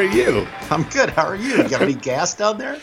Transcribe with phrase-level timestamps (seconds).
[0.00, 0.24] morning.
[0.24, 0.46] Morning.
[0.46, 0.70] How are you?
[0.70, 1.10] I'm good.
[1.10, 1.62] How are you?
[1.62, 2.80] You got any gas down there?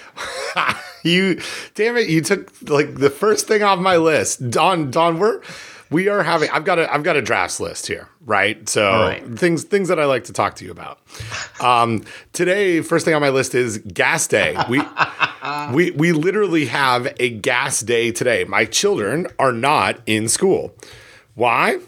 [1.03, 1.41] you,
[1.75, 2.09] damn it!
[2.09, 4.49] You took like the first thing off my list.
[4.49, 5.41] Don, Don, we're
[5.89, 6.49] we are having.
[6.51, 8.67] I've got a I've got a drafts list here, right?
[8.69, 9.39] So right.
[9.39, 10.99] things things that I like to talk to you about.
[11.59, 12.03] Um,
[12.33, 14.55] today, first thing on my list is gas day.
[14.69, 14.81] We
[15.73, 18.43] we we literally have a gas day today.
[18.43, 20.75] My children are not in school.
[21.35, 21.79] Why?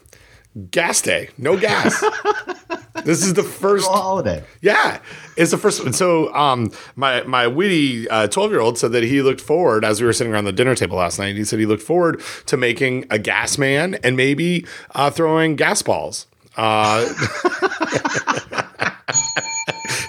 [0.72, 1.30] Gas day.
[1.38, 2.04] No gas.
[3.06, 4.44] this is the first holiday.
[4.62, 5.00] Yeah,
[5.38, 5.94] it's the first one.
[5.94, 10.08] So, um, my my witty twelve year old said that he looked forward as we
[10.08, 11.36] were sitting around the dinner table last night.
[11.36, 14.66] He said he looked forward to making a gas man and maybe
[14.96, 16.26] uh, throwing gas balls.
[16.58, 17.08] Uh,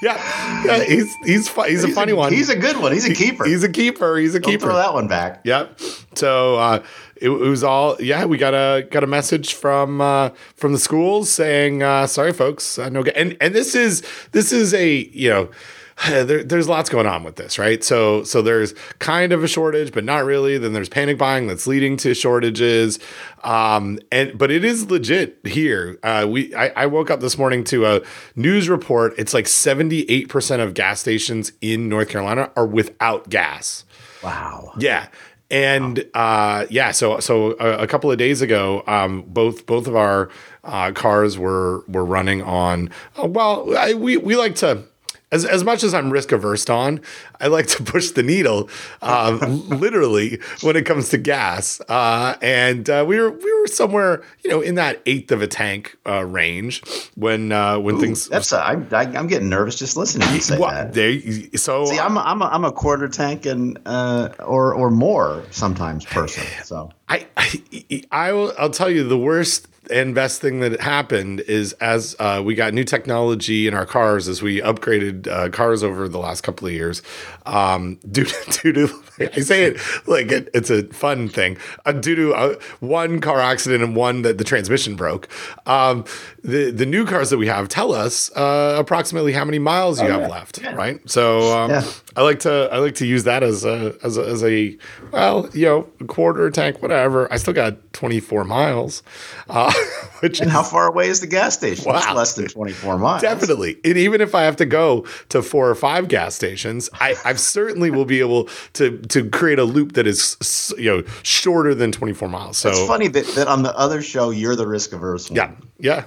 [0.02, 2.32] yeah, yeah, he's he's fu- he's a funny a, one.
[2.32, 2.92] He's a good one.
[2.92, 3.44] He's a keeper.
[3.44, 4.16] He's a keeper.
[4.16, 4.66] He's a Don't keeper.
[4.66, 5.42] throw that one back.
[5.44, 5.80] Yep.
[6.14, 6.82] So uh,
[7.20, 8.24] it, it was all yeah.
[8.24, 12.78] We got a got a message from uh, from the schools saying uh, sorry, folks,
[12.78, 13.02] uh, no.
[13.02, 15.50] ga-" And and this is this is a you know.
[16.08, 17.84] There, there's lots going on with this, right?
[17.84, 20.56] So, so there's kind of a shortage, but not really.
[20.56, 22.98] Then there's panic buying that's leading to shortages,
[23.44, 25.98] um, and but it is legit here.
[26.02, 28.00] Uh, we, I, I woke up this morning to a
[28.34, 29.12] news report.
[29.18, 33.84] It's like 78 percent of gas stations in North Carolina are without gas.
[34.22, 34.72] Wow.
[34.78, 35.08] Yeah.
[35.50, 39.96] And uh, yeah, so so a, a couple of days ago, um, both both of
[39.96, 40.30] our
[40.62, 42.90] uh, cars were were running on.
[43.20, 44.84] Uh, well, I, we we like to.
[45.32, 47.00] As, as much as I'm risk averse on,
[47.40, 48.68] I like to push the needle,
[49.00, 51.80] uh, literally when it comes to gas.
[51.88, 55.46] Uh, and uh, we were we were somewhere, you know, in that eighth of a
[55.46, 56.82] tank uh, range
[57.14, 58.28] when uh, when Ooh, things.
[58.28, 60.94] That's a, I, I, I'm getting nervous just listening to you say well, that.
[60.94, 61.20] there,
[61.56, 65.44] so See, I'm a, I'm a, I'm a quarter tank and uh, or or more
[65.50, 66.44] sometimes person.
[66.64, 71.40] So I, I, I will, I'll tell you the worst and best thing that happened
[71.40, 75.82] is as uh, we got new technology in our cars as we upgraded uh, cars
[75.82, 77.02] over the last couple of years.
[77.46, 81.58] Um, due to, due to I say it like it, it's a fun thing.
[81.84, 85.28] Uh, due to uh, one car accident and one that the transmission broke.
[85.66, 86.04] Um,
[86.42, 90.08] the the new cars that we have tell us uh, approximately how many miles you
[90.08, 90.28] have yeah.
[90.28, 91.00] left, right?
[91.08, 91.90] So um, Yeah.
[92.16, 94.76] I like to I like to use that as a as a, as a
[95.12, 97.32] well you know a quarter tank whatever.
[97.32, 99.02] I still got 24 miles,
[99.48, 99.72] uh,
[100.20, 101.84] which and is how far away is the gas station?
[101.88, 102.14] It's Wow.
[102.14, 103.22] less than 24 miles.
[103.22, 103.78] definitely.
[103.84, 107.34] And even if I have to go to four or five gas stations, I, I
[107.34, 111.92] certainly will be able to to create a loop that is you know shorter than
[111.92, 112.58] 24 miles.
[112.58, 115.36] So It's funny that, that on the other show you're the risk averse one.
[115.36, 116.04] Yeah, yeah,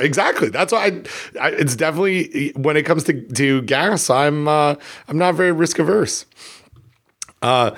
[0.00, 0.48] exactly.
[0.48, 1.02] That's why I,
[1.40, 4.74] I, it's definitely when it comes to to gas, I'm uh,
[5.08, 6.24] I'm not very risk averse.
[7.40, 7.74] Uh,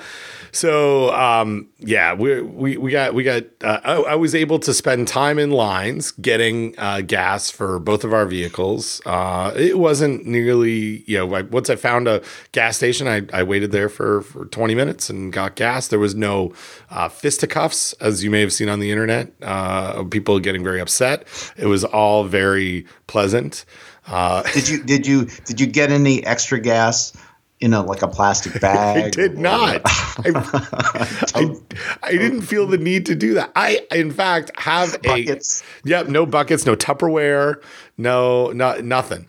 [0.51, 3.43] so um, yeah, we we we got we got.
[3.63, 8.03] Uh, I, I was able to spend time in lines getting uh, gas for both
[8.03, 9.01] of our vehicles.
[9.05, 12.21] Uh, it wasn't nearly you know I, once I found a
[12.51, 15.87] gas station, I, I waited there for for twenty minutes and got gas.
[15.87, 16.53] There was no
[16.89, 19.31] uh, fisticuffs, as you may have seen on the internet.
[19.41, 21.27] Uh, people getting very upset.
[21.55, 23.63] It was all very pleasant.
[24.07, 27.13] Uh, Did you did you did you get any extra gas
[27.61, 29.03] in a like a plastic bag?
[29.05, 29.81] I did not.
[29.85, 30.31] I,
[31.35, 31.55] I,
[32.03, 33.51] I didn't feel the need to do that.
[33.55, 35.63] I, in fact, have Buckets.
[35.85, 37.63] a yep, no buckets, no Tupperware,
[37.97, 39.27] no, not nothing.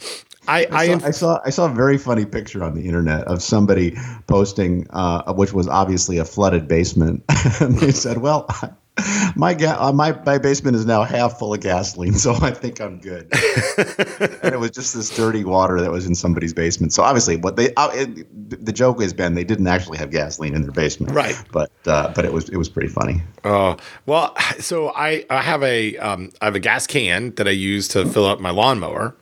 [0.48, 3.24] I, I, I saw, I saw I saw a very funny picture on the internet
[3.28, 7.22] of somebody posting, uh, which was obviously a flooded basement,
[7.60, 8.48] and they said, "Well,
[9.36, 12.80] my ga- uh, my my basement is now half full of gasoline, so I think
[12.80, 13.22] I'm good."
[14.42, 16.92] and it was just this dirty water that was in somebody's basement.
[16.92, 20.54] So obviously, what they uh, it, the joke has been they didn't actually have gasoline
[20.54, 21.40] in their basement, Right.
[21.52, 23.22] But uh, but it was it was pretty funny.
[23.44, 27.52] Oh well, so I I have a um I have a gas can that I
[27.52, 29.16] use to fill up my lawnmower.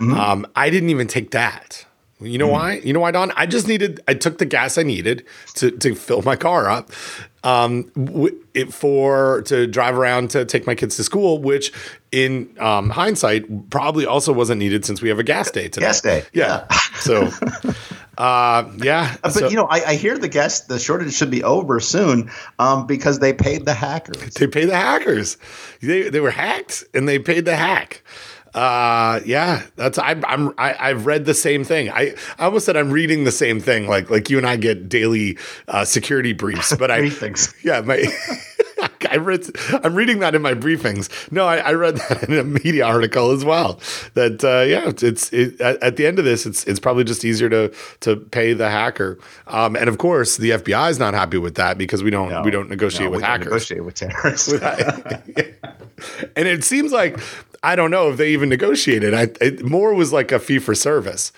[0.00, 1.86] Um, I didn't even take that.
[2.24, 2.74] You know why?
[2.84, 3.32] You know why, Don?
[3.36, 4.00] I just needed.
[4.08, 5.24] I took the gas I needed
[5.54, 6.90] to to fill my car up,
[7.44, 11.38] um, w- it, for to drive around to take my kids to school.
[11.38, 11.72] Which,
[12.10, 15.86] in um, hindsight, probably also wasn't needed since we have a gas day today.
[15.86, 16.66] Gas day, yeah.
[17.00, 17.30] so,
[18.18, 19.16] uh, yeah.
[19.22, 22.30] But so- you know, I, I hear the gas the shortage should be over soon
[22.58, 24.34] um, because they paid the hackers.
[24.34, 25.36] They paid the hackers.
[25.80, 28.02] They they were hacked and they paid the hack.
[28.54, 31.90] Uh, yeah, that's I, I'm I, I've read the same thing.
[31.90, 33.86] I, I almost said I'm reading the same thing.
[33.86, 35.38] Like like you and I get daily
[35.68, 37.54] uh, security briefs, but I Briefings.
[37.64, 38.04] yeah my.
[39.10, 39.44] I read,
[39.84, 41.10] I'm reading that in my briefings.
[41.30, 43.78] No, I, I read that in a media article as well.
[44.14, 47.24] That uh, yeah, it's, it, at, at the end of this, it's it's probably just
[47.24, 49.18] easier to to pay the hacker.
[49.48, 52.42] Um, and of course, the FBI is not happy with that because we don't No,
[52.42, 53.70] we don't negotiate no, with we don't hackers.
[53.70, 54.52] Negotiate with terrorists.
[56.36, 57.18] and it seems like
[57.64, 59.14] I don't know if they even negotiated.
[59.14, 61.32] I it, more was like a fee for service.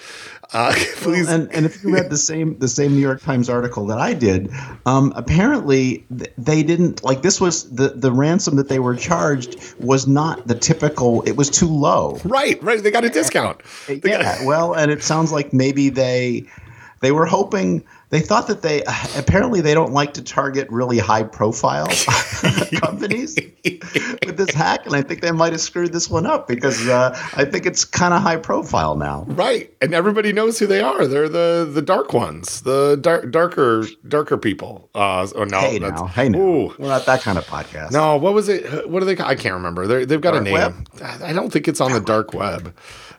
[0.52, 3.86] Uh, please, and and if you read the same the same New York Times article
[3.86, 4.50] that I did,
[4.86, 9.74] um, apparently th- they didn't like this was the the ransom that they were charged
[9.80, 11.22] was not the typical.
[11.22, 12.18] It was too low.
[12.24, 12.82] right, right.
[12.82, 13.60] They got a discount.
[13.86, 16.44] They got- Yeah, well, and it sounds like maybe they
[17.00, 17.84] they were hoping
[18.14, 18.84] they thought that they
[19.16, 21.88] apparently they don't like to target really high profile
[22.80, 23.34] companies
[23.64, 27.18] with this hack, and I think they might have screwed this one up because uh,
[27.34, 29.24] I think it's kind of high profile now.
[29.26, 31.08] Right, and everybody knows who they are.
[31.08, 34.90] They're the the dark ones, the dark, darker, darker people.
[34.94, 36.74] Uh, or no, Hey now, hey now, Ooh.
[36.78, 37.90] we're not that kind of podcast.
[37.90, 38.88] No, what was it?
[38.88, 39.20] What do they?
[39.20, 39.88] I can't remember.
[39.88, 40.54] They're, they've got Dark a name.
[40.54, 40.88] web?
[41.02, 42.76] I don't think it's on the dark web.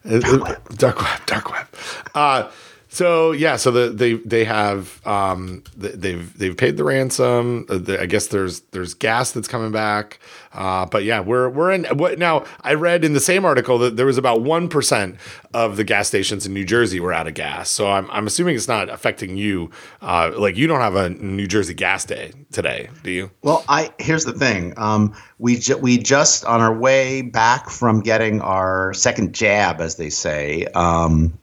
[0.08, 0.78] Dark web.
[0.78, 1.26] Dark web.
[1.26, 1.68] Dark web.
[2.14, 2.50] Uh,
[2.96, 7.66] so yeah, so the, they they have um, they've they've paid the ransom.
[7.70, 10.20] Uh, I guess there's there's gas that's coming back.
[10.54, 12.46] Uh, but yeah, we're we're in what now?
[12.62, 15.18] I read in the same article that there was about one percent
[15.54, 17.70] of the gas stations in New Jersey were out of gas.
[17.70, 19.72] So I'm I'm assuming it's not affecting you.
[20.02, 23.30] Uh, like you don't have a New Jersey gas day today, do you?
[23.42, 24.74] Well, I here's the thing.
[24.78, 29.98] Um, we ju- we just on our way back from getting our second jab, as
[29.98, 30.64] they say.
[30.68, 31.38] Um,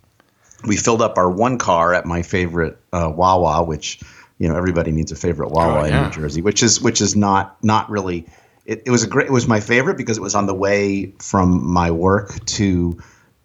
[0.67, 4.00] we filled up our one car at my favorite uh, Wawa, which
[4.38, 6.03] you know everybody needs a favorite Wawa Oh, in.
[6.05, 8.26] New Jersey, which is which is not not really.
[8.64, 9.26] It, it was a great.
[9.26, 12.97] It was my favorite because it was on the way from my work to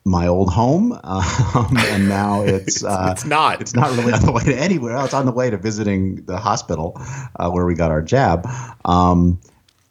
[0.06, 3.60] my old home, um, and now it's uh, It's not.
[3.60, 4.96] It's not really on the way to anywhere.
[5.04, 7.02] It's on the way to visiting the hospital
[7.36, 8.48] uh, where we got our jab.
[8.86, 9.40] Um,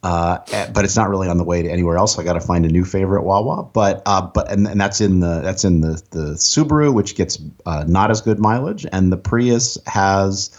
[0.07, 2.15] uh, eh, but it's not really on the way to anywhere else.
[2.15, 3.63] So I got to find a new favorite Wawa.
[3.63, 7.37] But uh, but and, and that's in the that's in the the Subaru, which gets
[7.65, 10.49] uh, not as good mileage, and the Prius has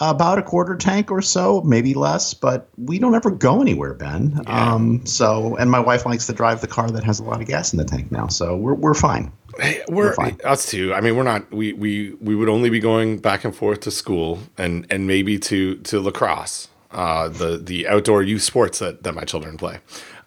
[0.00, 2.34] about a quarter tank or so, maybe less.
[2.34, 4.42] But we don't ever go anywhere, Ben.
[4.46, 7.48] Um, so and my wife likes to drive the car that has a lot of
[7.48, 9.32] gas in the tank now, so we're we're fine.
[9.58, 10.38] Hey, we're, fine.
[10.44, 10.94] us too.
[10.94, 11.50] I mean, we're not.
[11.52, 15.36] We we we would only be going back and forth to school and and maybe
[15.40, 19.78] to to lacrosse, uh, the the outdoor youth sports that that my children play.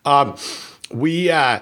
[0.06, 0.36] Um,
[0.92, 1.30] we.
[1.32, 1.60] Uh,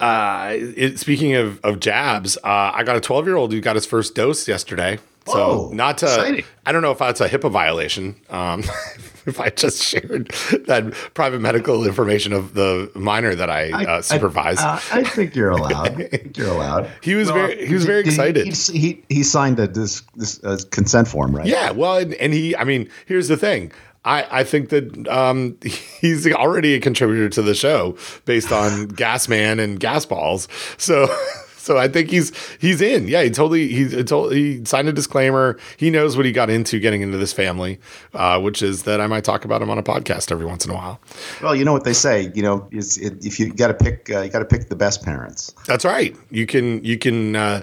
[0.00, 3.76] uh, it, speaking of, of jabs, uh, I got a 12 year old who got
[3.76, 4.98] his first dose yesterday.
[5.26, 6.44] So Whoa, not to, exciting.
[6.66, 8.14] I don't know if that's a HIPAA violation.
[8.28, 8.60] Um,
[9.26, 10.28] if I just shared
[10.66, 14.58] that private medical information of the minor that I, uh, supervise.
[14.58, 16.02] I, uh, I think you're allowed.
[16.02, 16.90] I think you're allowed.
[17.02, 18.46] He was very- he was very did- excited.
[18.46, 21.46] He, he, he signed a this this uh, consent form, right?
[21.46, 23.72] Yeah, well, and, and he, I mean, here's the thing.
[24.04, 25.56] I, I think that um,
[26.00, 30.48] he's already a contributor to the show based on Gas Man and Gas Balls.
[30.76, 31.06] So,
[31.56, 33.08] so I think he's he's in.
[33.08, 35.58] Yeah, he totally he he signed a disclaimer.
[35.78, 37.80] He knows what he got into getting into this family,
[38.12, 40.70] uh, which is that I might talk about him on a podcast every once in
[40.70, 41.00] a while.
[41.42, 42.30] Well, you know what they say.
[42.34, 44.76] You know, is it, if you got to pick, uh, you got to pick the
[44.76, 45.54] best parents.
[45.66, 46.14] That's right.
[46.30, 47.62] You can you can uh,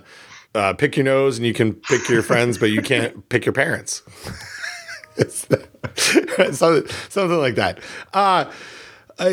[0.55, 3.53] uh, pick your nose and you can pick your friends, but you can't pick your
[3.53, 4.01] parents.
[5.17, 5.45] It's-
[6.51, 7.79] something, something like that.
[8.13, 8.45] Uh,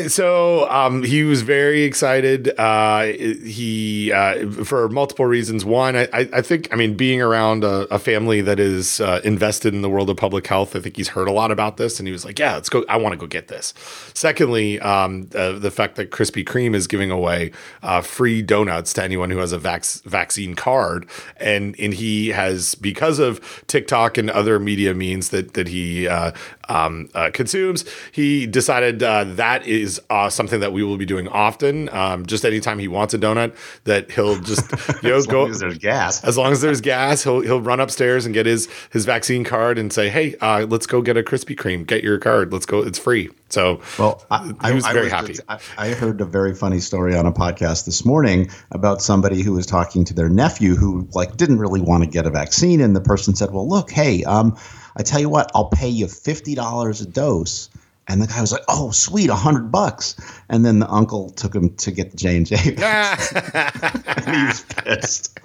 [0.07, 2.57] so um, he was very excited.
[2.59, 5.65] Uh, he uh, for multiple reasons.
[5.65, 9.73] One, I, I think I mean being around a, a family that is uh, invested
[9.73, 10.75] in the world of public health.
[10.75, 12.85] I think he's heard a lot about this, and he was like, "Yeah, let's go.
[12.87, 13.73] I want to go get this."
[14.13, 19.03] Secondly, um, uh, the fact that Krispy Kreme is giving away uh, free donuts to
[19.03, 24.29] anyone who has a vac- vaccine card, and and he has because of TikTok and
[24.29, 26.31] other media means that that he uh,
[26.69, 31.27] um, uh, consumes, he decided uh, that is uh, something that we will be doing
[31.27, 31.89] often.
[31.89, 33.55] Um, just anytime he wants a donut,
[33.85, 34.71] that he'll just
[35.03, 36.23] you know As go long as there's gas.
[36.23, 39.77] as long as there's gas, he'll he'll run upstairs and get his his vaccine card
[39.77, 41.85] and say, "Hey, uh, let's go get a Krispy Kreme.
[41.85, 42.51] Get your card.
[42.53, 42.79] Let's go.
[42.79, 45.35] It's free." So, Well, I, he was I, very I happy.
[45.47, 49.53] I, I heard a very funny story on a podcast this morning about somebody who
[49.53, 52.95] was talking to their nephew who like didn't really want to get a vaccine, and
[52.95, 54.55] the person said, "Well, look, hey, um,
[54.95, 57.69] I tell you what, I'll pay you fifty dollars a dose."
[58.09, 60.15] And the guy was like, "Oh, sweet, a hundred bucks."
[60.49, 62.55] And then the uncle took him to get the J and J.
[64.25, 65.39] He was pissed.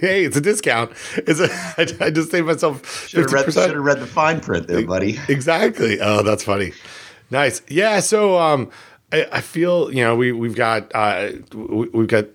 [0.00, 0.92] hey, it's a discount.
[1.16, 1.48] It's a.
[1.50, 3.68] I, I just saved myself Should have read, percent.
[3.70, 5.18] should've read the fine print there, buddy.
[5.28, 5.98] Exactly.
[6.00, 6.72] Oh, that's funny.
[7.30, 7.60] Nice.
[7.68, 8.00] Yeah.
[8.00, 8.70] So, um,
[9.12, 12.26] I, I feel you know we we've got uh we, we've got.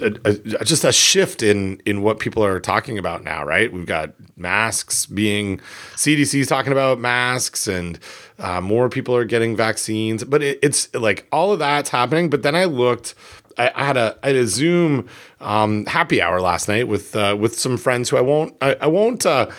[0.00, 3.72] A, a, just a shift in in what people are talking about now, right?
[3.72, 5.58] We've got masks being
[5.96, 7.98] CDC's talking about masks, and
[8.38, 10.24] uh, more people are getting vaccines.
[10.24, 12.30] But it, it's like all of that's happening.
[12.30, 13.14] But then I looked.
[13.58, 15.08] I, had a I had a Zoom
[15.40, 18.86] um, happy hour last night with uh, with some friends who I won't I, I
[18.86, 19.50] won't uh,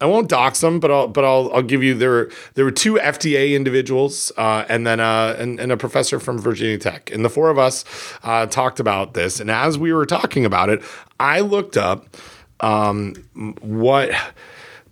[0.00, 2.94] I won't dox them, but I'll but I'll I'll give you there there were two
[2.94, 7.30] FDA individuals uh, and then uh, and, and a professor from Virginia Tech, and the
[7.30, 7.84] four of us
[8.22, 9.40] uh, talked about this.
[9.40, 10.82] And as we were talking about it,
[11.18, 12.16] I looked up
[12.60, 13.14] um,
[13.60, 14.10] what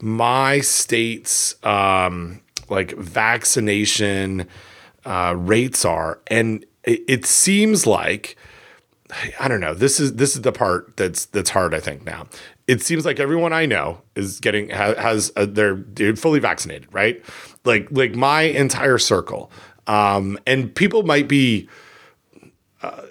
[0.00, 4.48] my state's um, like vaccination
[5.04, 8.36] uh, rates are, and it, it seems like
[9.38, 9.74] I don't know.
[9.74, 11.74] This is this is the part that's that's hard.
[11.74, 12.26] I think now
[12.66, 17.24] it seems like everyone I know is getting has, a, they're, they're fully vaccinated, right?
[17.64, 19.50] Like like my entire circle,
[19.86, 21.68] um, and people might be.
[22.82, 23.02] Uh,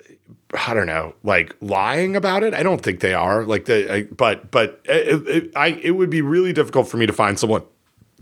[0.67, 2.53] I don't know, like lying about it.
[2.53, 3.43] I don't think they are.
[3.43, 7.05] Like the, I, but but it, it, I it would be really difficult for me
[7.05, 7.63] to find someone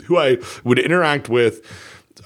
[0.06, 1.62] who I would interact with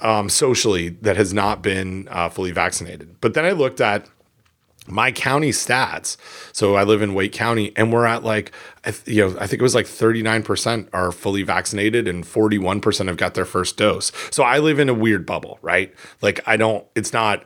[0.00, 3.20] um, socially that has not been uh, fully vaccinated.
[3.20, 4.08] But then I looked at
[4.90, 6.16] my county stats.
[6.52, 8.52] So I live in Wake County, and we're at like,
[9.04, 13.34] you know, I think it was like 39% are fully vaccinated and 41% have got
[13.34, 14.12] their first dose.
[14.30, 15.94] So I live in a weird bubble, right?
[16.22, 17.44] Like, I don't, it's not,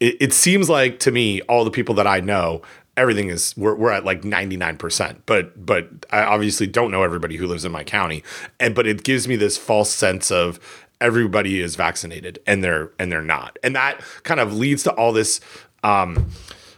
[0.00, 2.62] it, it seems like to me, all the people that I know,
[2.96, 7.46] everything is we're, we're at like 99% but but i obviously don't know everybody who
[7.46, 8.22] lives in my county
[8.60, 10.60] and but it gives me this false sense of
[11.00, 15.12] everybody is vaccinated and they're and they're not and that kind of leads to all
[15.12, 15.40] this
[15.82, 16.30] um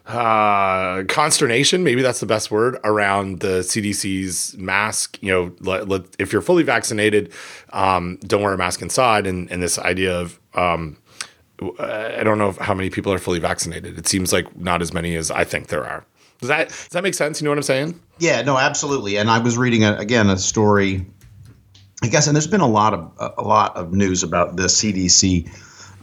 [0.07, 5.19] uh, consternation, maybe that's the best word, around the CDC's mask.
[5.23, 7.33] You know, let, let, if you're fully vaccinated,
[7.73, 9.27] um, don't wear a mask inside.
[9.27, 10.99] And, and this idea of, um,
[11.79, 13.97] I don't know how many people are fully vaccinated.
[13.99, 16.05] It seems like not as many as I think there are.
[16.41, 17.41] Does that does that make sense?
[17.41, 18.01] You know what I'm saying?
[18.19, 19.17] Yeah, no, absolutely.
[19.17, 21.07] And I was reading a, again a story,
[22.03, 25.49] I guess, and there's been a lot of a lot of news about the CDC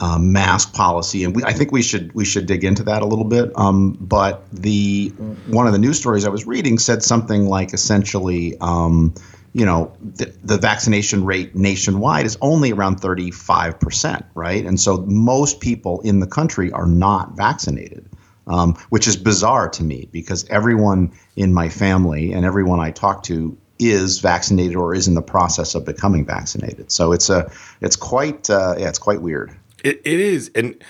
[0.01, 3.05] um, mask policy, and we, I think we should we should dig into that a
[3.05, 3.51] little bit.
[3.55, 5.09] Um, but the
[5.47, 9.13] one of the news stories I was reading said something like essentially, um,
[9.53, 14.65] you know, the, the, vaccination rate nationwide is only around thirty five percent, right?
[14.65, 18.09] And so most people in the country are not vaccinated.
[18.47, 23.21] Um, which is bizarre to me because everyone in my family and everyone I talk
[23.23, 26.91] to is vaccinated or is in the process of becoming vaccinated.
[26.91, 29.55] So it's a it's quite uh, yeah it's quite weird.
[29.83, 30.81] It, it is, and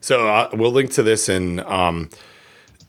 [0.00, 2.10] so uh, we'll link to this in um,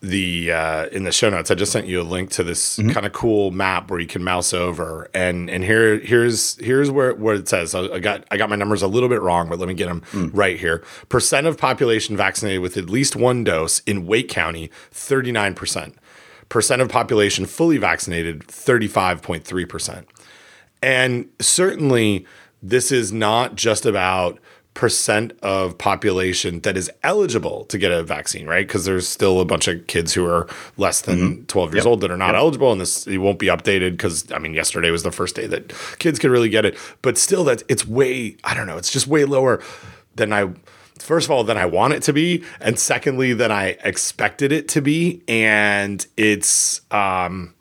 [0.02, 1.50] the uh, in the show notes.
[1.50, 2.90] I just sent you a link to this mm-hmm.
[2.90, 7.14] kind of cool map where you can mouse over, and and here here's here's where
[7.14, 7.74] what it says.
[7.74, 9.86] I, I, got I got my numbers a little bit wrong, but let me get
[9.86, 10.30] them mm.
[10.34, 10.82] right here.
[11.08, 15.96] Percent of population vaccinated with at least one dose in Wake County, thirty nine percent.
[16.48, 20.08] Percent of population fully vaccinated, thirty five point three percent.
[20.82, 22.26] And certainly,
[22.60, 24.40] this is not just about
[24.74, 28.66] percent of population that is eligible to get a vaccine, right?
[28.66, 31.44] Because there's still a bunch of kids who are less than mm-hmm.
[31.44, 31.90] 12 years yep.
[31.90, 32.36] old that are not yep.
[32.36, 35.46] eligible, and this it won't be updated because I mean, yesterday was the first day
[35.46, 38.90] that kids could really get it, but still, that it's way I don't know, it's
[38.90, 39.62] just way lower
[40.14, 40.50] than I.
[40.98, 44.68] First of all, than I want it to be, and secondly, than I expected it
[44.68, 47.54] to be, and it's um,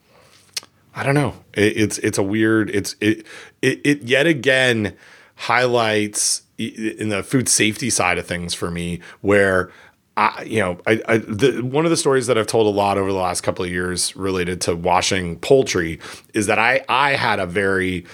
[0.93, 3.25] I don't know, it, it's it's a weird, it's it
[3.61, 4.95] it, it yet again
[5.41, 9.71] highlights in the food safety side of things for me, where
[10.15, 12.99] I, you know, I, I the, one of the stories that I've told a lot
[12.99, 15.99] over the last couple of years related to washing poultry
[16.35, 18.05] is that I I had a very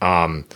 [0.00, 0.46] um,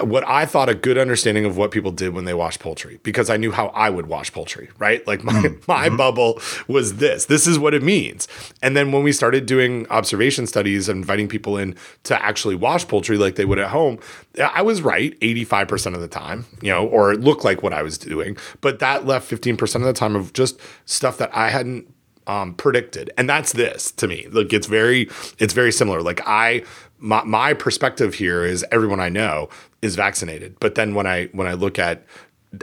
[0.00, 3.30] what I thought a good understanding of what people did when they wash poultry because
[3.30, 5.06] I knew how I would wash poultry, right?
[5.06, 5.62] Like my, mm-hmm.
[5.66, 5.96] my mm-hmm.
[5.96, 7.26] bubble was this.
[7.26, 8.28] This is what it means.
[8.62, 12.86] And then when we started doing observation studies and inviting people in to actually wash
[12.86, 13.98] poultry like they would at home,
[14.38, 17.82] I was right 85% of the time, you know, or it looked like what I
[17.82, 18.36] was doing.
[18.60, 21.92] But that left 15% of the time of just stuff that I hadn't
[22.26, 25.08] um, predicted and that's this to me like it's very
[25.38, 26.62] it's very similar like i
[27.00, 29.48] my, my perspective here is everyone I know
[29.82, 30.56] is vaccinated.
[30.60, 32.04] But then when I when I look at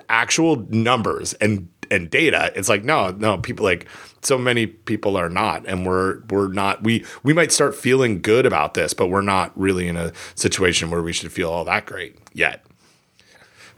[0.10, 3.88] actual numbers and and data, it's like no, no, people like
[4.22, 6.84] so many people are not, and we're we're not.
[6.84, 10.90] We we might start feeling good about this, but we're not really in a situation
[10.90, 12.66] where we should feel all that great yet.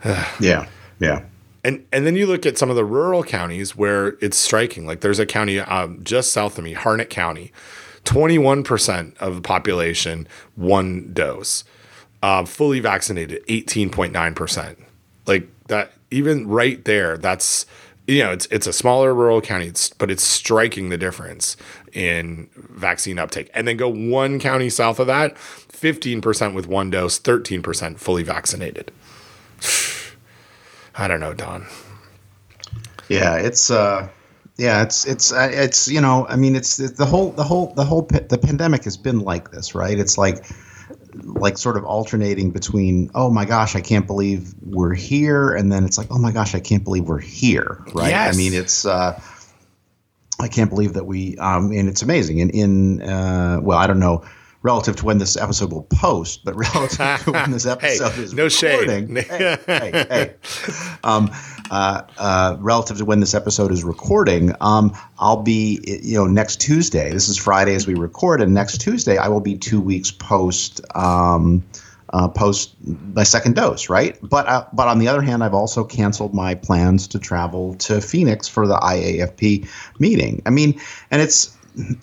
[0.40, 1.24] yeah, yeah.
[1.62, 4.86] And and then you look at some of the rural counties where it's striking.
[4.86, 7.52] Like there's a county um, just south of me, Harnett County,
[8.04, 10.26] 21% of the population
[10.56, 11.64] one dose.
[12.22, 14.76] Uh, fully vaccinated, 18.9%.
[15.26, 17.64] Like that, even right there, that's
[18.10, 21.56] you know, it's it's a smaller rural county, it's, but it's striking the difference
[21.92, 23.48] in vaccine uptake.
[23.54, 28.90] And then go one county south of that, 15% with one dose, 13% fully vaccinated.
[30.96, 31.66] I don't know, Don.
[33.08, 34.08] Yeah, it's uh
[34.60, 37.84] yeah, it's it's uh, it's you know, I mean, it's, the whole the whole the
[37.84, 39.98] whole the pandemic has been like this, right?
[39.98, 40.44] It's like
[41.24, 45.84] like sort of alternating between oh my gosh i can't believe we're here and then
[45.84, 48.34] it's like oh my gosh i can't believe we're here right Yes.
[48.34, 49.20] i mean it's uh
[50.38, 53.98] i can't believe that we um and it's amazing and in uh well i don't
[53.98, 54.24] know
[54.62, 58.32] relative to when this episode will post but relative to when this Hey, episode is
[58.34, 60.34] no recording, hey, hey, hey.
[61.02, 61.30] Um,
[61.70, 66.60] uh, uh, relative to when this episode is recording, um, I'll be, you know, next
[66.60, 67.12] Tuesday.
[67.12, 70.80] This is Friday as we record, and next Tuesday I will be two weeks post.
[70.96, 71.64] Um,
[72.12, 72.74] uh, post
[73.14, 74.18] my second dose, right?
[74.20, 78.00] But uh, but on the other hand, I've also canceled my plans to travel to
[78.00, 79.68] Phoenix for the IAFP
[80.00, 80.42] meeting.
[80.44, 80.80] I mean,
[81.12, 81.56] and it's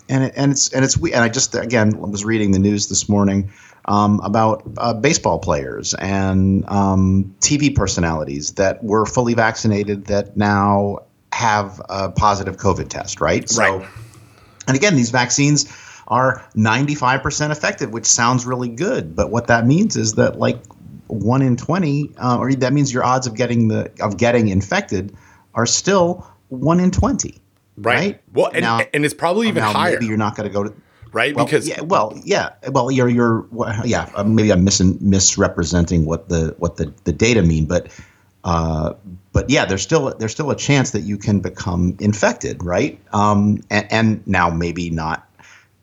[0.08, 3.10] and it, and it's and it's and I just again was reading the news this
[3.10, 3.52] morning
[3.88, 11.00] um, about uh, baseball players and um, TV personalities that were fully vaccinated that now
[11.32, 13.50] have a positive COVID test, right?
[13.50, 13.88] So, Right.
[14.68, 15.66] and again, these vaccines
[16.08, 19.16] are 95% effective, which sounds really good.
[19.16, 20.58] But what that means is that like
[21.08, 25.16] one in 20, uh, or that means your odds of getting the of getting infected
[25.54, 27.36] are still one in 20.
[27.78, 27.96] Right.
[27.96, 28.22] Right.
[28.34, 30.64] Well, and, Now- and it's probably even now higher, maybe you're not going to go
[30.64, 30.74] to
[31.18, 31.36] right?
[31.36, 33.48] well, because yeah, well, yeah, well, you're you're
[33.84, 34.10] yeah.
[34.16, 37.92] uh, Maybe I'm mis- misrepresenting what the what the, the data mean, but
[38.44, 38.94] uh,
[39.34, 43.00] but yeah, there's still there's still a chance that you can become infected, right?
[43.14, 45.28] Um, and, and now maybe not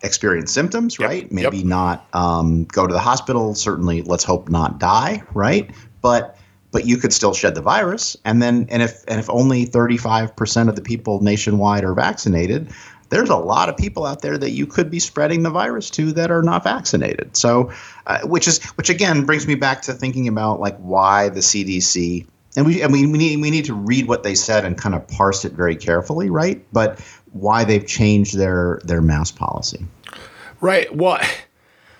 [0.03, 1.33] experience symptoms, Yep, right?
[1.33, 1.67] Maybe yep.
[1.67, 3.55] not um, go to the hospital.
[3.55, 5.69] Certainly, let's hope not die, right?
[6.01, 6.39] But
[6.71, 10.37] but you could still shed the virus, and then and if and if only 35
[10.37, 12.71] percent of the people nationwide are vaccinated,
[13.15, 16.11] there's a lot of people out there that you could be spreading the virus to
[16.13, 17.37] that are not vaccinated.
[17.37, 17.73] So,
[18.07, 22.27] uh, which is which again brings me back to thinking about like why the CDC
[22.57, 24.95] and we and we, we need we need to read what they said and kind
[24.97, 26.65] of parse it very carefully, right?
[26.73, 26.99] But
[27.33, 29.87] why they've changed their their mask policy
[30.61, 30.95] right.
[30.95, 31.21] Well,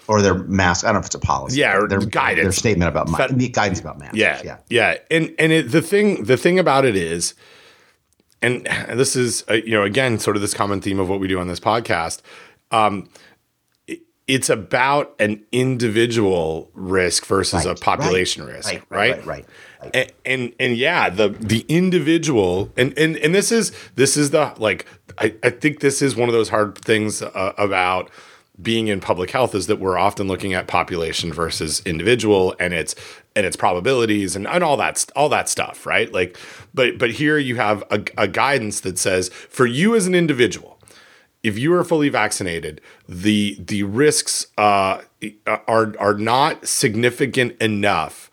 [0.09, 0.85] or their mask.
[0.85, 1.61] I don't know if it's a policy.
[1.61, 2.45] Yeah, or their guidance.
[2.45, 4.17] Their statement about Fed- guidance about masks.
[4.17, 4.57] yeah, yeah.
[4.69, 7.35] yeah, And and it, the thing the thing about it is,
[8.45, 11.29] and this is uh, you know again sort of this common theme of what we
[11.29, 12.21] do on this podcast.
[12.71, 13.09] Um,
[14.27, 19.11] it's about an individual risk versus a population right, risk, right, right?
[19.11, 19.47] right, right,
[19.83, 19.93] right.
[19.95, 24.55] And, and and yeah, the the individual and and and this is this is the
[24.59, 24.87] like
[25.19, 28.11] I, I think this is one of those hard things uh, about
[28.61, 32.95] being in public health is that we're often looking at population versus individual and its
[33.35, 36.13] and its probabilities and, and all that all that stuff, right?
[36.13, 36.39] Like,
[36.73, 40.79] but but here you have a, a guidance that says for you as an individual,
[41.43, 45.01] if you are fully vaccinated, the the risks uh,
[45.47, 48.31] are are not significant enough.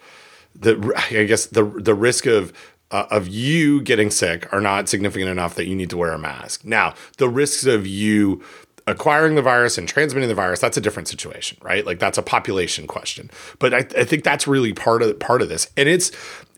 [0.55, 2.53] The I guess the the risk of
[2.91, 6.19] uh, of you getting sick are not significant enough that you need to wear a
[6.19, 6.65] mask.
[6.65, 8.43] Now, the risks of you
[8.87, 11.85] acquiring the virus and transmitting the virus that's a different situation right?
[11.85, 13.29] Like that's a population question.
[13.59, 15.69] But i, I think that's really part of part of this.
[15.77, 16.11] And it's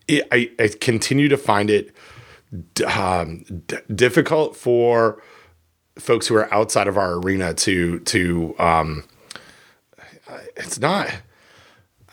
[0.07, 1.95] it, I, I continue to find it
[2.85, 5.21] um, d- difficult for
[5.97, 9.03] folks who are outside of our arena to to um
[10.55, 11.13] it's not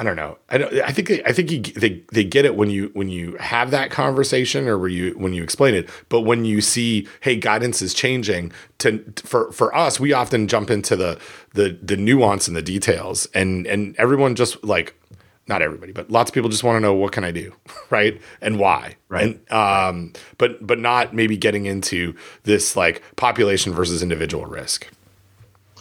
[0.01, 0.39] I don't know.
[0.49, 0.73] I don't.
[0.81, 3.71] I think they, I think you, they they get it when you when you have
[3.73, 5.91] that conversation or when you when you explain it.
[6.09, 8.51] But when you see, hey, guidance is changing.
[8.79, 11.21] To for for us, we often jump into the
[11.53, 14.99] the the nuance and the details, and and everyone just like
[15.47, 17.53] not everybody, but lots of people just want to know what can I do,
[17.91, 19.39] right, and why, Right.
[19.51, 24.89] And um, but but not maybe getting into this like population versus individual risk.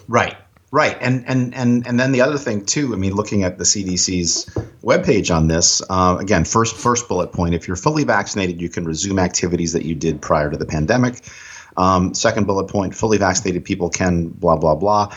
[0.10, 0.36] Right.
[0.72, 0.96] Right.
[1.02, 4.46] And and and and then the other thing too, I mean, looking at the CDC's
[4.84, 8.86] webpage on this, uh, again, first first bullet point, if you're fully vaccinated, you can
[8.86, 11.22] resume activities that you did prior to the pandemic.
[11.76, 15.16] Um, second bullet point, fully vaccinated people can blah blah blah.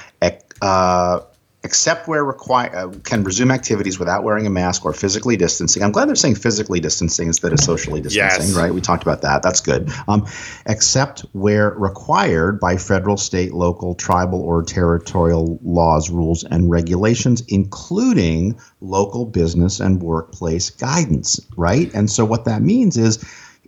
[0.63, 1.21] Uh,
[1.65, 5.83] except where require uh, can resume activities without wearing a mask or physically distancing.
[5.83, 8.57] I'm glad they're saying physically distancing instead of socially distancing, Yes.
[8.57, 8.75] right?
[8.75, 9.43] We talked about that.
[9.43, 9.91] That's good.
[10.09, 10.27] Um,
[10.67, 18.59] except where required by federal, state, local, tribal, or territorial laws, rules, and regulations, including
[18.81, 21.93] local business and workplace guidance, right?
[21.95, 23.25] And so what that means is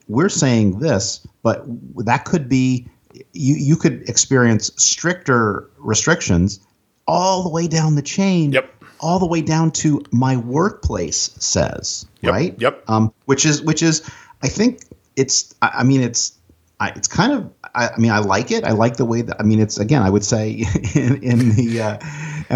[0.08, 1.64] we're saying this, but
[2.04, 2.88] that could be
[3.32, 6.58] you, you could experience stricter restrictions
[7.06, 8.70] all the way down the chain Yep.
[9.00, 12.82] all the way down to my workplace says Yep, right yep.
[12.88, 14.08] um, which is which is
[14.42, 14.80] i think
[15.16, 16.32] it's i, I mean it's
[16.80, 19.36] I, it's kind of I, I mean i like it i like the way that
[19.40, 20.50] i mean it's again i would say
[20.94, 21.98] in, in the uh,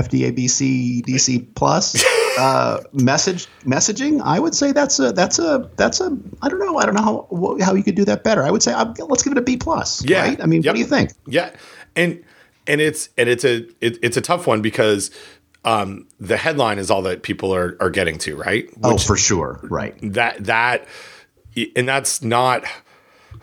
[0.03, 2.05] fda bc dc plus
[2.39, 6.79] uh, message messaging i would say that's a that's a that's a i don't know
[6.79, 9.23] i don't know how how you could do that better i would say uh, let's
[9.23, 10.23] give it a b plus Yeah.
[10.23, 10.71] right i mean Yep.
[10.71, 11.51] what do you think Yeah,
[11.97, 12.23] and
[12.69, 15.11] and it's and it's a it, it's a tough one because
[15.65, 18.69] um, the headline is all that people are are getting to, right?
[18.85, 19.59] oh, for sure.
[19.65, 19.97] Right.
[20.03, 20.87] That that
[21.75, 22.65] and that's not.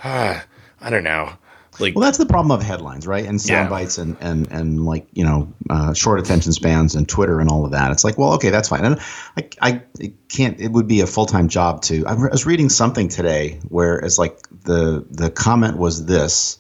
[0.04, 0.40] Uh,
[0.82, 1.32] I don't know.
[1.80, 3.26] Like, Well, that's the problem of headlines, right?
[3.26, 3.70] And sound Yeah.
[3.70, 7.66] bites and, and, and like, you know, uh, short attention spans and Twitter and all
[7.66, 7.92] of that.
[7.92, 8.86] It's like, well, okay, that's fine.
[8.86, 9.00] And
[9.38, 12.06] I, I it can't, it would be a full time job to.
[12.06, 16.58] I was reading something today where it's like the, the comment was this,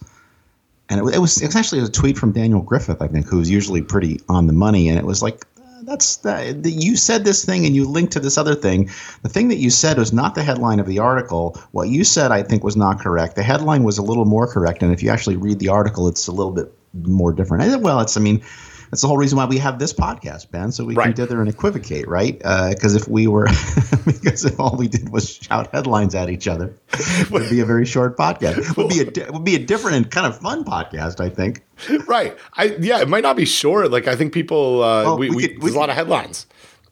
[0.89, 3.81] and it, was, it was actually a tweet from Daniel Griffith, I think, who's usually
[3.81, 4.87] pretty on the money.
[4.87, 8.19] And it was like, uh, that's that you said this thing and you linked to
[8.19, 8.89] this other thing.
[9.23, 11.59] The thing that you said was not the headline of the article.
[11.71, 13.35] What you said, I think, was not correct.
[13.35, 16.27] The headline was a little more correct, and if you actually read the article, it's
[16.27, 17.81] a little bit more different.
[17.81, 18.43] Well, it's I mean,
[18.91, 21.05] that's the whole reason why we have this podcast, Ben, so we Right.
[21.05, 22.37] can dither and equivocate, right?
[22.39, 23.45] Because if we were,
[24.05, 27.65] because if all we did was shout headlines at each other, it would be a
[27.65, 28.57] very short podcast.
[28.69, 31.29] It would be a it would be a different and kind of fun podcast, I
[31.29, 31.63] think.
[32.07, 32.37] right?
[32.53, 33.91] I yeah, it might not be short.
[33.91, 34.83] Like I think people.
[34.83, 36.45] Uh, Well, we, we we, could- we there's a lot of headlines.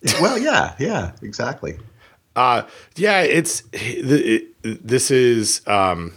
[0.21, 1.77] Well, yeah, yeah, exactly.
[2.35, 2.63] Uh,
[2.97, 5.61] yeah, it's it, it, this is.
[5.65, 6.11] Um,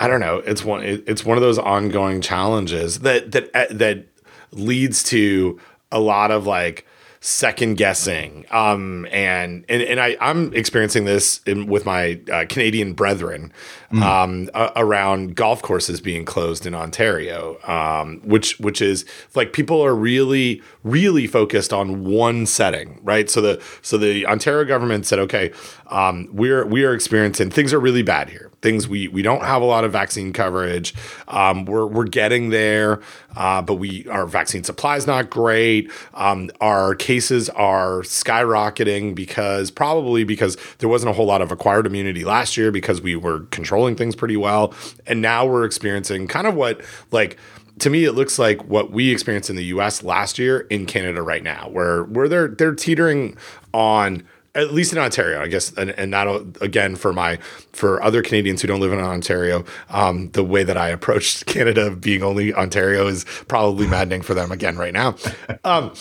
[0.00, 0.38] I don't know.
[0.38, 0.82] It's one.
[0.82, 4.06] It, it's one of those ongoing challenges that that uh, that
[4.50, 5.60] leads to
[5.92, 6.86] a lot of like
[7.20, 8.46] second guessing.
[8.50, 13.52] Um, and and and I I'm experiencing this in, with my uh, Canadian brethren.
[13.92, 19.84] Um, a- around golf courses being closed in Ontario, um, which which is like people
[19.84, 23.28] are really really focused on one setting, right?
[23.28, 25.52] So the so the Ontario government said, okay,
[25.88, 28.49] um, we're we are experiencing things are really bad here.
[28.62, 30.94] Things we we don't have a lot of vaccine coverage.
[31.28, 33.00] Um, we're we're getting there,
[33.36, 35.90] uh, but we our vaccine supply is not great.
[36.14, 41.86] Um, our cases are skyrocketing because probably because there wasn't a whole lot of acquired
[41.86, 44.74] immunity last year because we were controlling things pretty well,
[45.06, 47.38] and now we're experiencing kind of what like
[47.78, 51.22] to me it looks like what we experienced in the US last year in Canada
[51.22, 53.36] right now where where they're they're teetering
[53.72, 54.22] on
[54.54, 57.36] at least in Ontario, I guess, and, and that'll again for my
[57.72, 61.90] for other Canadians who don't live in Ontario, um, the way that I approached Canada
[61.90, 65.16] being only Ontario is probably maddening for them again right now.
[65.64, 65.92] Um,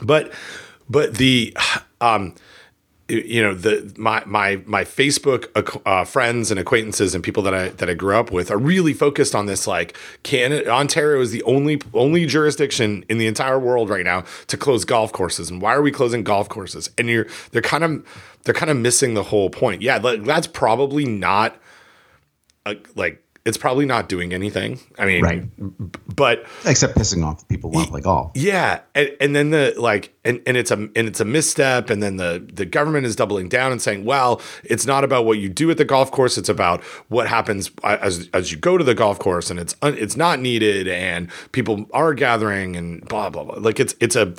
[0.00, 0.32] but
[0.88, 1.56] but the
[2.00, 2.34] um,
[3.12, 5.48] you know the my my my Facebook
[5.84, 8.94] uh, friends and acquaintances and people that I that I grew up with are really
[8.94, 9.66] focused on this.
[9.66, 14.56] Like, Canada, Ontario is the only only jurisdiction in the entire world right now to
[14.56, 15.50] close golf courses.
[15.50, 16.90] And why are we closing golf courses?
[16.98, 18.06] And you're they're kind of
[18.44, 19.82] they're kind of missing the whole point.
[19.82, 21.56] Yeah, that's probably not
[22.66, 24.78] a, like it's probably not doing anything.
[24.98, 25.42] I mean, Right.
[26.14, 28.30] but Except pissing off people who play golf.
[28.36, 32.00] yeah, and, and then the like, and, and it's a and it's a misstep, and
[32.02, 35.48] then the the government is doubling down and saying, well, it's not about what you
[35.48, 38.84] do at the golf course; it's about what happens uh, as as you go to
[38.84, 43.28] the golf course, and it's un, it's not needed, and people are gathering, and blah
[43.28, 43.56] blah blah.
[43.58, 44.34] Like it's it's a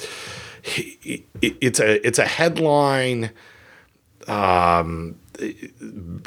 [1.42, 3.32] it's a it's a headline
[4.28, 5.16] um,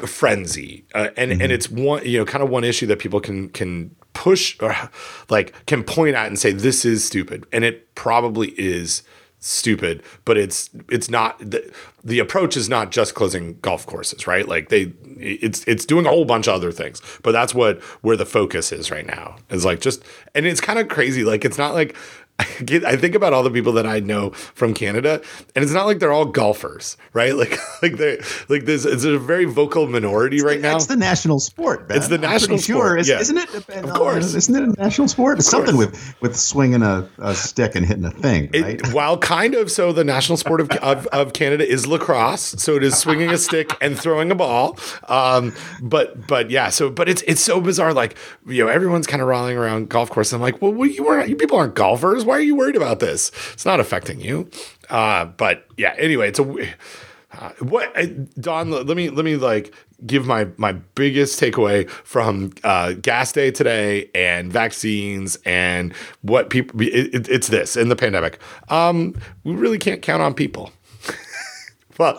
[0.05, 3.49] frenzy uh, and and it's one you know kind of one issue that people can
[3.49, 4.75] can push or
[5.29, 9.03] like can point at and say this is stupid and it probably is
[9.39, 11.71] stupid but it's it's not the,
[12.03, 14.47] the approach is not just closing golf courses right?
[14.47, 18.17] Like they it's it's doing a whole bunch of other things but that's what where
[18.17, 21.57] the focus is right now is like just and it's kind of crazy like it's
[21.57, 21.95] not like
[22.39, 25.21] I get I think about all the people that I know from Canada,
[25.55, 27.33] and it's not like they're all golfers, right?
[27.37, 28.17] Like like they
[28.49, 30.75] like this it's a very vocal minority right now.
[30.75, 31.87] It's the national sport.
[31.87, 31.97] Ben.
[31.97, 32.75] It's the I'm national sure.
[32.77, 33.19] sport, Is, yeah.
[33.19, 33.53] Isn't it?
[33.69, 34.33] Of course.
[34.33, 35.37] Isn't it a national sport?
[35.39, 39.53] It's something with with swinging a, a stick and hitting a thing, It- while kind
[39.55, 42.55] of so, the national sport of, of, of Canada is lacrosse.
[42.57, 44.77] So it is swinging a stick and throwing a ball.
[45.07, 47.93] Um, but but yeah, so but it's it's so bizarre.
[47.93, 50.33] Like you know, everyone's kind of rallying around golf course.
[50.33, 52.25] I'm like, well, you are you people aren't golfers.
[52.27, 53.31] Why are you worried about this?
[53.53, 54.49] It's not affecting you.
[54.89, 56.69] Uh, but yeah, anyway, it's a.
[57.31, 57.93] Uh, what
[58.35, 58.69] Don?
[58.69, 59.73] Let me let me like
[60.05, 66.81] give my my biggest takeaway from uh, gas day today and vaccines and what people.
[66.81, 68.39] It, it, it's this in the pandemic.
[68.69, 70.71] Um, we really can't count on people.
[71.97, 72.17] well,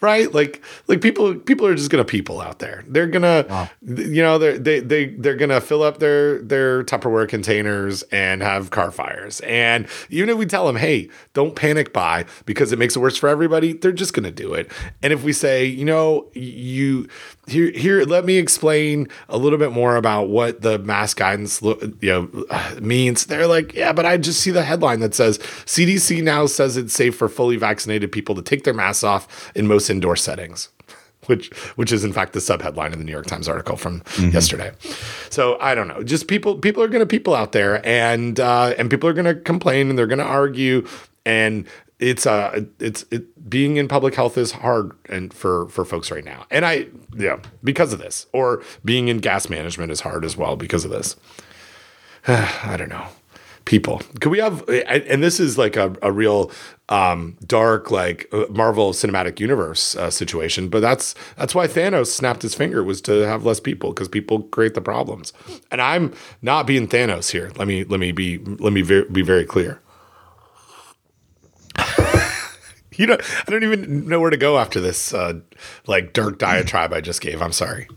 [0.00, 0.32] right?
[0.32, 2.84] Like like people people are just gonna people out there.
[2.86, 8.02] They're gonna you know they're they they they're gonna fill up their their Tupperware containers
[8.04, 9.40] and have car fires.
[9.40, 13.16] And even if we tell them, hey, don't panic buy because it makes it worse
[13.16, 14.70] for everybody, they're just gonna do it.
[15.02, 17.08] And if we say, you know, you
[17.48, 21.78] here here let me explain a little bit more about what the mask guidance lo-
[22.00, 22.46] you know
[22.80, 26.76] means, they're like, yeah, but I just see the headline that says CDC now says
[26.76, 30.68] it's safe for fully vaccinated people to take their masks off in most indoor settings.
[31.28, 34.72] which which is in fact the subheadline of the New York Times article from yesterday.
[35.30, 36.02] So I don't know.
[36.02, 39.26] Just people people are going to people out there, and uh, and people are going
[39.26, 40.86] to complain and they're going to argue,
[41.26, 41.66] and
[41.98, 46.24] it's uh it's it being in public health is hard and for for folks right
[46.24, 50.36] now, and I yeah because of this, or being in gas management is hard as
[50.36, 51.16] well because of this.
[52.28, 53.06] I don't know.
[53.64, 54.66] People, could we have?
[54.68, 56.50] And this is like a, a real
[56.88, 60.70] um, dark, like uh, Marvel Cinematic Universe uh, situation.
[60.70, 64.44] But that's that's why Thanos snapped his finger was to have less people because people
[64.44, 65.34] create the problems.
[65.70, 67.52] And I'm not being Thanos here.
[67.56, 69.82] Let me let me be let me be very clear.
[72.98, 75.40] You know, I don't even know where to go after this uh,
[75.86, 77.40] like dark diatribe I just gave.
[77.40, 77.88] I'm sorry.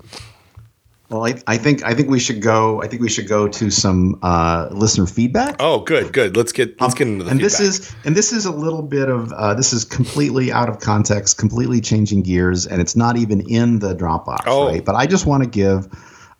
[1.09, 2.81] Well, I, I think I think we should go.
[2.81, 5.57] I think we should go to some uh, listener feedback.
[5.59, 6.37] Oh, good, good.
[6.37, 7.57] Let's get let's get into the and feedback.
[7.57, 10.79] this is and this is a little bit of uh, this is completely out of
[10.79, 14.67] context, completely changing gears, and it's not even in the Dropbox, Oh.
[14.67, 14.85] right?
[14.85, 15.89] But I just want to give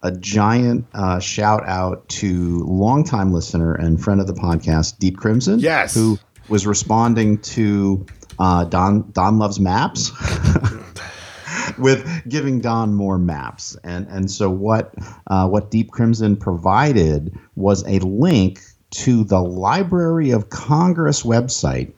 [0.04, 5.60] a giant uh, shout out to longtime listener and friend of the podcast, Deep Crimson,
[5.60, 5.94] Yes.
[5.94, 8.06] who was responding to
[8.42, 10.12] uh, Don Don loves maps.
[11.78, 13.78] with giving Don more maps.
[13.84, 14.94] And and so what
[15.28, 21.92] uh, what Deep Crimson provided was a link to the Library of Congress website,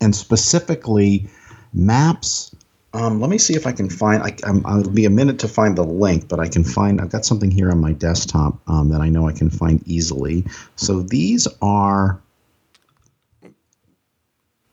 [0.00, 1.28] and specifically
[1.74, 2.54] maps.
[2.92, 4.22] Um, let me see if I can find.
[4.22, 7.00] I, I'm, I'll be a minute to find the link, but I can find.
[7.00, 10.44] I've got something here on my desktop um, that I know I can find easily.
[10.76, 12.20] So these are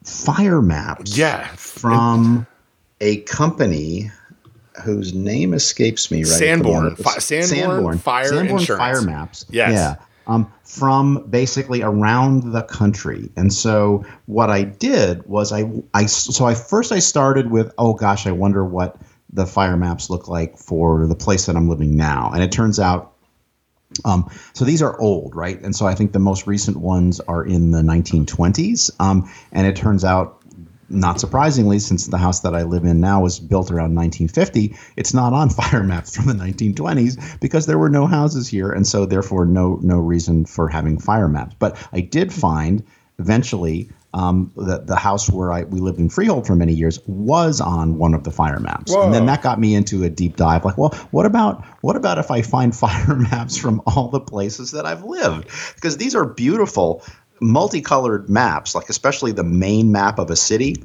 [0.07, 2.47] fire maps yeah, from
[3.01, 4.09] a company
[4.83, 6.97] whose name escapes me right at the Sanborn.
[7.21, 8.79] Sanborn Fire Sanborn Insurance.
[8.79, 9.45] Fire Maps.
[9.49, 9.73] Yes.
[9.73, 9.95] Yeah.
[10.27, 16.45] Um, from basically around the country, and so what I did was I I so
[16.45, 18.97] I first I started with oh gosh I wonder what
[19.31, 22.77] the fire maps look like for the place that I'm living now, and it turns
[22.77, 23.13] out
[24.05, 25.61] um, so these are old, right?
[25.61, 28.91] And so I think the most recent ones are in the 1920s.
[28.99, 30.41] Um, and it turns out,
[30.89, 35.13] not surprisingly, since the house that I live in now was built around 1950, it's
[35.13, 39.05] not on fire maps from the 1920s because there were no houses here, and so
[39.05, 41.55] therefore no no reason for having fire maps.
[41.59, 42.83] But I did find
[43.19, 43.89] eventually.
[44.13, 47.97] Um, the, the house where I, we lived in Freehold for many years was on
[47.97, 50.65] one of the fire maps, and then that got me into a deep dive.
[50.65, 54.71] Like, well, what about what about if I find fire maps from all the places
[54.71, 55.49] that I've lived?
[55.75, 57.03] Because these are beautiful,
[57.41, 58.73] multicolored maps.
[58.73, 60.83] Like especially the main map of a city.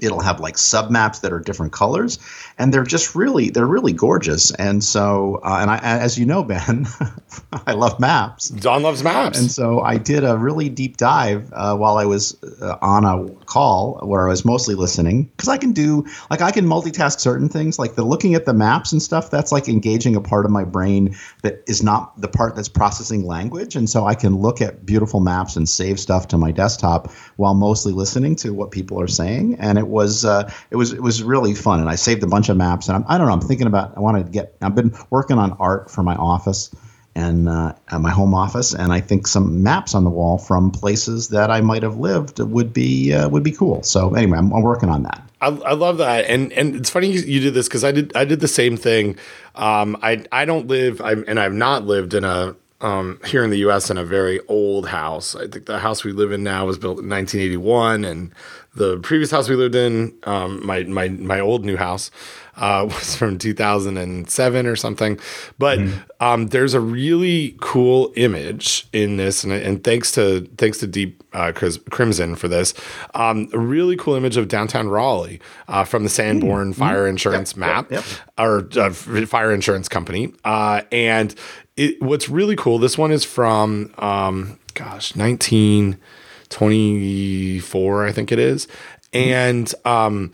[0.00, 2.18] It'll have like sub maps that are different colors,
[2.58, 4.50] and they're just really they're really gorgeous.
[4.52, 6.86] And so, uh, and I, as you know, Ben,
[7.66, 8.50] I love maps.
[8.50, 9.38] Don loves maps.
[9.38, 13.28] And so I did a really deep dive uh, while I was uh, on a
[13.46, 17.48] call where I was mostly listening because I can do like I can multitask certain
[17.48, 19.30] things like the looking at the maps and stuff.
[19.30, 23.26] That's like engaging a part of my brain that is not the part that's processing
[23.26, 27.10] language, and so I can look at beautiful maps and save stuff to my desktop
[27.36, 29.56] while mostly listening to what people are saying.
[29.58, 31.80] And it was uh, it was it was really fun.
[31.80, 32.88] And I saved a bunch of maps.
[32.88, 33.32] And I'm, I don't know.
[33.32, 34.56] I'm thinking about I want to get.
[34.60, 36.70] I've been working on art for my office
[37.16, 40.70] and uh, at my home office, and I think some maps on the wall from
[40.70, 43.82] places that I might have lived would be uh, would be cool.
[43.82, 45.22] So anyway, I'm, I'm working on that.
[45.40, 48.14] I, I love that, and and it's funny you, you did this because I did
[48.14, 49.16] I did the same thing.
[49.54, 53.50] Um, I I don't live I, and I've not lived in a um, here in
[53.50, 53.90] the U.S.
[53.90, 55.34] in a very old house.
[55.34, 58.34] I think the house we live in now was built in 1981, and
[58.76, 62.10] the previous house we lived in, um, my my my old new house,
[62.56, 65.18] uh, was from 2007 or something.
[65.58, 65.98] But mm-hmm.
[66.20, 71.22] um, there's a really cool image in this, and, and thanks to thanks to Deep
[71.32, 72.74] uh, Crimson for this,
[73.14, 76.78] um, a really cool image of downtown Raleigh uh, from the Sanborn mm-hmm.
[76.78, 77.58] Fire Insurance yep.
[77.58, 78.04] map yep.
[78.04, 78.20] Yep.
[78.38, 78.90] or uh,
[79.26, 81.34] fire insurance company, uh, and
[81.76, 82.78] it, what's really cool.
[82.78, 85.98] This one is from um, gosh 19-
[86.48, 88.68] 24, I think it is.
[89.12, 90.32] And um,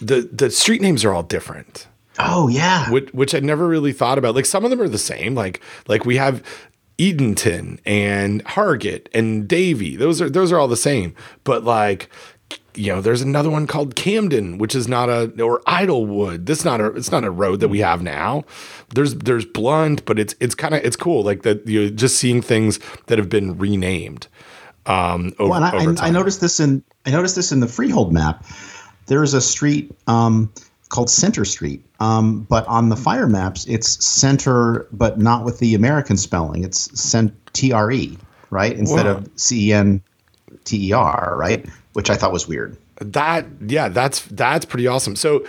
[0.00, 1.86] the the street names are all different.
[2.18, 4.34] Oh yeah, which, which I never really thought about.
[4.34, 5.34] Like some of them are the same.
[5.34, 6.42] Like like we have
[6.98, 9.96] Edenton and Hargett and Davie.
[9.96, 11.14] Those are those are all the same.
[11.44, 12.10] But like
[12.76, 16.46] you know, there's another one called Camden, which is not a or Idlewood.
[16.46, 18.44] This not a it's not a road that we have now.
[18.94, 21.66] There's there's Blount, but it's it's kind of it's cool like that.
[21.66, 24.28] you're just seeing things that have been renamed.
[24.86, 27.68] Um, over, Well, I, over I, I noticed this in I noticed this in the
[27.68, 28.44] Freehold map.
[29.06, 30.52] There is a street um,
[30.88, 35.74] called Center Street, um, but on the fire maps, it's Center, but not with the
[35.74, 36.64] American spelling.
[36.64, 36.90] It's
[37.52, 38.18] T R E,
[38.50, 40.02] right, instead of C E N
[40.64, 42.76] T E R, right, which I thought was weird.
[43.00, 45.16] That yeah, that's that's pretty awesome.
[45.16, 45.44] So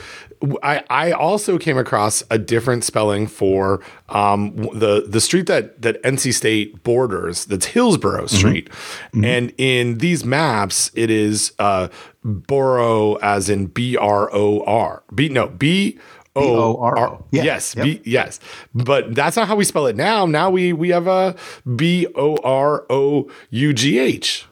[0.62, 6.02] I, I also came across a different spelling for um, the the street that that
[6.04, 7.46] NC State borders.
[7.46, 8.70] That's Hillsborough Street,
[9.14, 11.88] and in these maps, it is uh,
[12.24, 15.04] borough as in B R O R.
[15.14, 15.98] B no B.
[16.36, 17.20] O R.
[17.32, 17.44] Yeah.
[17.44, 17.84] yes Yep.
[17.84, 18.40] B yes
[18.76, 21.36] but that's not how we spell it now now we we have a
[21.76, 24.46] B O R O U G H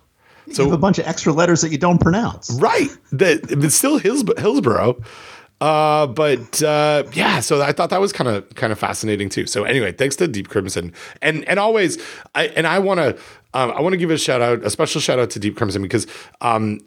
[0.52, 2.52] So you have a bunch of extra letters that you don't pronounce.
[2.60, 2.90] Right.
[3.12, 5.02] That it's still Hillsborough, Hillsborough.
[5.66, 9.48] Uh, but uh, yeah, so I thought that was kind of kind of fascinating too.
[9.48, 11.98] So anyway, thanks to Deep Crimson, and and always,
[12.36, 13.18] I and I want to
[13.56, 15.82] um, I want to give a shout out, a special shout out to Deep Crimson
[15.82, 16.06] because
[16.42, 16.82] um,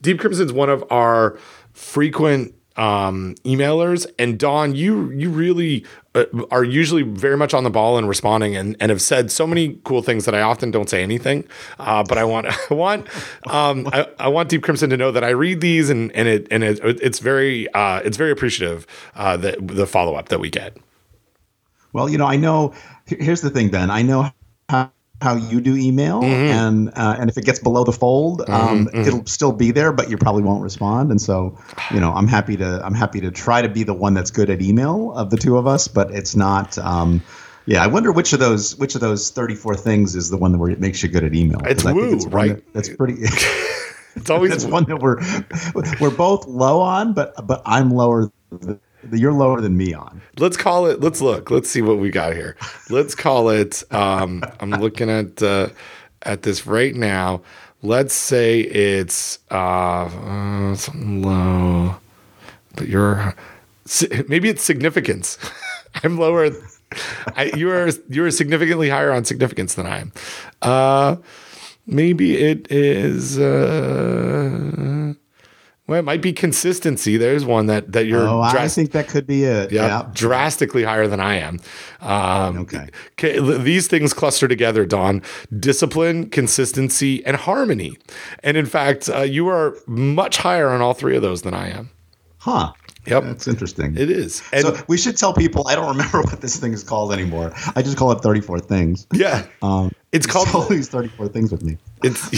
[0.00, 1.40] Deep Crimson is one of our
[1.72, 5.84] frequent um, emailers, and Don, you you really
[6.14, 9.46] uh, are usually very much on the ball and responding, and, and have said so
[9.46, 11.44] many cool things that I often don't say anything.
[11.78, 13.06] Uh, but I want I want
[13.46, 16.48] um, I, I want Deep Crimson to know that I read these, and and it
[16.50, 20.50] and it, it's very uh, it's very appreciative uh, that the follow up that we
[20.50, 20.76] get.
[21.92, 22.74] Well, you know, I know.
[23.06, 23.90] Here's the thing, Ben.
[23.90, 24.30] I know
[24.68, 28.88] how, how you do email, and uh, and if it gets below the fold, um,
[28.92, 31.10] it'll still be there, but you probably won't respond.
[31.10, 31.56] And so,
[31.90, 34.50] you know, I'm happy to I'm happy to try to be the one that's good
[34.50, 36.76] at email of the two of us, but it's not.
[36.78, 37.22] Um,
[37.64, 40.58] yeah, I wonder which of those which of those 34 things is the one that
[40.58, 41.60] where it makes you good at email.
[41.64, 42.54] It's woo, one right?
[42.56, 43.16] that- that's pretty.
[44.18, 45.18] It's always that's one that we're
[46.00, 48.32] we're both low on, but but I'm lower.
[49.12, 50.22] You're lower than me on.
[50.38, 51.50] let's call it let's look.
[51.50, 52.56] Let's see what we got here.
[52.90, 55.68] Let's call it um i'm looking at uh
[56.22, 57.42] at this right now.
[57.82, 61.96] Let's say it's uh, uh something low
[62.74, 63.34] but you're
[64.28, 65.38] maybe it's significance.
[66.04, 66.50] I'm lower
[67.36, 70.12] I, you are you are significantly higher on significance than i am.
[70.62, 71.16] Uh
[71.86, 74.95] maybe it is uh
[75.86, 77.16] well, it might be consistency.
[77.16, 79.70] There's one that that you're Oh, I think that could be it.
[79.72, 80.06] yeah, Yeah.
[80.12, 81.60] drastically higher than I am.
[82.00, 82.88] Um, Okay.
[83.62, 85.22] These things cluster together, Don.
[85.58, 87.96] Discipline, consistency, and harmony.
[88.42, 91.68] And in fact, uh, you are much higher on all three of those than I
[91.70, 91.90] am.
[92.38, 92.72] Huh.
[93.06, 93.22] Yep.
[93.24, 93.96] That's interesting.
[93.96, 94.42] It is.
[94.52, 95.68] And so we should tell people.
[95.68, 97.52] I don't remember what this thing is called anymore.
[97.74, 99.06] I just call it 34 things.
[99.12, 101.78] yeah, Um, it's called all these 34 things with me.
[102.02, 102.28] it's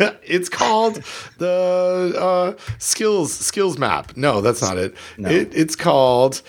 [0.22, 1.02] it's called
[1.38, 2.14] the
[2.58, 4.16] uh, skills skills map.
[4.16, 4.94] No, that's not it.
[5.18, 6.42] It it's called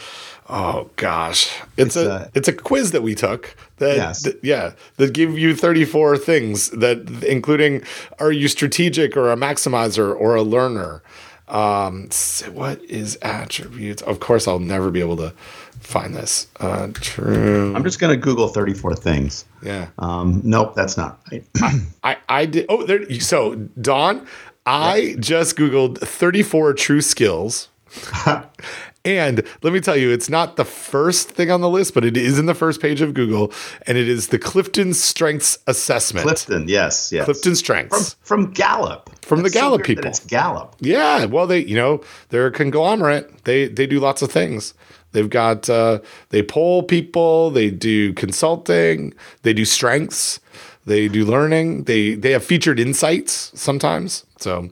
[0.49, 1.49] oh gosh.
[1.77, 4.23] It's, It's, a uh, it's a quiz that we took that, Yes.
[4.23, 7.81] that- yeah, that give you 34 things that including
[8.19, 11.01] are you strategic or a maximizer or a learner?
[11.47, 12.09] Um
[12.51, 14.01] what is attributes?
[14.01, 15.33] Of course I'll never be able to
[15.79, 16.47] find this.
[16.59, 17.73] Uh true.
[17.75, 19.45] I'm just to Google 34 things.
[19.61, 19.89] yeah.
[19.99, 21.43] Um, nope, that's not right.
[22.03, 22.65] I, I did.
[22.69, 23.19] Oh, there.
[23.19, 24.25] So, Don,
[24.65, 27.69] I just Googled 34 true skills.
[29.05, 32.17] and let me tell you, it's not the first thing on the list, but it
[32.17, 33.53] is in the first page of Google.
[33.85, 36.25] And it is the Clifton Strengths Assessment.
[36.25, 37.25] Clifton, yes, yes.
[37.25, 38.15] Clifton from, Strengths.
[38.21, 39.09] from Gallup.
[39.23, 40.05] From the That's so Gallup that people.
[40.07, 40.75] It's Gallup.
[40.79, 41.25] Yeah.
[41.25, 43.43] Well, they, you know, they're a conglomerate.
[43.45, 44.73] They, they do lots of things.
[45.11, 49.13] They've got, uh, they poll people, they do consulting,
[49.43, 50.41] they do strengths,
[50.85, 54.25] they do learning, they, they have featured insights sometimes.
[54.39, 54.69] So,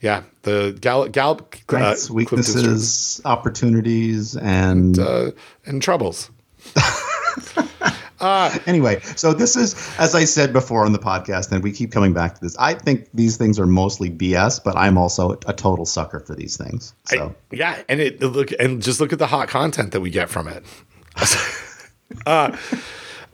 [0.00, 5.32] yeah, the Gallup, Gallup, Strengths, uh, weaknesses, opportunities, and uh,
[5.66, 6.30] and troubles.
[8.66, 12.12] anyway, so this is, as I said before on the podcast, and we keep coming
[12.12, 12.56] back to this.
[12.58, 16.56] I think these things are mostly BS, but I'm also a total sucker for these
[16.56, 16.94] things.
[17.04, 20.28] So Yeah, and it look and just look at the hot content that we get
[20.28, 20.64] from it.
[22.26, 22.56] uh,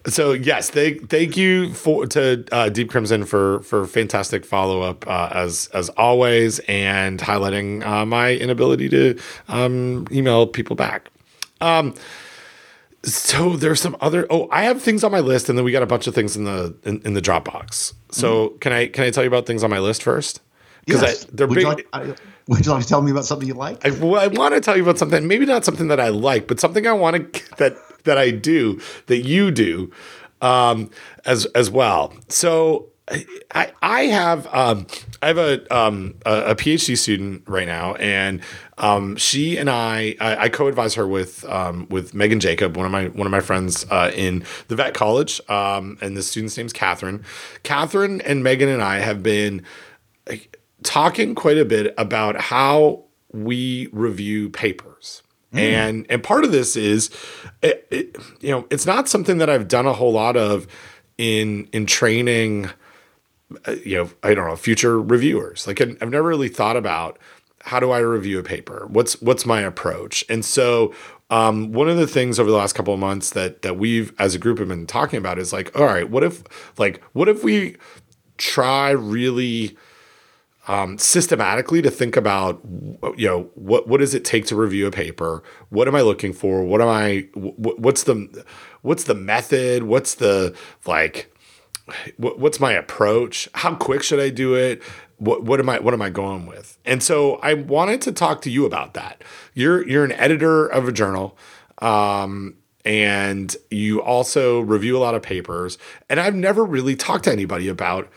[0.09, 5.07] so yes, thank thank you for to uh, Deep Crimson for for fantastic follow up
[5.07, 11.09] uh, as as always, and highlighting uh, my inability to um, email people back.
[11.61, 11.95] Um,
[13.03, 14.27] so there's some other.
[14.31, 16.37] Oh, I have things on my list, and then we got a bunch of things
[16.37, 17.95] in the in, in the Dropbox.
[18.11, 20.41] So can I can I tell you about things on my list first?
[20.85, 21.25] Because yes.
[21.33, 21.65] they're would, big.
[21.65, 22.15] you like, I,
[22.47, 23.85] would you like to tell me about something you like?
[23.85, 26.47] I, well, I want to tell you about something, maybe not something that I like,
[26.47, 27.77] but something I want to that
[28.07, 29.93] that I do that you do
[30.41, 30.91] um,
[31.25, 32.13] as as well.
[32.29, 32.91] So
[33.55, 34.87] I I have um,
[35.23, 38.41] I have a um, a, PhD student right now, and
[38.79, 42.93] um, she and I I, I co-advise her with um, with Megan Jacob, one of
[42.93, 46.73] my one of my friends uh, in the vet college, um, and the student's name's
[46.73, 47.25] Catherine.
[47.63, 49.63] Catherine and Megan and I have been
[50.83, 55.23] talking quite a bit about how we review papers.
[55.59, 57.11] And and part of this is
[57.63, 60.67] it, it, you know, it's not something that I've done a whole lot of
[61.19, 62.71] in in training
[63.67, 65.67] uh, you know, I don't know, future reviewers.
[65.67, 67.19] Like I've I've never really thought about
[67.63, 68.87] how do I review a paper?
[68.89, 70.25] What's what's my approach?
[70.29, 70.95] And so
[71.31, 74.35] um, one of the things over the last couple of months that that we've as
[74.35, 76.43] a group have been talking about is like, all right, what if
[76.79, 77.77] like what if we
[78.37, 79.77] try really
[80.67, 82.61] um, systematically to think about
[83.17, 85.43] you know what what does it take to review a paper?
[85.69, 86.63] What am i looking for?
[86.65, 88.45] What am i what's the
[88.83, 89.85] what's the method?
[89.85, 90.55] What's the
[90.87, 91.33] like
[92.17, 93.49] what's my approach?
[93.55, 94.83] How quick should i do it?
[95.19, 96.79] What, what am i what am i going with?
[96.85, 99.23] And so i wanted to talk to you about that.
[99.55, 101.39] You're you're an editor of a journal
[101.79, 105.79] um, and you also review a lot of papers.
[106.11, 108.09] And i've never really talked to anybody about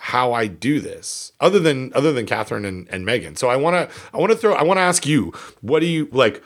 [0.00, 3.36] how I do this, other than other than Catherine and, and Megan.
[3.36, 5.86] So I want to I want to throw I want to ask you, what do
[5.86, 6.42] you like?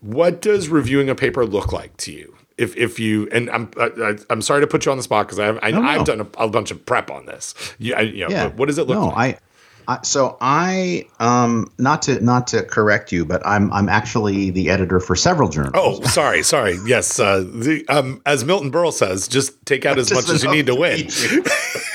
[0.00, 2.36] What does reviewing a paper look like to you?
[2.56, 5.38] If if you and I'm I, I'm sorry to put you on the spot because
[5.38, 7.54] I've I, have i have done a, a, bunch of prep on this.
[7.78, 8.46] You, I, you know, yeah.
[8.48, 9.36] what does it look no, like?
[9.36, 9.40] I,
[9.86, 14.70] I, so I um not to not to correct you, but I'm I'm actually the
[14.70, 15.74] editor for several journals.
[15.74, 16.78] Oh, sorry, sorry.
[16.86, 20.50] Yes, uh, the, um, as Milton Berle says, just take out as much as you
[20.50, 21.08] need to win.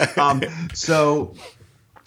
[0.16, 0.42] um,
[0.74, 1.34] so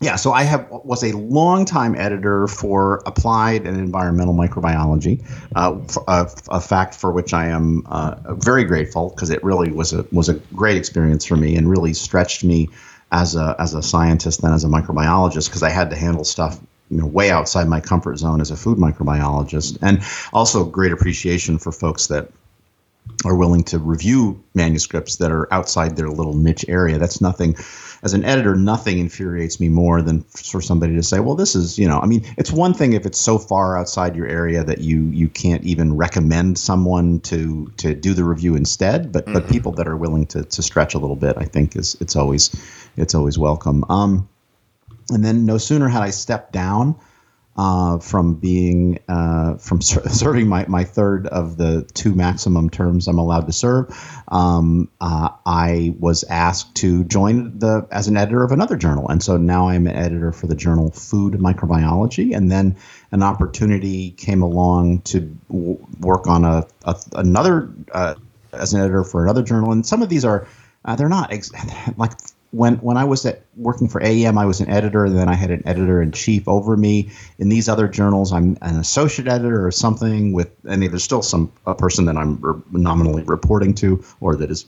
[0.01, 5.23] yeah, so I have was a longtime editor for applied and environmental microbiology,
[5.55, 9.93] uh, a, a, fact for which I am uh, very grateful because it really was
[9.93, 12.69] a was a great experience for me and really stretched me
[13.11, 16.59] as a as a scientist and as a microbiologist because I had to handle stuff
[16.89, 19.77] you know way outside my comfort zone as a food microbiologist.
[19.81, 22.29] And also great appreciation for folks that
[23.24, 26.97] are willing to review manuscripts that are outside their little niche area.
[26.97, 27.55] That's nothing,
[28.03, 31.80] as an editor, nothing infuriates me more than for somebody to say, well, this is,
[31.80, 34.80] you know, I mean, it's one thing if it's so far outside your area that
[34.80, 39.11] you you can't even recommend someone to to do the review instead.
[39.11, 39.34] But mm-hmm.
[39.34, 42.16] but people that are willing to to stretch a little bit, I think is it's
[42.16, 42.55] always
[42.97, 43.86] it's always welcome.
[43.89, 44.28] Um,
[45.09, 46.95] and then no sooner had I stepped down
[47.58, 53.08] uh, from being uh, from ser- serving my, my third of the two maximum terms
[53.08, 53.88] I'm allowed to serve.
[54.28, 59.24] Um, uh, I was asked to join the as an editor of another journal, and
[59.24, 62.36] so now I'm an editor for the journal Food Microbiology.
[62.36, 62.76] And then
[63.12, 68.16] an opportunity came along to w- work on a, a another uh,
[68.51, 70.47] as an editor for another journal, and some of these are.
[70.88, 71.49] Uh, they're not ex-
[71.97, 72.12] like
[72.56, 75.36] when when I was at working for AEM, I was an editor, and then I
[75.36, 77.12] had an editor in chief over me.
[77.38, 81.51] In these other journals, I'm an associate editor or something with, and there's still some
[81.68, 84.66] a person that I'm re- nominally reporting to or that is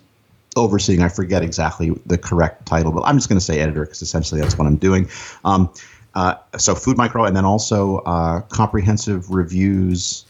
[0.57, 1.01] overseeing.
[1.01, 4.41] I forget exactly the correct title, but I'm just going to say editor because essentially
[4.41, 5.09] that's what I'm doing.
[5.45, 5.71] Um,
[6.13, 10.25] uh, so food micro, and then also uh, comprehensive reviews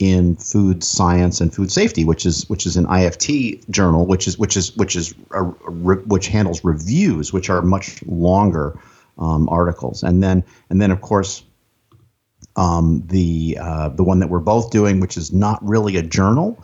[0.00, 4.38] in food science and food safety, which is which is an IFT journal, which is
[4.38, 8.76] which is which is a, a, which handles reviews, which are much longer
[9.18, 11.44] um, articles, and then and then of course
[12.56, 16.58] um, the uh, the one that we're both doing, which is not really a journal,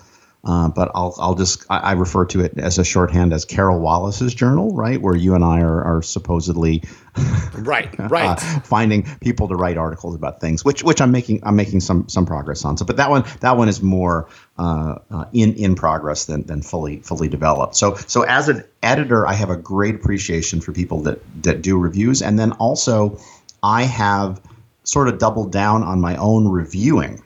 [0.46, 3.80] uh, but I'll, I'll just I, I, refer to it as a shorthand as Carol
[3.80, 6.84] Wallace's journal, right, where you and I are, are supposedly
[7.54, 11.56] right, right, uh, finding people to write articles about things, which which I'm making I'm
[11.56, 12.76] making some some progress on.
[12.76, 16.62] So, but that one that one is more uh, uh, in in progress than than
[16.62, 17.74] fully fully developed.
[17.74, 21.76] So so as an editor, I have a great appreciation for people that that do
[21.76, 23.18] reviews, and then also
[23.64, 24.40] I have
[24.84, 27.20] sort of doubled down on my own reviewing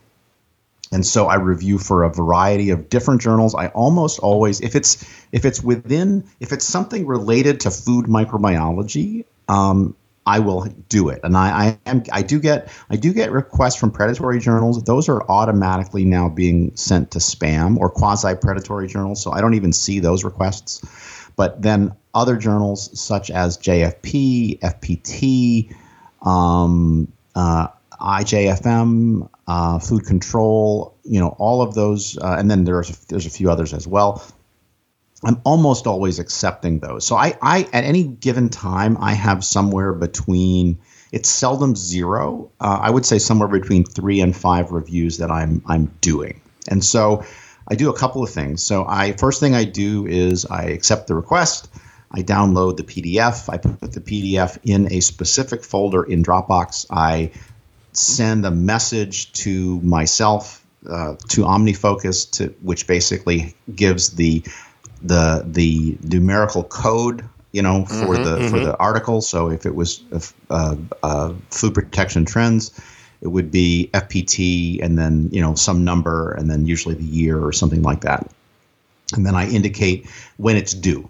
[0.93, 3.55] and so I review for a variety of different journals.
[3.55, 9.25] I almost always, if it's if it's within, if it's something related to food microbiology,
[9.49, 9.95] um,
[10.27, 11.21] I will do it.
[11.23, 14.83] And I, I am I do get I do get requests from predatory journals.
[14.83, 19.23] Those are automatically now being sent to spam or quasi predatory journals.
[19.23, 20.83] So I don't even see those requests.
[21.37, 25.75] But then other journals such as JFP, FPT,
[26.27, 27.69] um, uh,
[28.01, 33.27] IJFM, uh, food control, you know, all of those, uh, and then there's a, there's
[33.27, 34.23] a few others as well.
[35.25, 37.05] I'm almost always accepting those.
[37.05, 40.79] So I, I at any given time, I have somewhere between.
[41.11, 42.53] It's seldom zero.
[42.61, 46.85] Uh, I would say somewhere between three and five reviews that I'm I'm doing, and
[46.85, 47.25] so
[47.67, 48.63] I do a couple of things.
[48.63, 51.69] So I first thing I do is I accept the request.
[52.13, 53.49] I download the PDF.
[53.49, 56.87] I put the PDF in a specific folder in Dropbox.
[56.91, 57.33] I
[57.93, 64.43] send a message to myself uh, to OmniFocus, to which basically gives the
[65.03, 68.49] the the numerical code, you know, for mm-hmm, the mm-hmm.
[68.49, 69.21] for the article.
[69.21, 70.03] So if it was
[70.51, 72.73] uh, uh, food protection trends,
[73.21, 77.39] it would be FPT and then you know some number and then usually the year
[77.39, 78.31] or something like that.
[79.15, 81.09] And then I indicate when it's due.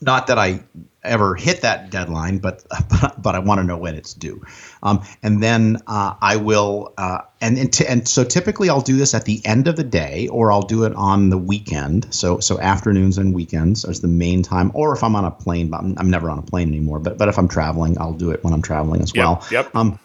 [0.00, 0.60] Not that I
[1.06, 4.44] ever hit that deadline, but but, but I want to know when it's due.
[4.82, 8.96] Um, and then uh, I will, uh, and and, t- and so typically I'll do
[8.96, 12.12] this at the end of the day, or I'll do it on the weekend.
[12.14, 14.70] So so afternoons and weekends is the main time.
[14.74, 16.98] Or if I'm on a plane, but I'm, I'm never on a plane anymore.
[16.98, 19.44] But but if I'm traveling, I'll do it when I'm traveling as well.
[19.50, 19.74] Yep.
[19.74, 19.98] Um,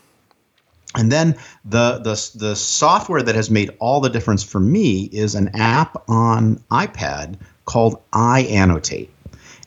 [0.96, 5.36] and then the, the the software that has made all the difference for me is
[5.36, 9.08] an app on iPad called iAnnotate.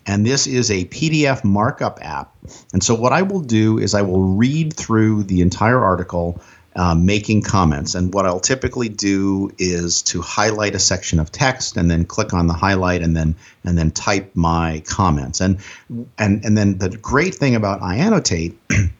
[0.06, 2.34] And this is a PDF markup app.
[2.72, 6.40] And so what I will do is I will read through the entire article
[6.76, 7.94] uh, making comments.
[7.94, 12.34] And what I'll typically do is to highlight a section of text and then click
[12.34, 15.40] on the highlight and then and then type my comments.
[15.40, 15.58] And
[16.18, 18.56] and and then the great thing about iAnnotate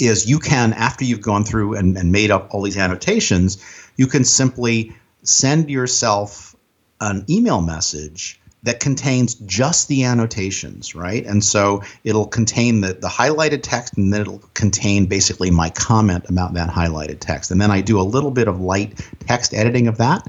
[0.00, 3.62] is you can, after you've gone through and, and made up all these annotations,
[3.96, 6.56] you can simply send yourself
[7.00, 11.24] an email message that contains just the annotations, right?
[11.24, 16.24] And so it'll contain the, the highlighted text and then it'll contain basically my comment
[16.28, 17.50] about that highlighted text.
[17.50, 20.26] And then I do a little bit of light text editing of that.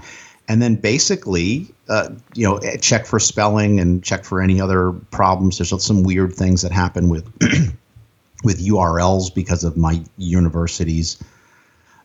[0.48, 5.58] And then basically, uh, you know, check for spelling and check for any other problems.
[5.58, 7.26] There's some weird things that happen with
[8.44, 11.18] with URLs because of my university's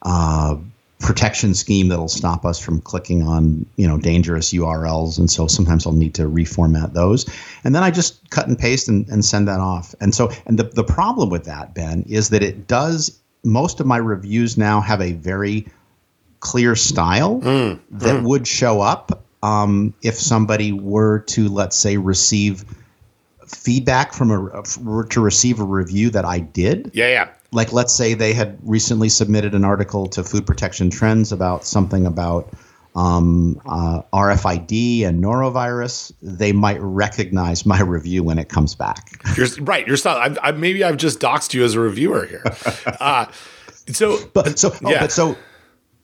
[0.03, 0.57] uh,
[1.01, 5.87] protection scheme that'll stop us from clicking on you know dangerous URLs, and so sometimes
[5.87, 7.29] I'll need to reformat those,
[7.65, 9.95] and then I just cut and paste and, and send that off.
[10.01, 13.87] And so, and the the problem with that, Ben, is that it does most of
[13.87, 15.67] my reviews now have a very
[16.41, 18.23] clear style mm, that mm.
[18.23, 22.65] would show up um, if somebody were to let's say receive
[23.47, 24.63] feedback from a
[25.09, 26.91] to receive a review that I did.
[26.93, 31.33] Yeah, yeah like let's say they had recently submitted an article to Food Protection Trends
[31.33, 32.53] about something about
[32.95, 39.23] um, uh, RFID and norovirus, they might recognize my review when it comes back.
[39.37, 39.87] You're right.
[39.87, 42.45] You're I, I, maybe I've just doxed you as a reviewer here.
[43.01, 43.27] Uh,
[43.93, 45.01] so, but so, oh, yeah.
[45.01, 45.37] but so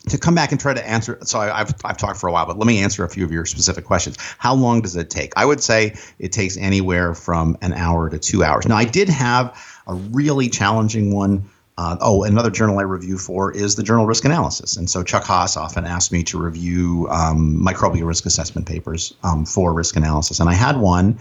[0.09, 1.18] to come back and try to answer.
[1.22, 3.32] So I, have I've talked for a while, but let me answer a few of
[3.32, 4.16] your specific questions.
[4.38, 5.32] How long does it take?
[5.36, 8.66] I would say it takes anywhere from an hour to two hours.
[8.66, 9.57] Now I did have
[9.87, 11.49] a really challenging one.
[11.78, 14.76] Uh, oh, another journal I review for is the journal Risk Analysis.
[14.78, 19.45] And so Chuck Haas often asked me to review um, microbial risk assessment papers um,
[19.45, 20.41] for risk analysis.
[20.41, 21.18] And I had one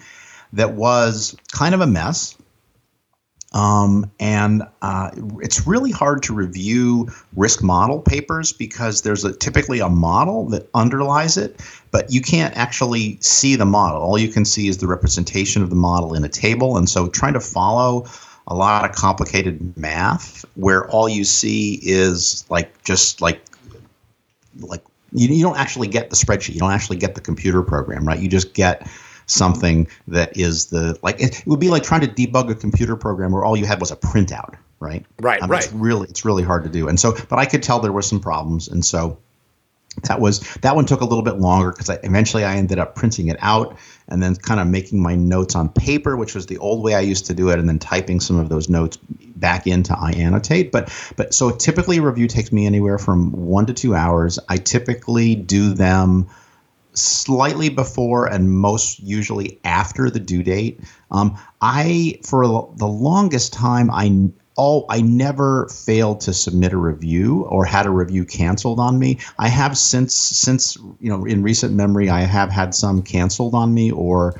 [0.53, 2.37] that was kind of a mess.
[3.51, 9.79] Um, and uh, it's really hard to review risk model papers because there's a, typically
[9.79, 11.61] a model that underlies it,
[11.91, 14.01] but you can't actually see the model.
[14.01, 16.75] All you can see is the representation of the model in a table.
[16.75, 18.07] And so trying to follow
[18.47, 23.41] a lot of complicated math where all you see is like just like
[24.59, 26.53] like you, you don't actually get the spreadsheet.
[26.53, 28.19] You don't actually get the computer program right?
[28.19, 28.87] You just get
[29.27, 32.95] something that is the like it, it would be like trying to debug a computer
[32.95, 35.05] program where all you had was a printout right?
[35.21, 36.87] Right um, right it's really it's really hard to do.
[36.87, 38.67] And so but i could tell there were some problems.
[38.67, 39.17] And so
[40.03, 42.95] that was that one took a little bit longer because I, eventually I ended up
[42.95, 43.77] printing it out
[44.07, 46.99] and then kind of making my notes on paper, which was the old way I
[46.99, 50.71] used to do it, and then typing some of those notes back into iAnnotate.
[50.71, 54.37] But but so typically a review takes me anywhere from one to two hours.
[54.49, 56.27] I typically do them
[56.93, 60.79] slightly before and most usually after the due date.
[61.11, 62.45] Um, I for
[62.77, 67.91] the longest time I all I never failed to submit a review or had a
[67.91, 69.19] review canceled on me.
[69.37, 73.73] I have since since you know in recent memory I have had some canceled on
[73.73, 74.39] me or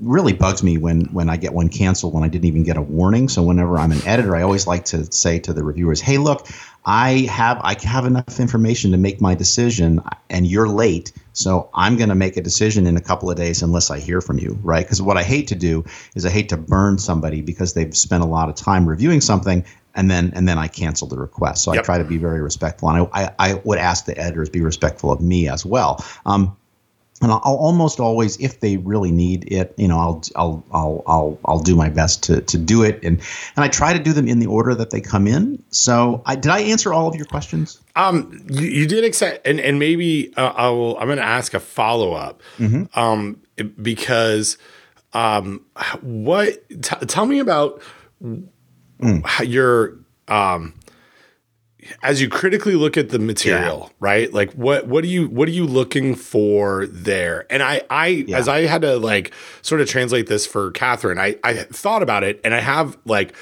[0.00, 2.82] really bugs me when when I get one canceled when I didn't even get a
[2.82, 3.28] warning.
[3.28, 6.46] So whenever I'm an editor, I always like to say to the reviewers, "Hey, look,
[6.84, 11.96] I have I have enough information to make my decision, and you're late, so I'm
[11.96, 14.58] going to make a decision in a couple of days unless I hear from you,
[14.62, 14.84] right?
[14.84, 18.22] Because what I hate to do is I hate to burn somebody because they've spent
[18.22, 19.64] a lot of time reviewing something
[19.94, 21.62] and then and then I cancel the request.
[21.62, 21.82] So yep.
[21.82, 24.60] I try to be very respectful, and I, I, I would ask the editors be
[24.60, 26.04] respectful of me as well.
[26.26, 26.56] Um,
[27.20, 31.02] and I'll, I'll, almost always, if they really need it, you know, I'll I'll I'll
[31.06, 33.20] I'll I'll do my best to to do it, and
[33.56, 35.62] and I try to do them in the order that they come in.
[35.70, 37.80] So, I did I answer all of your questions?
[37.94, 40.98] Um, you, you did accept, and and maybe uh, I will.
[40.98, 42.98] I'm going to ask a follow up, mm-hmm.
[42.98, 43.40] um,
[43.80, 44.58] because
[45.12, 45.64] um,
[46.00, 46.68] what?
[46.68, 47.82] T- tell me about
[48.22, 48.48] mm.
[49.44, 49.98] your
[50.28, 50.74] um
[52.02, 53.96] as you critically look at the material, yeah.
[54.00, 54.32] right?
[54.32, 57.46] Like what what are you what are you looking for there?
[57.50, 58.38] And I I yeah.
[58.38, 62.24] as I had to like sort of translate this for Catherine, I I thought about
[62.24, 63.34] it and I have like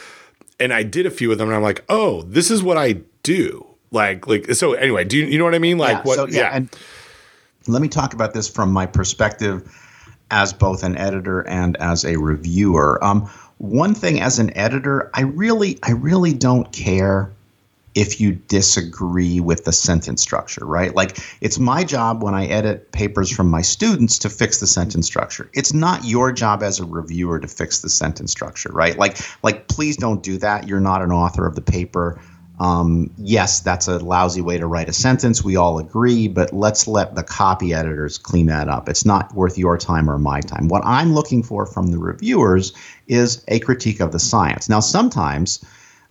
[0.59, 3.01] and I did a few of them and I'm like, "Oh, this is what I
[3.23, 5.79] do." Like like so anyway, do you you know what I mean?
[5.79, 6.41] Like yeah, what so, yeah.
[6.41, 6.57] yeah.
[6.57, 6.79] And
[7.67, 9.77] let me talk about this from my perspective
[10.31, 13.03] as both an editor and as a reviewer.
[13.05, 17.31] Um one thing as an editor, I really, I really don't care
[17.95, 20.95] if you disagree with the sentence structure, right?
[20.95, 25.07] Like it's my job when I edit papers from my students to fix the sentence
[25.07, 25.51] structure.
[25.55, 28.97] It's not your job as a reviewer to fix the sentence structure, right?
[28.97, 30.69] Like like please don't do that.
[30.69, 32.21] You're not an author of the paper.
[32.61, 35.43] Um, yes, that's a lousy way to write a sentence.
[35.43, 38.87] We all agree, but let's let the copy editors clean that up.
[38.87, 40.69] It's not worth your time or my time.
[40.69, 42.75] What I'm looking for from the reviewers
[43.09, 44.69] is a critique of the science.
[44.69, 45.65] Now, sometimes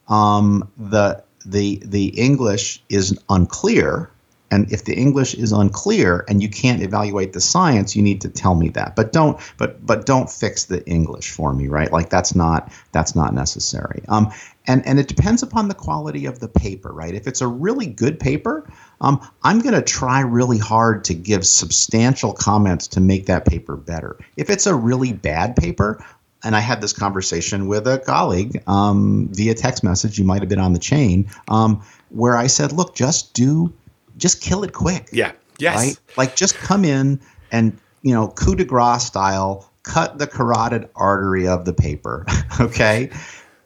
[0.07, 4.09] um, the the the English is unclear,
[4.51, 8.29] and if the English is unclear and you can't evaluate the science, you need to
[8.29, 8.95] tell me that.
[8.95, 11.91] But don't but but don't fix the English for me, right?
[11.91, 14.03] Like that's not that's not necessary.
[14.07, 14.31] Um,
[14.67, 17.13] and and it depends upon the quality of the paper, right?
[17.13, 18.69] If it's a really good paper,
[19.01, 23.75] um, I'm going to try really hard to give substantial comments to make that paper
[23.75, 24.17] better.
[24.37, 26.03] If it's a really bad paper,
[26.43, 30.17] and I had this conversation with a colleague um, via text message.
[30.17, 33.73] You might have been on the chain um, where I said, "Look, just do,
[34.17, 35.33] just kill it quick." Yeah.
[35.57, 35.75] Yes.
[35.75, 35.99] Right.
[36.17, 37.19] Like just come in
[37.51, 42.25] and you know coup de grace style, cut the carotid artery of the paper,
[42.59, 43.09] okay,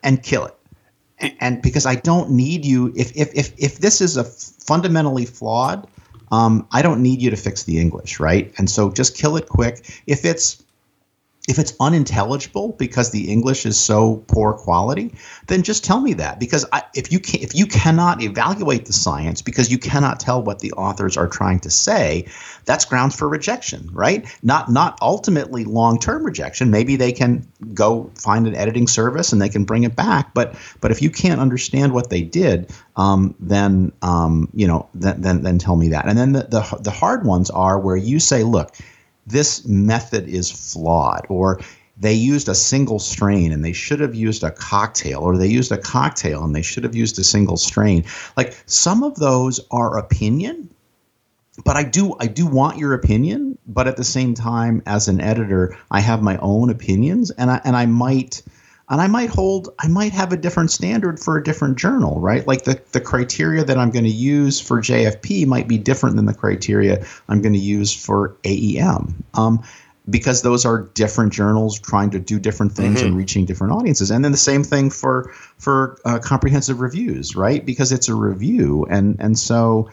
[0.02, 0.56] and kill it.
[1.20, 5.26] And, and because I don't need you, if if if if this is a fundamentally
[5.26, 5.88] flawed,
[6.32, 8.52] um, I don't need you to fix the English, right?
[8.58, 10.02] And so just kill it quick.
[10.08, 10.63] If it's
[11.50, 15.14] if it's unintelligible because the English is so poor quality,
[15.48, 16.40] then just tell me that.
[16.40, 20.42] Because I, if you can, if you cannot evaluate the science because you cannot tell
[20.42, 22.28] what the authors are trying to say,
[22.64, 24.26] that's grounds for rejection, right?
[24.42, 26.72] Not not ultimately long term rejection.
[26.72, 30.34] Maybe they can go find an editing service and they can bring it back.
[30.34, 35.20] But but if you can't understand what they did, um, then um, you know then,
[35.20, 36.08] then then tell me that.
[36.08, 38.78] And then the, the the hard ones are where you say, look
[39.26, 41.60] this method is flawed or
[41.98, 45.72] they used a single strain and they should have used a cocktail or they used
[45.72, 48.04] a cocktail and they should have used a single strain.
[48.36, 50.70] Like some of those are opinion
[51.64, 55.22] but i do i do want your opinion but at the same time as an
[55.22, 58.42] editor i have my own opinions and i and i might
[58.90, 62.46] and I might hold, I might have a different standard for a different journal, right?
[62.46, 66.26] Like the, the criteria that I'm going to use for JFP might be different than
[66.26, 69.24] the criteria I'm going to use for AEM.
[69.34, 69.64] Um,
[70.10, 73.08] because those are different journals trying to do different things mm-hmm.
[73.08, 77.66] and reaching different audiences and then the same thing for for uh, comprehensive reviews right
[77.66, 79.90] because it's a review and and so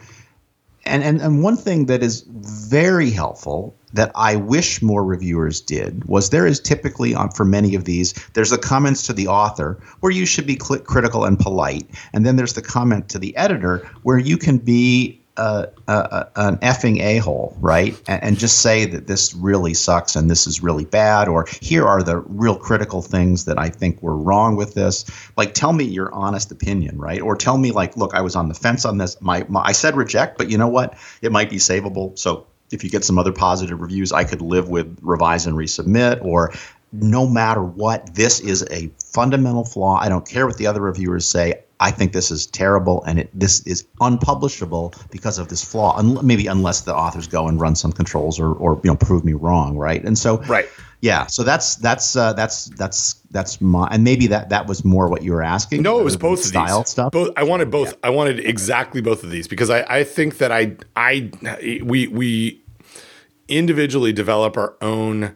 [0.83, 6.05] and, and and one thing that is very helpful that I wish more reviewers did
[6.05, 9.79] was there is typically on for many of these there's the comments to the author
[9.99, 13.35] where you should be cl- critical and polite and then there's the comment to the
[13.35, 17.99] editor where you can be a, a, an effing a hole, right?
[18.07, 21.87] And, and, just say that this really sucks and this is really bad, or here
[21.87, 25.05] are the real critical things that I think were wrong with this.
[25.37, 27.21] Like, tell me your honest opinion, right?
[27.21, 29.19] Or tell me, like, look, I was on the fence on this.
[29.21, 30.97] My, my I said reject, but you know what?
[31.21, 32.17] It might be savable.
[32.19, 36.23] So if you get some other positive reviews, I could live with revise and resubmit,
[36.23, 36.53] or
[36.91, 39.97] no matter what, this is a fundamental flaw.
[39.99, 41.63] I don't care what the other reviewers say.
[41.79, 45.97] I think this is terrible, and it this is unpublishable because of this flaw.
[45.97, 49.25] Un- maybe unless the authors go and run some controls or or you know prove
[49.25, 50.03] me wrong, right?
[50.03, 50.67] And so right.
[51.01, 55.07] Yeah, so that's that's uh, that's that's that's my and maybe that that was more
[55.07, 55.81] what you were asking.
[55.81, 56.91] No, it was both style of these.
[56.91, 57.11] stuff.
[57.11, 57.89] Both I wanted both.
[57.89, 57.97] Yeah.
[58.03, 61.31] I wanted exactly both of these because I I think that I I
[61.83, 62.61] we we
[63.47, 65.35] individually develop our own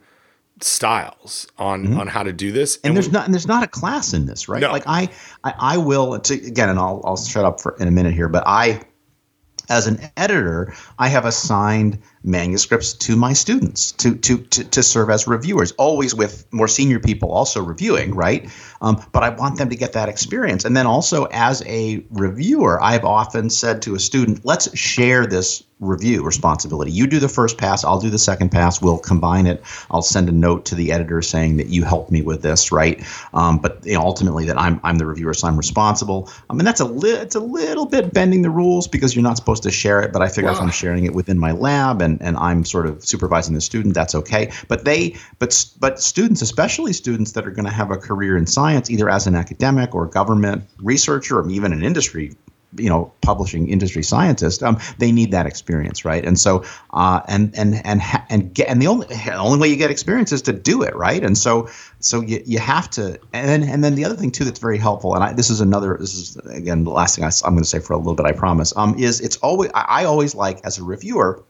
[0.61, 1.99] styles on mm-hmm.
[1.99, 4.13] on how to do this and, and there's we, not and there's not a class
[4.13, 4.71] in this right no.
[4.71, 5.09] like I,
[5.43, 8.29] I i will to, again and i'll i'll shut up for in a minute here
[8.29, 8.81] but i
[9.67, 15.09] as an editor i have assigned manuscripts to my students to, to, to, to serve
[15.09, 18.49] as reviewers, always with more senior people also reviewing, right?
[18.81, 20.65] Um, but I want them to get that experience.
[20.65, 25.63] And then also, as a reviewer, I've often said to a student, let's share this
[25.79, 26.91] review responsibility.
[26.91, 28.81] You do the first pass, I'll do the second pass.
[28.81, 29.61] We'll combine it.
[29.91, 33.03] I'll send a note to the editor saying that you helped me with this, right?
[33.33, 36.29] Um, but you know, ultimately, that I'm I'm the reviewer, so I'm responsible.
[36.49, 39.37] I mean, that's a li- it's a little bit bending the rules because you're not
[39.37, 40.13] supposed to share it.
[40.13, 40.55] But I figure wow.
[40.55, 43.93] if I'm sharing it within my lab and and I'm sort of supervising the student,
[43.93, 44.51] that's okay.
[44.67, 48.45] But they, but but students, especially students that are going to have a career in
[48.47, 52.35] science, either as an academic or government researcher, or even an industry
[52.77, 57.57] you know publishing industry scientist um, they need that experience right and so uh, and
[57.57, 60.53] and and and get and the only the only way you get experience is to
[60.53, 64.05] do it right and so so you, you have to and then and then the
[64.05, 66.91] other thing too that's very helpful and I, this is another this is again the
[66.91, 69.21] last thing I, am going to say for a little bit I promise um is
[69.21, 71.43] it's always I, I always like as a reviewer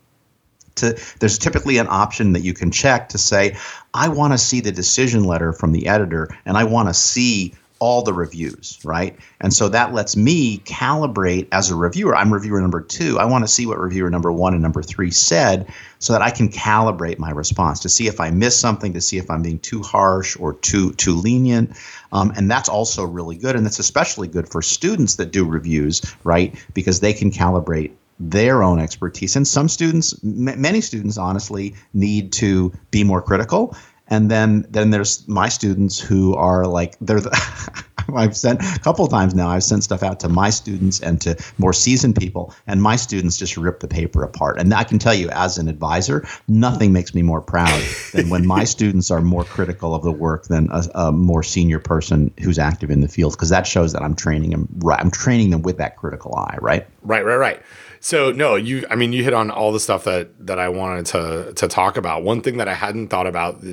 [0.75, 3.55] to there's typically an option that you can check to say
[3.93, 7.53] I want to see the decision letter from the editor and I want to see
[7.79, 9.17] all the reviews, right?
[9.41, 12.15] And so that lets me calibrate as a reviewer.
[12.15, 13.19] I'm reviewer number two.
[13.19, 15.67] I want to see what reviewer number one and number three said
[15.99, 19.17] so that I can calibrate my response to see if I miss something, to see
[19.17, 21.77] if I'm being too harsh or too too lenient.
[22.11, 23.55] Um, and that's also really good.
[23.55, 26.55] And that's especially good for students that do reviews, right?
[26.73, 29.35] Because they can calibrate their own expertise.
[29.35, 33.75] And some students, m- many students, honestly, need to be more critical
[34.07, 37.83] and then then there's my students who are like they're the,
[38.15, 39.49] I've sent a couple times now.
[39.49, 43.35] I've sent stuff out to my students and to more seasoned people, and my students
[43.35, 44.59] just rip the paper apart.
[44.59, 48.45] And I can tell you, as an advisor, nothing makes me more proud than when
[48.45, 52.59] my students are more critical of the work than a, a more senior person who's
[52.59, 54.67] active in the field, because that shows that I'm training them.
[54.77, 56.57] Right, I'm training them with that critical eye.
[56.61, 56.85] Right.
[57.01, 57.25] Right.
[57.25, 57.37] Right.
[57.37, 57.61] Right.
[58.05, 58.85] So no, you.
[58.91, 61.97] I mean, you hit on all the stuff that that I wanted to to talk
[61.97, 62.21] about.
[62.21, 63.63] One thing that I hadn't thought about,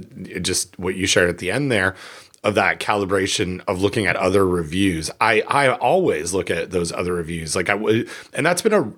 [0.40, 1.94] just what you shared at the end there,
[2.42, 5.10] of that calibration of looking at other reviews.
[5.20, 7.54] I I always look at those other reviews.
[7.54, 8.90] Like I would, and that's been a.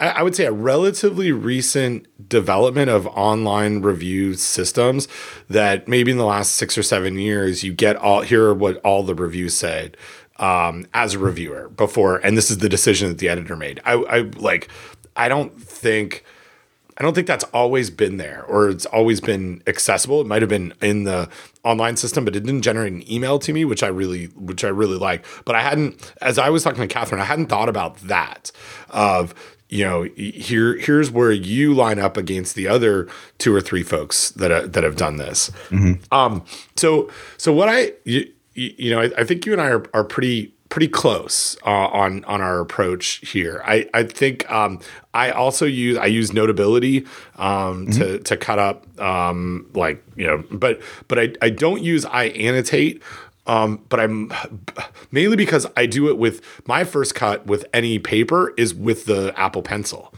[0.00, 5.06] I would say a relatively recent development of online review systems
[5.48, 9.04] that maybe in the last six or seven years you get all hear what all
[9.04, 9.96] the reviews said
[10.38, 13.80] um, as a reviewer before, and this is the decision that the editor made.
[13.84, 14.68] I, I like,
[15.16, 16.24] I don't think.
[16.98, 20.20] I don't think that's always been there or it's always been accessible.
[20.20, 21.30] It might have been in the
[21.64, 24.68] online system, but it didn't generate an email to me, which I really, which I
[24.68, 25.24] really like.
[25.46, 28.52] But I hadn't, as I was talking to Catherine, I hadn't thought about that
[28.90, 29.34] of,
[29.70, 33.08] you know, here, here's where you line up against the other
[33.38, 35.50] two or three folks that, uh, that have done this.
[35.70, 36.14] Mm-hmm.
[36.14, 36.44] Um,
[36.76, 40.04] so, so what I, you, you, know, I, I, think you and I are, are
[40.04, 43.62] pretty pretty close uh, on on our approach here.
[43.64, 44.80] I I think um,
[45.12, 47.90] I also use I use notability um, mm-hmm.
[47.90, 53.02] to to cut up um, like you know, but but I I don't use iAnnotate.
[53.44, 54.32] Um, but I'm
[55.10, 59.34] mainly because I do it with my first cut with any paper is with the
[59.36, 60.14] Apple Pencil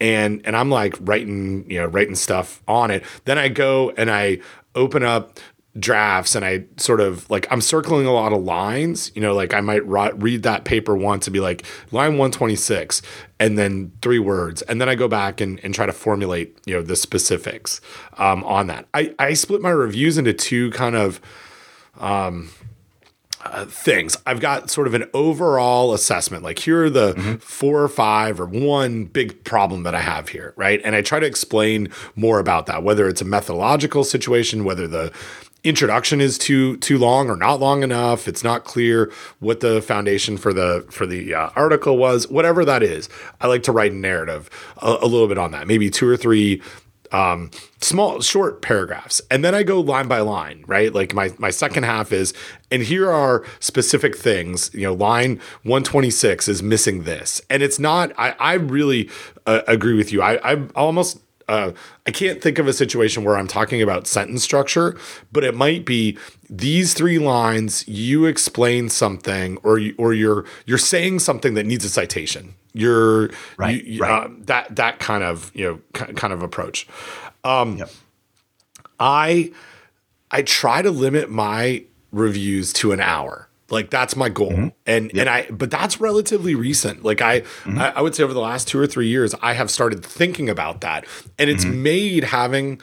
[0.00, 3.04] and and I'm like writing, you know, writing stuff on it.
[3.24, 4.38] Then I go and I
[4.74, 5.38] open up
[5.78, 9.52] drafts and I sort of like I'm circling a lot of lines, you know, like
[9.52, 13.02] I might read that paper once and be like line 126
[13.40, 16.74] and then three words and then I go back and, and try to formulate, you
[16.74, 17.80] know, the specifics
[18.18, 18.86] um, on that.
[18.94, 21.20] I, I split my reviews into two kind of
[21.98, 22.50] um,
[23.44, 24.16] uh, things.
[24.26, 26.44] I've got sort of an overall assessment.
[26.44, 27.36] Like here are the mm-hmm.
[27.36, 30.80] four or five or one big problem that I have here, right?
[30.84, 35.12] And I try to explain more about that, whether it's a methodological situation, whether the
[35.64, 38.28] introduction is too too long or not long enough.
[38.28, 39.10] It's not clear
[39.40, 43.08] what the foundation for the for the uh, article was whatever that is.
[43.40, 44.50] I like to write a narrative
[44.80, 46.62] a, a little bit on that maybe two or three
[47.12, 47.50] um,
[47.80, 49.20] small short paragraphs.
[49.30, 50.92] And then i go line by line right?
[50.92, 52.34] Like my my second half is
[52.70, 57.40] and here are specific things you know line 126 is missing this.
[57.48, 59.08] And it's not i i really
[59.46, 60.20] uh, agree with you.
[60.20, 61.72] I i almost uh,
[62.06, 64.96] I can't think of a situation where I'm talking about sentence structure,
[65.32, 66.18] but it might be
[66.48, 67.86] these three lines.
[67.86, 72.54] You explain something, or you, or you're you're saying something that needs a citation.
[72.72, 74.24] You're right, you, right.
[74.24, 76.86] Uh, that that kind of you know kind of approach.
[77.44, 77.90] Um, yep.
[78.98, 79.52] I
[80.30, 83.48] I try to limit my reviews to an hour.
[83.74, 84.52] Like that's my goal.
[84.52, 84.68] Mm-hmm.
[84.86, 85.20] And yep.
[85.20, 87.04] and I but that's relatively recent.
[87.04, 87.78] Like I, mm-hmm.
[87.78, 90.48] I, I would say over the last two or three years, I have started thinking
[90.48, 91.04] about that.
[91.38, 91.82] And it's mm-hmm.
[91.82, 92.80] made having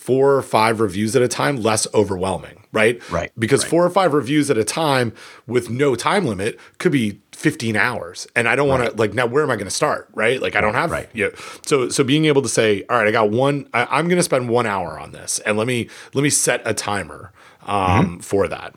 [0.00, 2.98] four or five reviews at a time less overwhelming, right?
[3.10, 3.30] Right.
[3.38, 3.70] Because right.
[3.70, 5.12] four or five reviews at a time
[5.46, 8.26] with no time limit could be 15 hours.
[8.34, 8.90] And I don't want right.
[8.92, 10.08] to like now where am I going to start?
[10.14, 10.40] Right.
[10.40, 11.08] Like I don't have right.
[11.12, 11.26] Yeah.
[11.26, 14.06] You know, so so being able to say, all right, I got one, I, am
[14.08, 17.32] going to spend one hour on this and let me let me set a timer
[17.66, 18.18] um, mm-hmm.
[18.20, 18.74] for that.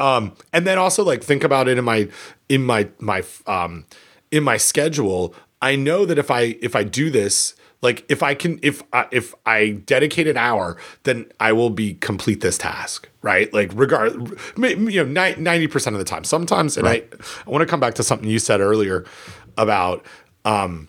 [0.00, 2.08] Um, and then also like think about it in my
[2.48, 3.86] in my my um
[4.30, 5.34] in my schedule.
[5.62, 9.06] I know that if I if I do this, like if I can if I,
[9.12, 13.52] if I dedicate an hour, then I will be complete this task, right?
[13.52, 14.14] Like regard
[14.56, 16.24] you know ninety percent of the time.
[16.24, 17.06] Sometimes, and right.
[17.12, 19.04] I I want to come back to something you said earlier
[19.56, 20.04] about
[20.44, 20.88] um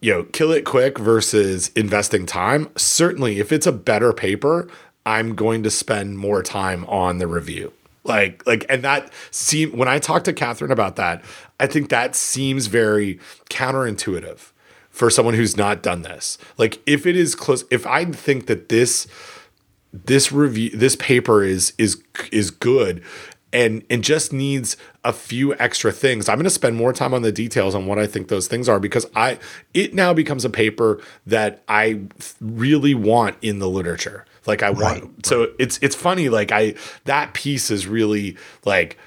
[0.00, 2.68] you know kill it quick versus investing time.
[2.76, 4.68] Certainly, if it's a better paper,
[5.06, 7.72] I'm going to spend more time on the review
[8.08, 11.22] like, like, and that seem when I talked to Catherine about that,
[11.60, 13.18] I think that seems very
[13.50, 14.52] counterintuitive
[14.90, 16.38] for someone who's not done this.
[16.56, 19.06] Like, if it is close, if I think that this
[19.92, 23.02] this review this paper is is is good
[23.52, 26.28] and and just needs a few extra things.
[26.28, 28.68] I'm going to spend more time on the details on what I think those things
[28.68, 29.38] are because I
[29.72, 32.00] it now becomes a paper that I
[32.40, 34.26] really want in the literature.
[34.48, 36.74] Like I want right, so it's it's funny like I
[37.04, 38.98] that piece is really like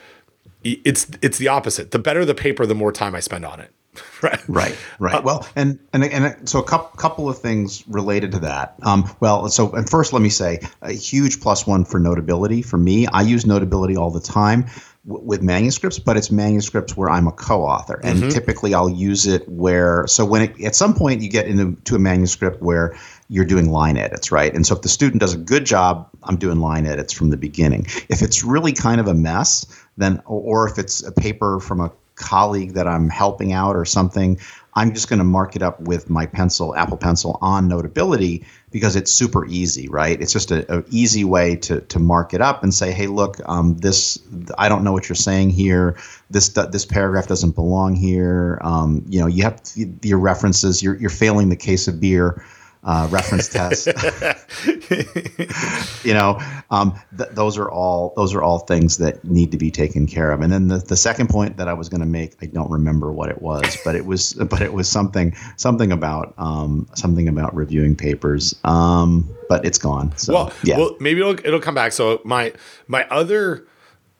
[0.63, 1.91] it's it's the opposite.
[1.91, 3.73] The better the paper, the more time I spend on it.
[4.21, 8.31] right right right uh, well and and and so a couple couple of things related
[8.31, 11.99] to that um, well so and first let me say a huge plus one for
[11.99, 14.65] notability for me i use notability all the time
[15.03, 18.29] with manuscripts but it's manuscripts where i'm a co-author and mm-hmm.
[18.29, 21.99] typically i'll use it where so when it, at some point you get into a
[21.99, 22.97] manuscript where
[23.31, 26.35] you're doing line edits right and so if the student does a good job i'm
[26.35, 29.65] doing line edits from the beginning if it's really kind of a mess
[29.97, 34.39] then or if it's a paper from a colleague that I'm helping out or something,
[34.73, 38.95] I'm just going to mark it up with my pencil, Apple Pencil on Notability because
[38.95, 40.21] it's super easy, right?
[40.21, 43.75] It's just an easy way to to mark it up and say, hey, look, um,
[43.77, 44.17] this
[44.57, 45.97] I don't know what you're saying here.
[46.29, 48.59] This this paragraph doesn't belong here.
[48.61, 49.61] Um, you know, you have
[50.03, 50.81] your references.
[50.81, 52.41] You're you're failing the case of beer
[52.83, 53.87] uh, reference test.
[56.03, 56.39] you know,
[56.71, 60.31] um, th- those are all those are all things that need to be taken care
[60.31, 60.41] of.
[60.41, 63.11] And then the, the second point that I was going to make, I don't remember
[63.11, 67.55] what it was, but it was but it was something something about um, something about
[67.55, 68.55] reviewing papers.
[68.63, 70.15] Um, but it's gone.
[70.17, 70.77] So, well, yeah.
[70.77, 71.91] well, maybe it'll it'll come back.
[71.91, 72.53] So my
[72.87, 73.67] my other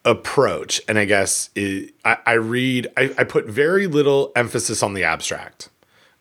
[0.06, 4.94] approach, and I guess is, I, I read I, I put very little emphasis on
[4.94, 5.70] the abstract.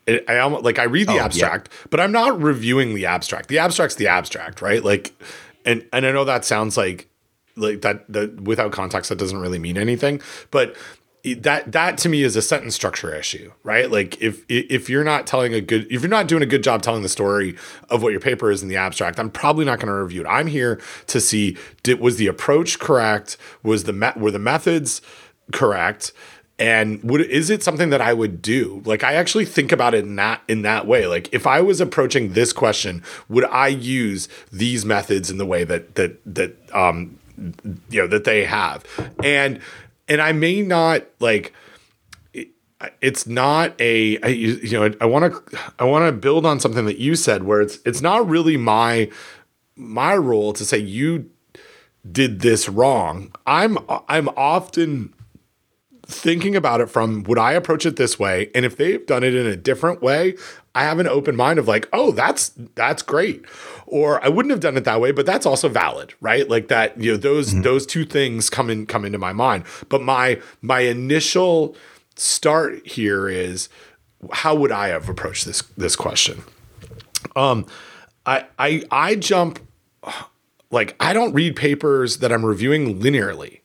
[0.07, 1.87] It, I almost like I read the oh, abstract, yeah.
[1.91, 3.49] but I'm not reviewing the abstract.
[3.49, 4.83] The abstract's the abstract, right?
[4.83, 5.13] Like,
[5.65, 7.09] and and I know that sounds like
[7.57, 10.21] like that that without context that doesn't really mean anything,
[10.51, 10.77] but
[11.25, 13.91] that that to me is a sentence structure issue, right?
[13.91, 16.83] Like if if you're not telling a good if you're not doing a good job
[16.83, 17.57] telling the story
[17.91, 20.27] of what your paper is in the abstract, I'm probably not going to review it.
[20.27, 23.37] I'm here to see did was the approach correct?
[23.63, 25.03] Was the met were the methods
[25.53, 26.13] correct?
[26.61, 28.83] And would is it something that I would do?
[28.85, 31.07] Like I actually think about it in that in that way.
[31.07, 35.65] Like if I was approaching this question, would I use these methods in the way
[35.65, 37.19] that that that um
[37.89, 38.85] you know that they have?
[39.25, 39.61] And
[40.07, 41.55] and I may not like
[43.01, 46.85] it's not a I, you know I want to I want to build on something
[46.85, 49.11] that you said where it's it's not really my
[49.77, 51.31] my role to say you
[52.11, 53.33] did this wrong.
[53.47, 55.15] I'm I'm often
[56.11, 58.51] thinking about it from would I approach it this way?
[58.55, 60.37] And if they've done it in a different way,
[60.75, 63.45] I have an open mind of like, oh, that's that's great.
[63.87, 66.49] Or I wouldn't have done it that way, but that's also valid, right?
[66.49, 67.63] Like that, you know, those mm-hmm.
[67.63, 69.65] those two things come in come into my mind.
[69.89, 71.77] But my my initial
[72.17, 73.69] start here is
[74.33, 76.45] how would I have approached this this question?
[77.35, 77.67] Um
[78.27, 79.59] I I I jump
[80.71, 83.60] like I don't read papers that I'm reviewing linearly.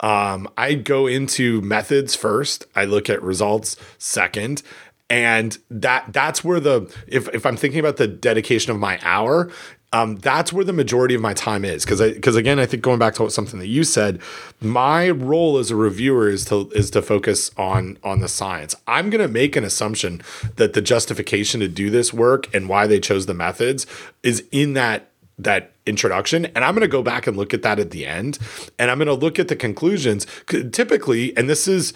[0.00, 2.64] Um, I go into methods first.
[2.74, 4.62] I look at results second,
[5.08, 9.50] and that that's where the if if I'm thinking about the dedication of my hour,
[9.92, 13.00] um, that's where the majority of my time is because because again I think going
[13.00, 14.20] back to something that you said,
[14.60, 18.76] my role as a reviewer is to is to focus on on the science.
[18.86, 20.22] I'm going to make an assumption
[20.56, 23.86] that the justification to do this work and why they chose the methods
[24.22, 25.09] is in that
[25.42, 28.38] that introduction and i'm going to go back and look at that at the end
[28.78, 30.26] and i'm going to look at the conclusions.
[30.46, 31.92] Typically and this is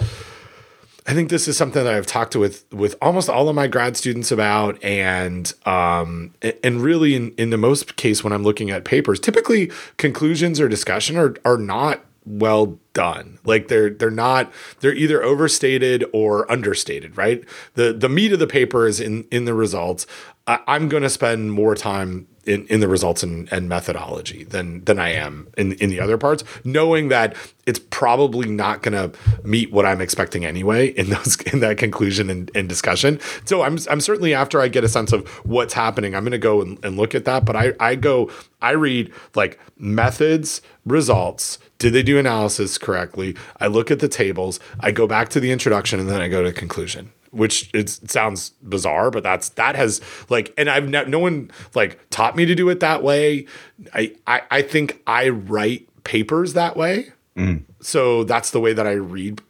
[1.06, 3.66] i think this is something that i've talked to with with almost all of my
[3.66, 8.70] grad students about and um and really in in the most case when i'm looking
[8.70, 13.38] at papers typically conclusions or discussion are are not well done.
[13.44, 17.44] Like they're they're not they're either overstated or understated right?
[17.74, 20.06] The the meat of the paper is in in the results.
[20.46, 24.84] I, i'm going to spend more time in, in the results and, and methodology than
[24.84, 27.36] than I am in in the other parts, knowing that
[27.66, 32.30] it's probably not going to meet what I'm expecting anyway in those in that conclusion
[32.30, 33.20] and, and, discussion.
[33.44, 36.38] So I'm I'm certainly after I get a sense of what's happening, I'm going to
[36.38, 37.44] go and, and look at that.
[37.44, 38.30] But I I go
[38.60, 41.58] I read like methods, results.
[41.78, 43.36] Did they do analysis correctly?
[43.60, 44.60] I look at the tables.
[44.80, 48.50] I go back to the introduction, and then I go to conclusion which it sounds
[48.62, 52.54] bizarre, but that's that has like, and I've no, no one like taught me to
[52.54, 53.46] do it that way.
[53.92, 57.62] I I, I think I write papers that way, mm.
[57.80, 59.42] so that's the way that I read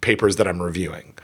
[0.00, 1.14] papers that I'm reviewing.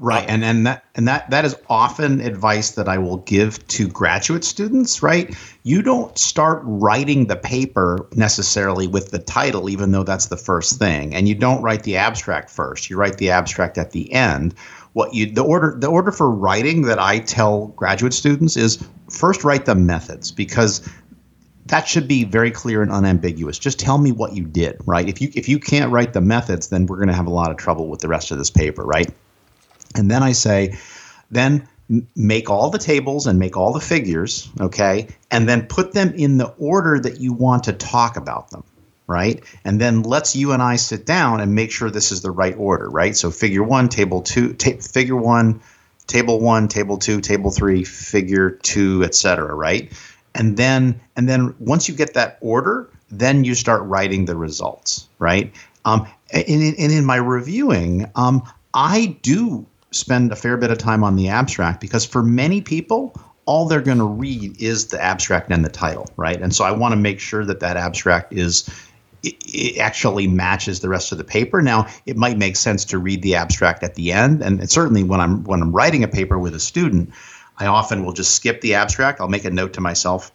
[0.00, 3.88] Right, and and that and that that is often advice that I will give to
[3.88, 5.02] graduate students.
[5.02, 10.36] Right, you don't start writing the paper necessarily with the title, even though that's the
[10.36, 12.88] first thing, and you don't write the abstract first.
[12.88, 14.54] You write the abstract at the end
[14.98, 19.44] what you the order the order for writing that I tell graduate students is first
[19.44, 20.90] write the methods because
[21.66, 23.60] that should be very clear and unambiguous.
[23.60, 25.08] Just tell me what you did, right?
[25.08, 27.52] If you if you can't write the methods, then we're going to have a lot
[27.52, 29.08] of trouble with the rest of this paper, right?
[29.94, 30.76] And then I say,
[31.30, 31.68] then
[32.16, 35.06] make all the tables and make all the figures, okay?
[35.30, 38.64] And then put them in the order that you want to talk about them,
[39.08, 39.42] right?
[39.64, 42.54] And then let's you and I sit down and make sure this is the right
[42.56, 43.16] order, right?
[43.16, 45.60] So figure 1, table 2, ta- figure 1,
[46.06, 49.90] table 1, table 2, table 3, figure 2, etc., right?
[50.34, 55.08] And then and then once you get that order, then you start writing the results,
[55.18, 55.52] right?
[55.84, 58.42] Um, and, in, and in my reviewing, um,
[58.74, 63.18] I do spend a fair bit of time on the abstract because for many people,
[63.46, 66.38] all they're going to read is the abstract and the title, right?
[66.38, 68.68] And so I want to make sure that that abstract is
[69.22, 71.62] it, actually matches the rest of the paper.
[71.62, 75.20] Now, it might make sense to read the abstract at the end, and certainly when
[75.20, 77.12] I'm when I'm writing a paper with a student,
[77.58, 79.20] I often will just skip the abstract.
[79.20, 80.30] I'll make a note to myself,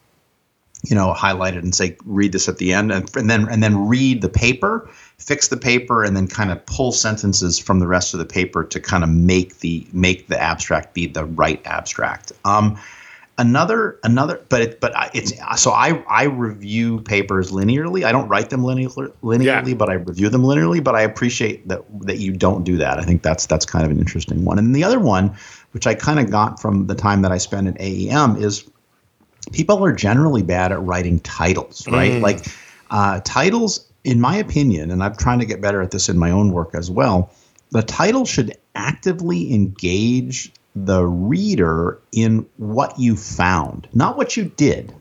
[0.84, 3.64] you know, highlight it and say read this at the end, and, and then and
[3.64, 4.90] then read the paper
[5.24, 8.64] fix the paper and then kind of pull sentences from the rest of the paper
[8.64, 12.32] to kind of make the make the abstract be the right abstract.
[12.44, 12.78] Um,
[13.38, 18.04] another another but it, but it's so I I review papers linearly.
[18.04, 19.74] I don't write them linear, linearly, yeah.
[19.74, 20.84] but I review them linearly.
[20.84, 23.00] But I appreciate that that you don't do that.
[23.00, 24.60] I think that's that's kind of an interesting one.
[24.60, 25.36] And the other one,
[25.72, 28.70] which I kind of got from the time that I spent at AEM, is
[29.52, 32.14] people are generally bad at writing titles, right?
[32.14, 32.22] Mm.
[32.22, 32.46] Like
[32.92, 36.30] uh, titles in my opinion, and I'm trying to get better at this in my
[36.30, 37.32] own work as well,
[37.72, 44.94] the title should actively engage the reader in what you found, not what you did,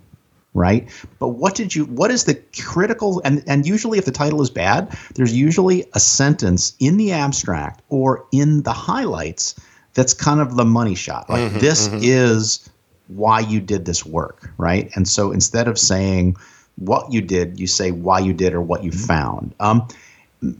[0.54, 0.88] right?
[1.18, 4.50] But what did you what is the critical and and usually if the title is
[4.50, 9.54] bad, there's usually a sentence in the abstract or in the highlights
[9.94, 11.28] that's kind of the money shot.
[11.28, 12.00] Like mm-hmm, this mm-hmm.
[12.02, 12.68] is
[13.08, 14.90] why you did this work, right?
[14.94, 16.36] And so instead of saying
[16.76, 19.06] what you did, you say why you did or what you mm-hmm.
[19.06, 19.54] found.
[19.60, 19.88] Um,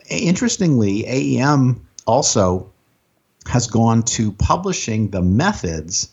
[0.09, 2.72] interestingly, AEM also
[3.47, 6.11] has gone to publishing the methods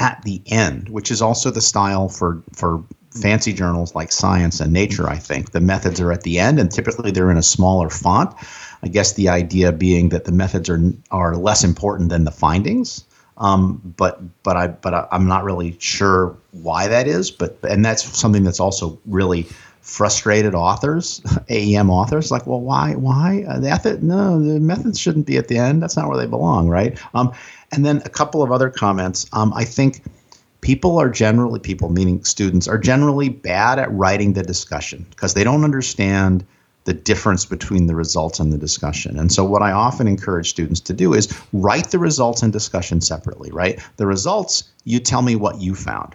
[0.00, 4.72] at the end, which is also the style for for fancy journals like Science and
[4.72, 5.08] Nature.
[5.08, 8.34] I think the methods are at the end, and typically they're in a smaller font.
[8.82, 13.04] I guess the idea being that the methods are are less important than the findings.
[13.38, 17.30] Um, but but I but I, am not really sure why that is.
[17.30, 19.46] But and that's something that's also really
[19.82, 21.20] frustrated authors,
[21.50, 24.02] AEM authors, like, well, why why uh, the method?
[24.02, 25.82] No, the methods shouldn't be at the end.
[25.82, 26.98] That's not where they belong, right?
[27.14, 27.32] Um,
[27.72, 29.26] and then a couple of other comments.
[29.32, 30.02] Um, I think
[30.60, 35.44] people are generally people meaning students are generally bad at writing the discussion because they
[35.44, 36.46] don't understand
[36.84, 39.18] the difference between the results and the discussion.
[39.18, 43.00] And so, what I often encourage students to do is write the results and discussion
[43.00, 43.80] separately, right?
[43.96, 46.14] The results, you tell me what you found.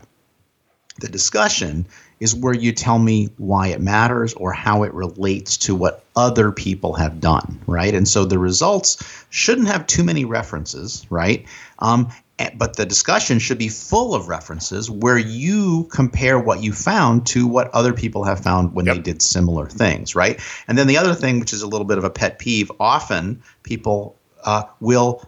[1.00, 1.86] The discussion
[2.20, 6.52] is where you tell me why it matters or how it relates to what other
[6.52, 7.94] people have done, right?
[7.94, 8.98] And so the results
[9.30, 11.46] shouldn't have too many references, right?
[11.80, 12.10] Um,
[12.56, 17.48] but the discussion should be full of references where you compare what you found to
[17.48, 18.96] what other people have found when yep.
[18.96, 20.40] they did similar things, right?
[20.68, 23.42] And then the other thing, which is a little bit of a pet peeve, often
[23.64, 25.28] people uh, will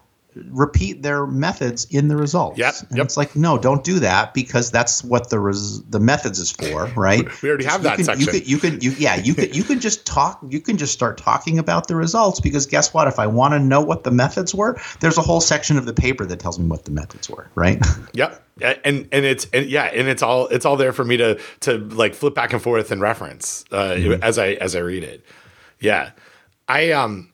[0.49, 2.57] repeat their methods in the results.
[2.57, 2.75] Yep.
[2.89, 3.05] And yep.
[3.05, 6.85] It's like, no, don't do that because that's what the res- the methods is for,
[6.95, 7.27] right?
[7.41, 8.21] we already have you that can, section.
[8.21, 10.39] You can, you could, you, yeah, you can, you could just talk.
[10.49, 13.07] You can just start talking about the results because guess what?
[13.07, 15.93] If I want to know what the methods were, there's a whole section of the
[15.93, 17.83] paper that tells me what the methods were, right?
[18.13, 18.43] Yep.
[18.61, 21.77] And and it's and yeah, and it's all it's all there for me to to
[21.77, 24.23] like flip back and forth and reference uh, mm-hmm.
[24.23, 25.23] as I as I read it.
[25.79, 26.11] Yeah,
[26.67, 27.31] I um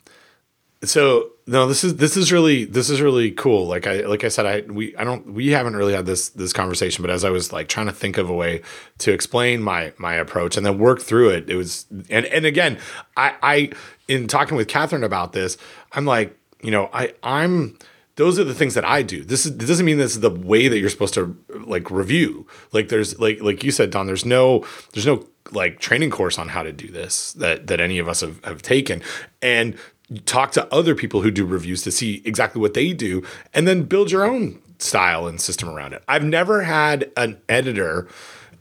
[0.90, 4.28] so no this is this is really this is really cool like i like i
[4.28, 7.30] said i we i don't we haven't really had this this conversation but as i
[7.30, 8.62] was like trying to think of a way
[8.98, 12.78] to explain my my approach and then work through it it was and and again
[13.16, 13.70] i i
[14.08, 15.58] in talking with catherine about this
[15.94, 17.78] i'm like you know i i'm
[18.16, 19.24] those are the things that I do.
[19.24, 22.48] This is this doesn't mean this is the way that you're supposed to like review.
[22.72, 24.08] Like there's like like you said, Don.
[24.08, 28.00] There's no there's no like training course on how to do this that that any
[28.00, 29.02] of us have, have taken.
[29.42, 29.78] And
[30.26, 33.84] talk to other people who do reviews to see exactly what they do and then
[33.84, 36.04] build your own style and system around it.
[36.08, 38.08] I've never had an editor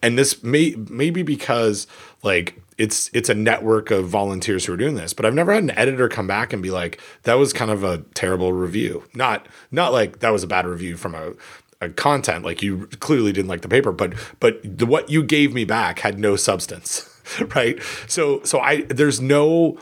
[0.04, 1.86] and this may maybe because
[2.22, 5.62] like it's it's a network of volunteers who are doing this, but I've never had
[5.62, 9.04] an editor come back and be like that was kind of a terrible review.
[9.14, 13.48] Not not like that was a bad review from a content like you clearly didn't
[13.48, 17.08] like the paper, but but the, what you gave me back had no substance,
[17.54, 17.80] right?
[18.06, 19.78] So so I there's no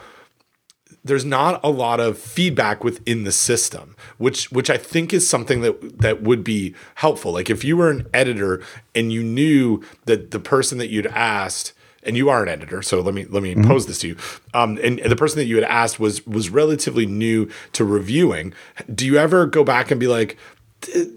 [1.04, 5.60] there's not a lot of feedback within the system, which which I think is something
[5.62, 7.32] that that would be helpful.
[7.32, 8.62] Like if you were an editor
[8.94, 11.72] and you knew that the person that you'd asked
[12.04, 14.16] and you are an editor, so let me let me pose this to you.
[14.54, 18.54] Um, and, and the person that you had asked was was relatively new to reviewing.
[18.92, 20.36] Do you ever go back and be like,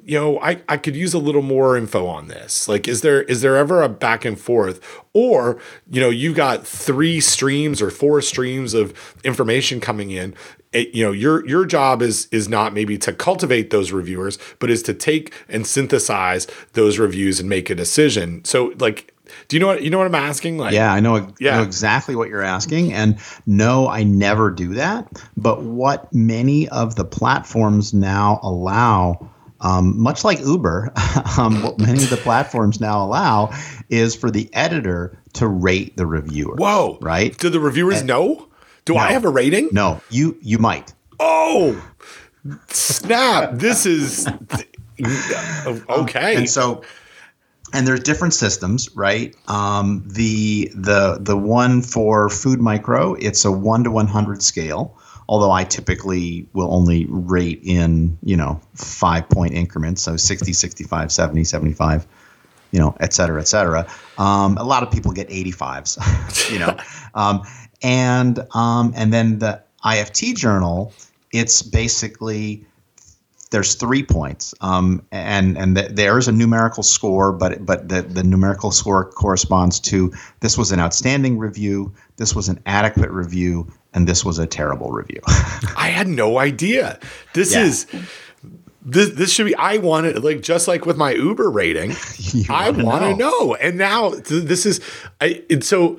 [0.06, 2.68] you know, I, I could use a little more info on this.
[2.68, 4.80] Like, is there is there ever a back and forth?
[5.14, 5.60] Or,
[5.90, 8.94] you know, you've got three streams or four streams of
[9.24, 10.36] information coming in.
[10.74, 14.70] It, you know, your your job is is not maybe to cultivate those reviewers, but
[14.70, 18.44] is to take and synthesize those reviews and make a decision.
[18.44, 19.14] So, like,
[19.48, 20.58] do you know what you know what I'm asking?
[20.58, 21.58] Like, Yeah, I know, I Yeah.
[21.58, 22.92] know exactly what you're asking.
[22.94, 25.08] And no, I never do that.
[25.38, 29.30] But what many of the platforms now allow,
[29.62, 30.92] um, much like Uber,
[31.38, 33.52] um, what many of the platforms now allow
[33.90, 36.56] is for the editor to rate the reviewer.
[36.56, 37.38] whoa, Right?
[37.38, 38.50] Do the reviewers know?
[38.86, 39.70] Do I have a rating?
[39.72, 40.94] No, you you might.
[41.20, 41.82] Oh,
[42.68, 43.54] snap!
[43.54, 44.28] This is
[45.90, 46.36] okay.
[46.36, 46.84] And so,
[47.74, 49.36] and there's different systems, right?
[49.48, 54.98] Um, the the the one for Food Micro, it's a one to one hundred scale.
[55.28, 61.12] Although I typically will only rate in you know five point increments, so 60, 65,
[61.12, 62.08] 70, 75,
[62.72, 63.88] you know, et cetera, et cetera.
[64.18, 66.78] Um, a lot of people get 85s, you know,
[67.14, 67.44] um,
[67.82, 70.94] and um, and then the IFT journal,
[71.32, 72.66] it's basically
[73.52, 78.24] there's three points, um, and and th- there's a numerical score, but but the, the
[78.24, 80.12] numerical score corresponds to
[80.42, 84.92] this was an outstanding review, this was an adequate review, and this was a terrible
[84.92, 85.20] review.
[85.76, 87.00] I had no idea.
[87.34, 87.64] This Yeah.
[87.64, 87.88] is
[88.88, 91.96] this this should be I wanted like just like with my Uber rating.
[92.50, 93.30] I want to know.
[93.30, 93.56] know.
[93.56, 94.80] And now th- this is
[95.20, 95.98] I and so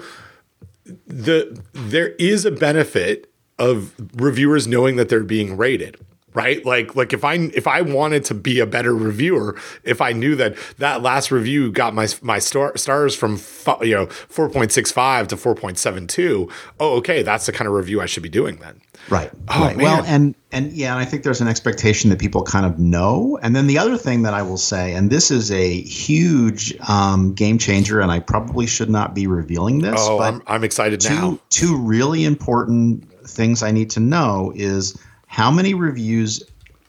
[1.07, 5.97] the there is a benefit of reviewers knowing that they're being rated.
[6.37, 10.13] Right, like like if I if I wanted to be a better reviewer, if I
[10.13, 13.41] knew that that last review got my my star, stars from
[13.81, 17.53] you know four point six five to four point seven two, oh okay, that's the
[17.53, 18.83] kind of review I should be doing then.
[19.09, 19.31] Right.
[19.49, 19.79] Oh, right.
[19.79, 23.39] Well, and and yeah, and I think there's an expectation that people kind of know.
[23.41, 27.33] And then the other thing that I will say, and this is a huge um,
[27.33, 30.01] game changer, and I probably should not be revealing this.
[30.01, 31.39] Oh, but I'm, I'm excited two now.
[31.49, 34.99] two really important things I need to know is
[35.37, 36.43] how many reviews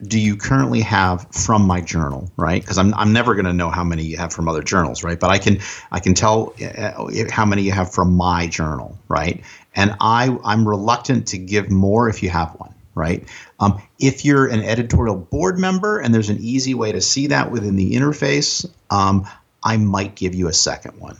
[0.03, 2.61] do you currently have from my journal, right?
[2.61, 5.19] Because I'm, I'm never going to know how many you have from other journals, right?
[5.19, 5.59] But I can
[5.91, 6.93] I can tell uh,
[7.29, 9.43] how many you have from my journal, right?
[9.75, 13.27] And I I'm reluctant to give more if you have one, right?
[13.59, 17.51] Um, if you're an editorial board member and there's an easy way to see that
[17.51, 19.27] within the interface, um,
[19.61, 21.17] I might give you a second one,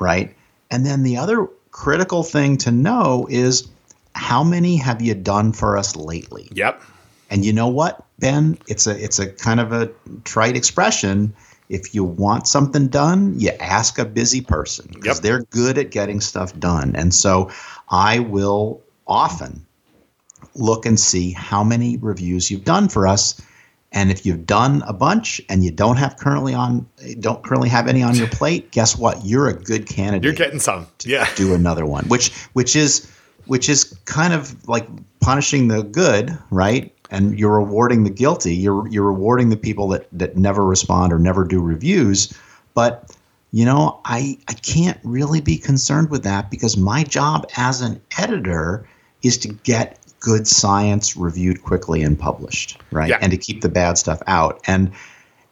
[0.00, 0.34] right?
[0.72, 3.68] And then the other critical thing to know is
[4.14, 6.48] how many have you done for us lately?
[6.52, 6.80] Yep.
[7.30, 8.58] And you know what, Ben?
[8.68, 9.90] It's a it's a kind of a
[10.24, 11.34] trite expression.
[11.68, 15.22] If you want something done, you ask a busy person because Yep.
[15.22, 16.94] they're good at getting stuff done.
[16.94, 17.50] And so
[17.88, 19.64] I will often
[20.54, 23.40] look and see how many reviews you've done for us.
[23.92, 26.86] And if you've done a bunch and you don't have currently on
[27.20, 29.24] don't currently have any on your plate, guess what?
[29.24, 30.86] You're a good candidate You're getting some.
[31.04, 31.26] Yeah.
[31.36, 33.10] do another one, which which is
[33.46, 34.86] which is kind of like
[35.20, 36.92] punishing the good, right?
[37.10, 38.54] And you're rewarding the guilty.
[38.54, 42.32] You're you're rewarding the people that that never respond or never do reviews.
[42.74, 43.14] But
[43.52, 48.00] you know, I I can't really be concerned with that because my job as an
[48.18, 48.86] editor
[49.22, 53.10] is to get good science reviewed quickly and published, right?
[53.10, 53.18] Yeah.
[53.20, 54.60] And to keep the bad stuff out.
[54.66, 54.90] And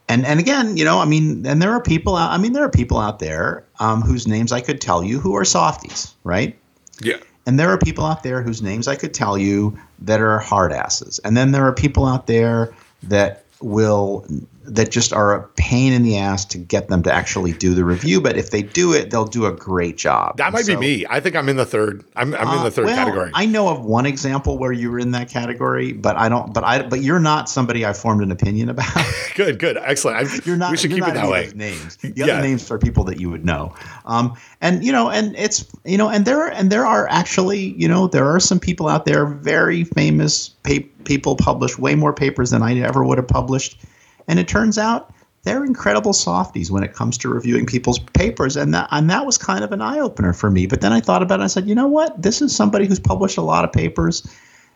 [0.09, 2.17] and and again, you know, I mean, and there are people.
[2.17, 5.21] out- I mean, there are people out there um, whose names I could tell you
[5.21, 6.59] who are softies, right?
[7.01, 7.17] Yeah.
[7.47, 10.73] And there are people out there whose names I could tell you that are hard
[10.73, 11.19] asses.
[11.21, 12.73] And then there are people out there
[13.05, 14.27] that will
[14.65, 17.85] that just are a pain in the ass to get them to actually do the
[17.85, 18.21] review.
[18.21, 20.37] But if they do it, they'll do a great job.
[20.37, 21.07] That might So- be me.
[21.09, 22.05] I think I'm in the third.
[22.17, 23.31] I'm, I'm in uh, the third well, category.
[23.35, 26.55] I know of one example where you were in that category, but I don't.
[26.55, 26.83] But I.
[26.83, 28.93] But you're not somebody I formed an opinion about.
[29.35, 30.19] good, good, excellent.
[30.29, 30.71] I, You're not.
[30.71, 31.51] we should keep it that way.
[31.55, 31.97] Names.
[31.97, 32.25] The Yeah.
[32.25, 33.75] other names are people that you would know.
[34.05, 37.73] Um, and you know, and it's you know, and there are, and there are actually
[37.75, 42.13] you know there are some people out there very famous pa- people publish way more
[42.13, 43.79] papers than I ever would have published,
[44.29, 45.13] and it turns out
[45.45, 49.39] they're incredible softies when it comes to reviewing people's papers, and that and that was
[49.39, 50.67] kind of an eye opener for me.
[50.67, 51.43] But then I thought about it.
[51.43, 52.21] and I said, you know what?
[52.23, 54.27] This is somebody who's published a lot of papers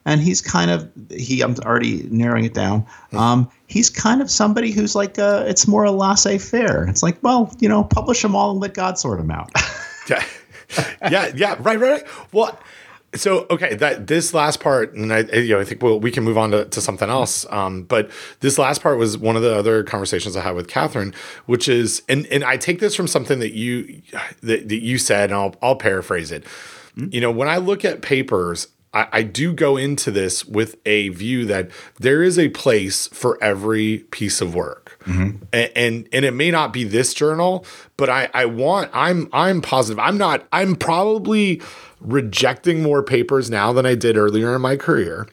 [0.06, 4.70] and he's kind of he i'm already narrowing it down um, he's kind of somebody
[4.70, 8.52] who's like uh, it's more a laissez-faire it's like well you know publish them all
[8.52, 9.50] and let god sort them out
[10.08, 10.24] Yeah.
[11.10, 12.04] yeah, yeah, right, right, right.
[12.32, 12.58] Well,
[13.16, 16.24] so okay that this last part and i you know i think well we can
[16.24, 18.10] move on to, to something else um, but
[18.40, 21.14] this last part was one of the other conversations i had with catherine
[21.46, 24.02] which is and and i take this from something that you
[24.42, 27.08] that, that you said and i'll, I'll paraphrase it mm-hmm.
[27.10, 31.10] you know when i look at papers I, I do go into this with a
[31.10, 31.70] view that
[32.00, 35.44] there is a place for every piece of work, mm-hmm.
[35.52, 37.66] and, and, and it may not be this journal,
[37.98, 39.98] but I I want I'm I'm positive.
[39.98, 40.46] I'm not.
[40.50, 41.60] I'm probably
[42.00, 45.28] rejecting more papers now than I did earlier in my career,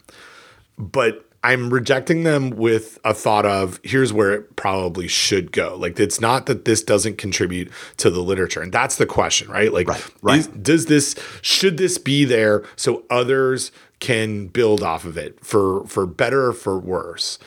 [0.77, 5.75] but I'm rejecting them with a thought of here's where it probably should go.
[5.75, 9.73] Like it's not that this doesn't contribute to the literature, and that's the question, right?
[9.73, 10.39] Like, right, right.
[10.39, 15.85] Is, does this should this be there so others can build off of it for
[15.85, 17.39] for better or for worse?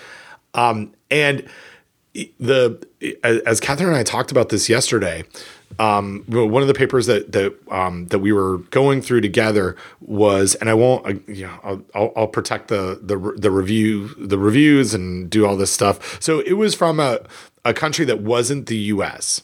[0.53, 1.49] Um, and
[2.39, 2.87] the
[3.25, 5.25] as Catherine and I talked about this yesterday,
[5.79, 10.55] um, one of the papers that that um, that we were going through together was,
[10.57, 14.95] and I won't, uh, you know, I'll, I'll, protect the the the review the reviews
[14.95, 16.21] and do all this stuff.
[16.23, 17.21] So it was from a
[17.65, 19.43] a country that wasn't the U.S.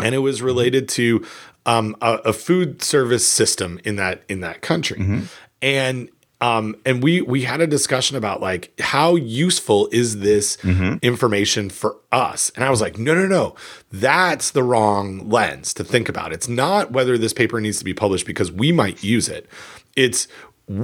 [0.00, 1.24] and it was related to
[1.66, 5.20] um, a, a, food service system in that in that country, mm-hmm.
[5.62, 6.08] and
[6.40, 10.98] um, and we we had a discussion about like how useful is this mm-hmm.
[11.02, 12.50] information for us?
[12.54, 13.56] And i was like no no no.
[13.90, 16.32] That's the wrong lens to think about.
[16.32, 19.48] It's not whether this paper needs to be published because we might use it.
[19.96, 20.28] It's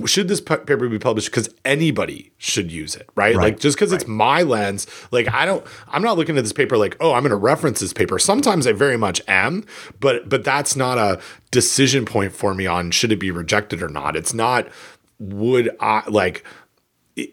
[0.07, 3.43] should this paper be published because anybody should use it right, right.
[3.43, 4.01] like just because right.
[4.01, 7.23] it's my lens like i don't i'm not looking at this paper like oh i'm
[7.23, 8.19] going to reference this paper.
[8.19, 9.63] Sometimes i very much am
[10.01, 11.21] but but that's not a
[11.55, 14.17] decision point for me on should it be rejected or not.
[14.17, 14.67] It's not
[15.19, 16.45] would I like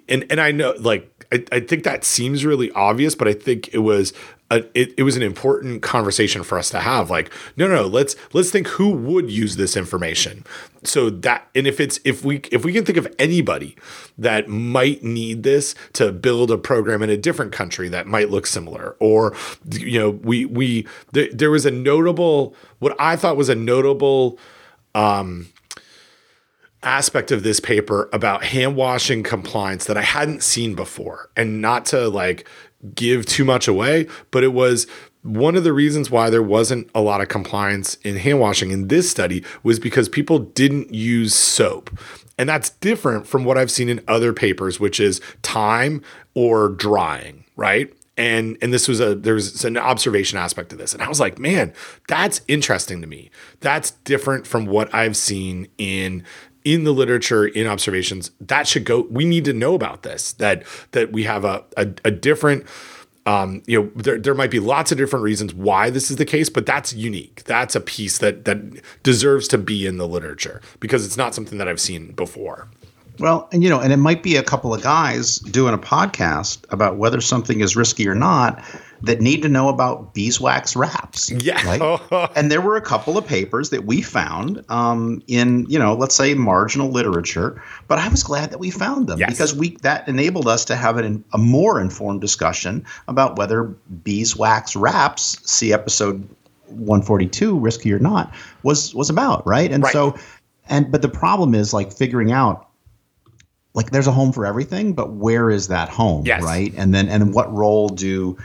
[0.07, 3.73] and and I know like I, I think that seems really obvious, but I think
[3.73, 4.13] it was
[4.51, 7.09] a, it, it was an important conversation for us to have.
[7.09, 10.45] Like, no, no, let's let's think who would use this information.
[10.83, 13.75] So that and if it's if we if we can think of anybody
[14.17, 18.45] that might need this to build a program in a different country that might look
[18.45, 19.35] similar, or
[19.71, 24.37] you know, we we there, there was a notable what I thought was a notable
[24.93, 25.47] um
[26.83, 31.29] aspect of this paper about hand washing compliance that I hadn't seen before.
[31.35, 32.47] And not to like
[32.95, 34.87] give too much away, but it was
[35.23, 38.87] one of the reasons why there wasn't a lot of compliance in hand washing in
[38.87, 41.91] this study was because people didn't use soap.
[42.39, 46.01] And that's different from what I've seen in other papers, which is time
[46.33, 47.93] or drying, right?
[48.17, 51.19] and and this was a there was an observation aspect to this and i was
[51.19, 51.73] like man
[52.07, 53.31] that's interesting to me
[53.61, 56.23] that's different from what i've seen in
[56.63, 60.63] in the literature in observations that should go we need to know about this that
[60.91, 62.65] that we have a a, a different
[63.25, 66.25] um, you know there, there might be lots of different reasons why this is the
[66.25, 67.43] case but that's unique.
[67.45, 68.57] That's a piece that that
[69.03, 72.67] deserves to be in the literature because it's not something that i've seen before.
[73.19, 76.65] Well, and you know, and it might be a couple of guys doing a podcast
[76.71, 78.63] about whether something is risky or not
[79.03, 81.31] that need to know about beeswax wraps.
[81.31, 81.65] Yeah.
[81.65, 82.31] Right?
[82.35, 86.15] and there were a couple of papers that we found um, in, you know, let's
[86.15, 89.29] say marginal literature, but I was glad that we found them yes.
[89.29, 94.75] because we that enabled us to have an, a more informed discussion about whether beeswax
[94.75, 96.27] wraps, see episode
[96.67, 98.33] 142, risky or not,
[98.63, 99.71] was was about, right?
[99.71, 99.93] And right.
[99.93, 100.15] so
[100.69, 102.67] and but the problem is like figuring out
[103.73, 106.43] like there's a home for everything, but where is that home, yes.
[106.43, 106.73] right?
[106.75, 108.37] And then and what role do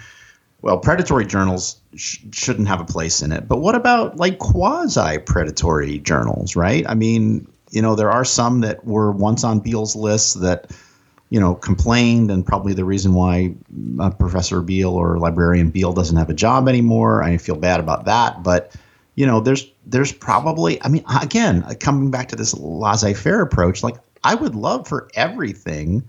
[0.62, 3.46] well, predatory journals sh- shouldn't have a place in it.
[3.48, 6.84] But what about like quasi predatory journals, right?
[6.88, 10.70] I mean, you know, there are some that were once on Beall's list that,
[11.30, 13.54] you know, complained, and probably the reason why
[14.00, 17.22] uh, Professor Beall or librarian Beall doesn't have a job anymore.
[17.22, 18.42] I feel bad about that.
[18.42, 18.74] But,
[19.16, 23.82] you know, there's there's probably, I mean, again, coming back to this laissez faire approach,
[23.82, 26.08] like I would love for everything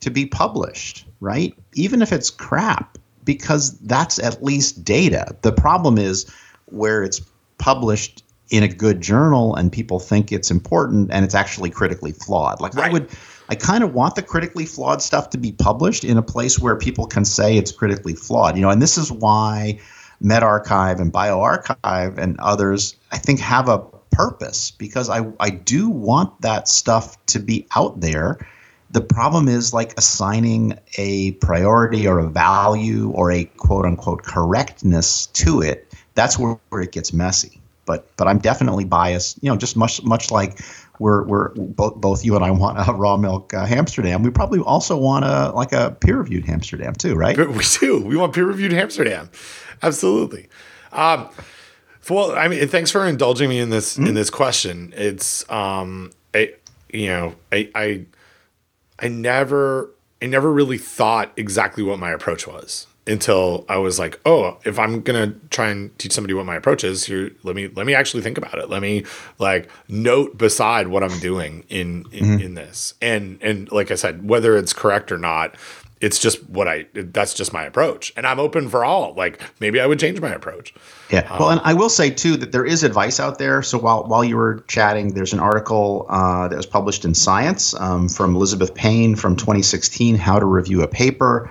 [0.00, 1.54] to be published, right?
[1.74, 5.36] Even if it's crap because that's at least data.
[5.42, 6.30] The problem is
[6.66, 7.20] where it's
[7.58, 12.60] published in a good journal and people think it's important and it's actually critically flawed.
[12.60, 12.90] Like right.
[12.90, 13.08] I would
[13.48, 16.76] I kind of want the critically flawed stuff to be published in a place where
[16.76, 18.56] people can say it's critically flawed.
[18.56, 19.80] You know, and this is why
[20.22, 23.78] medRxiv and bioRxiv and others I think have a
[24.10, 28.46] purpose because I I do want that stuff to be out there
[28.92, 35.26] the problem is like assigning a priority or a value or a quote unquote correctness
[35.26, 35.92] to it.
[36.14, 37.60] That's where, where it gets messy.
[37.84, 39.42] But but I'm definitely biased.
[39.42, 40.60] You know, just much much like
[40.98, 44.22] we're we're both both you and I want a raw milk uh, Amsterdam.
[44.22, 47.36] We probably also want a like a peer reviewed Amsterdam too, right?
[47.36, 48.04] We do.
[48.04, 49.30] We want peer reviewed Amsterdam.
[49.82, 50.48] Absolutely.
[50.92, 51.28] Um,
[52.08, 54.08] well, I mean, thanks for indulging me in this mm-hmm.
[54.08, 54.92] in this question.
[54.96, 56.54] It's um, I,
[56.92, 58.04] you know, I, I,
[59.02, 59.90] I never,
[60.22, 64.78] I never really thought exactly what my approach was until I was like, oh, if
[64.78, 67.94] I'm gonna try and teach somebody what my approach is, here, let me let me
[67.94, 68.68] actually think about it.
[68.68, 69.04] Let me
[69.38, 72.40] like note beside what I'm doing in in, mm-hmm.
[72.40, 72.94] in this.
[73.02, 75.56] And and like I said, whether it's correct or not,
[76.02, 78.12] it's just what I that's just my approach.
[78.16, 79.14] And I'm open for all.
[79.14, 80.74] Like maybe I would change my approach.
[81.10, 81.20] Yeah.
[81.30, 83.62] Um, well, and I will say too that there is advice out there.
[83.62, 87.72] So while while you were chatting, there's an article uh, that was published in Science
[87.74, 91.50] um, from Elisabeth Pain from 2016, How to Review a Paper.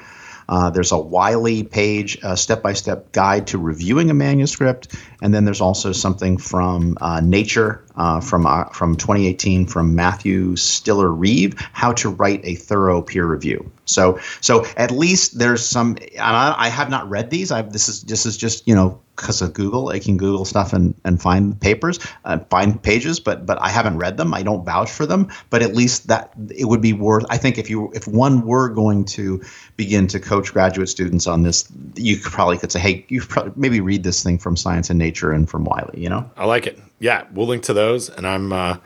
[0.50, 4.94] Uh, there's a Wiley page, a step by step guide to reviewing a manuscript.
[5.22, 10.56] And then there's also something from uh, Nature uh, from, uh, from 2018 from Matthew
[10.56, 13.70] Stiller Reeve, How to Write a Thorough Peer Review.
[13.86, 15.98] So, so at least there's some.
[16.20, 17.52] I, I, have not read these.
[17.52, 19.90] I've, this is this is just you know because of Google.
[19.90, 23.98] I can Google stuff and, and find papers, uh, find pages, but but I haven't
[23.98, 24.34] read them.
[24.34, 25.28] I don't vouch for them.
[25.50, 27.26] But at least that it would be worth.
[27.30, 29.42] I think if you if one were going to
[29.76, 33.52] begin to coach graduate students on this, you could probably could say, hey, you probably
[33.58, 36.02] maybe read this thing from Science and Nature and from Wiley.
[36.02, 36.80] You know, I like it.
[37.00, 38.78] Yeah, we'll link to those, and I'm uh,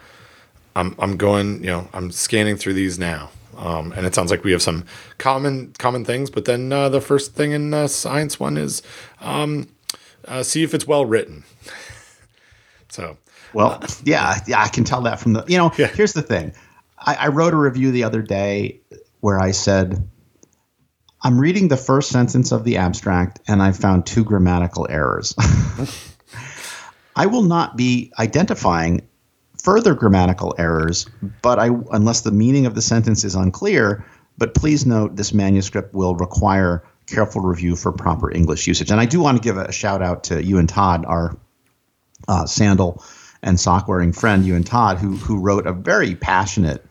[0.75, 1.63] I'm I'm going.
[1.63, 3.29] You know, I'm scanning through these now.
[3.57, 4.85] Um, and it sounds like we have some
[5.17, 6.29] common common things.
[6.29, 8.81] But then uh, the first thing in uh, science one is
[9.21, 9.67] um,
[10.27, 11.43] uh, see if it's well written.
[12.89, 13.17] so,
[13.53, 15.45] well, yeah, yeah, I can tell that from the.
[15.47, 15.87] You know, yeah.
[15.87, 16.53] here's the thing.
[16.99, 18.81] I, I wrote a review the other day
[19.21, 20.09] where I said.
[21.21, 25.33] I'm reading the first sentence of the abstract and I found two grammatical errors.
[27.15, 29.07] I will not be identifying
[29.57, 31.07] further grammatical errors,
[31.41, 34.05] but I, unless the meaning of the sentence is unclear,
[34.37, 38.91] but please note this manuscript will require careful review for proper English usage.
[38.91, 41.37] And I do want to give a shout out to you and Todd, our
[42.27, 43.03] uh, sandal
[43.41, 46.83] and sock wearing friend, you and Todd, who who wrote a very passionate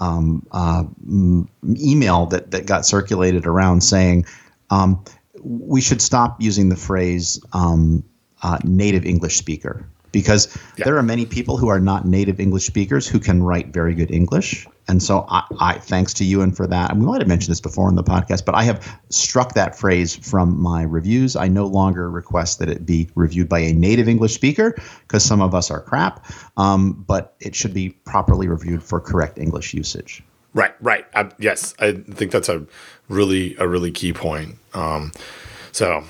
[0.00, 0.84] um, uh,
[1.64, 4.26] email that that got circulated around saying
[4.70, 5.04] um,
[5.40, 8.04] we should stop using the phrase um,
[8.42, 10.84] uh, native English speaker because yeah.
[10.84, 14.10] there are many people who are not native English speakers who can write very good
[14.10, 14.66] English.
[14.88, 16.90] And so I, I thanks to you and for that.
[16.90, 19.76] And we might have mentioned this before in the podcast, but I have struck that
[19.78, 21.34] phrase from my reviews.
[21.34, 24.74] I no longer request that it be reviewed by a native English speaker
[25.06, 29.38] because some of us are crap, um, but it should be properly reviewed for correct
[29.38, 30.22] English usage.
[30.54, 31.06] Right, right.
[31.14, 32.66] Uh, yes, I think that's a
[33.08, 34.56] really a really key point.
[34.74, 35.12] Um,
[35.70, 36.04] so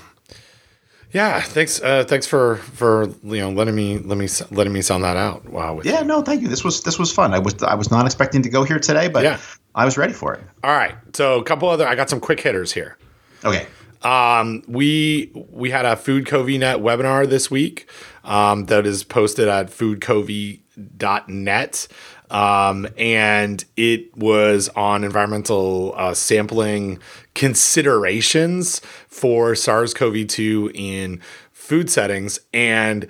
[1.12, 1.80] yeah, thanks.
[1.80, 5.48] Uh, thanks for for you know letting me let me letting me sound that out.
[5.48, 5.80] Wow.
[5.84, 6.06] Yeah, you.
[6.06, 6.48] no, thank you.
[6.48, 7.34] This was this was fun.
[7.34, 9.38] I was I was not expecting to go here today, but yeah.
[9.74, 10.40] I was ready for it.
[10.64, 10.94] All right.
[11.14, 11.86] So a couple other.
[11.86, 12.96] I got some quick hitters here.
[13.44, 13.66] Okay.
[14.02, 17.88] Um, we we had a Food Covey Net webinar this week
[18.24, 21.88] um, that is posted at foodcovey.net.
[22.32, 26.98] Um, and it was on environmental uh, sampling
[27.34, 31.20] considerations for SARS CoV 2 in
[31.52, 32.40] food settings.
[32.54, 33.06] And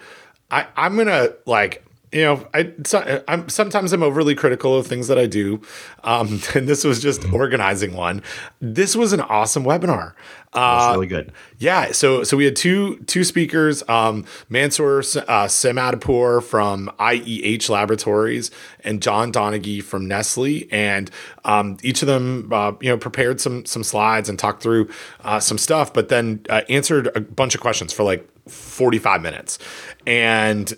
[0.50, 4.86] I, I'm going to like, you know, I so, I'm sometimes I'm overly critical of
[4.86, 5.62] things that I do,
[6.04, 8.22] um, and this was just organizing one.
[8.60, 10.12] This was an awesome webinar.
[10.52, 11.32] Uh, really good.
[11.58, 11.92] Yeah.
[11.92, 19.00] So so we had two two speakers, um, Mansour uh, Samadpour from IEH Laboratories and
[19.00, 21.10] John Donaghy from Nestle, and
[21.46, 24.90] um, each of them uh, you know prepared some some slides and talked through
[25.24, 29.58] uh, some stuff, but then uh, answered a bunch of questions for like 45 minutes,
[30.06, 30.74] and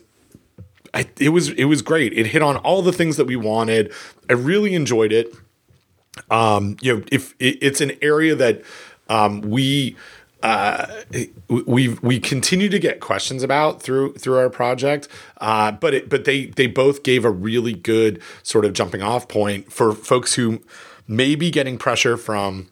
[0.95, 2.13] I, it was it was great.
[2.13, 3.93] It hit on all the things that we wanted.
[4.31, 5.35] I really enjoyed it.
[6.31, 8.63] Um, you know, if it, it's an area that
[9.09, 9.97] um, we
[10.43, 10.87] uh,
[11.49, 15.09] we we continue to get questions about through through our project,
[15.41, 19.27] uh, but it, but they they both gave a really good sort of jumping off
[19.27, 20.61] point for folks who
[21.09, 22.69] may be getting pressure from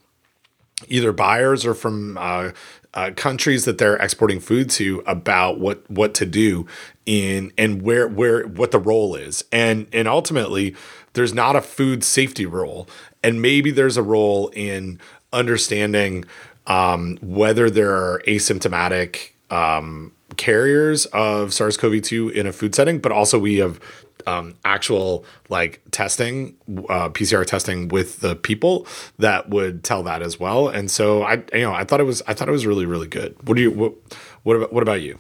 [0.89, 2.51] either buyers or from uh,
[2.95, 6.67] uh, countries that they're exporting food to about what what to do
[7.07, 9.45] in and where where what the role is.
[9.51, 10.77] And and ultimately
[11.15, 12.89] there's not a food safety role.
[13.23, 15.01] And maybe there's a role in
[15.33, 16.25] understanding
[16.67, 23.39] um, whether there are asymptomatic um, carriers of SARS-CoV-2 in a food setting, but also
[23.39, 23.81] we have
[24.27, 26.57] um, actual like testing,
[26.89, 28.87] uh, PCR testing with the people
[29.19, 30.69] that would tell that as well.
[30.69, 33.09] And so I, you know, I thought it was, I thought it was really, really
[33.09, 33.37] good.
[33.47, 33.95] What do you, what,
[34.43, 35.19] what about, what about you?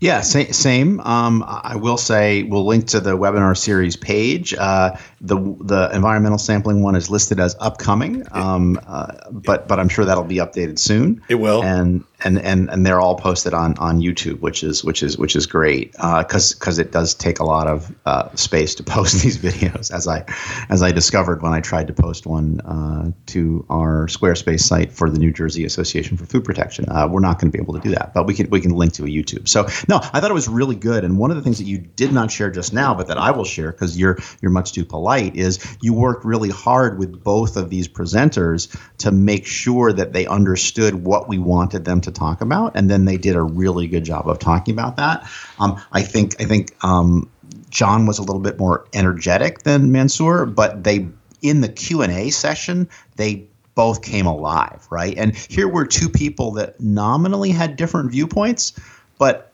[0.00, 0.52] Yeah, same.
[0.52, 1.00] same.
[1.00, 4.54] Um, I will say we'll link to the webinar series page.
[4.54, 9.88] Uh, the the environmental sampling one is listed as upcoming, um, uh, but but I'm
[9.88, 11.20] sure that'll be updated soon.
[11.28, 11.64] It will.
[11.64, 15.36] And and and and they're all posted on on YouTube, which is which is which
[15.36, 19.22] is great because uh, because it does take a lot of uh, space to post
[19.22, 20.24] these videos, as I
[20.68, 25.08] as I discovered when I tried to post one uh, to our Squarespace site for
[25.08, 26.86] the New Jersey Association for Food Protection.
[26.88, 28.72] Uh, we're not going to be able to do that, but we can we can
[28.72, 29.48] link to a YouTube.
[29.48, 31.78] So no, I thought it was really good, and one of the things that you
[31.78, 34.84] did not share just now, but that I will share because you're you're much too
[34.84, 40.12] polite, is you worked really hard with both of these presenters to make sure that
[40.12, 43.86] they understood what we wanted them to talk about, and then they did a really
[43.86, 45.28] good job of talking about that.
[45.58, 47.30] Um, I think I think um,
[47.70, 51.08] John was a little bit more energetic than Mansour, but they
[51.42, 55.16] in the Q and A session they both came alive, right?
[55.16, 58.72] And here were two people that nominally had different viewpoints,
[59.18, 59.52] but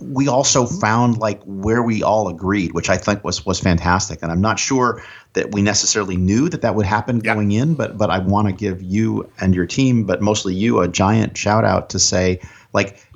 [0.00, 4.22] we also found like where we all agreed, which I think was was fantastic.
[4.22, 5.02] And I'm not sure
[5.34, 7.34] that we necessarily knew that that would happen yeah.
[7.34, 10.80] going in, but but I want to give you and your team, but mostly you,
[10.80, 12.40] a giant shout out to say
[12.72, 13.06] like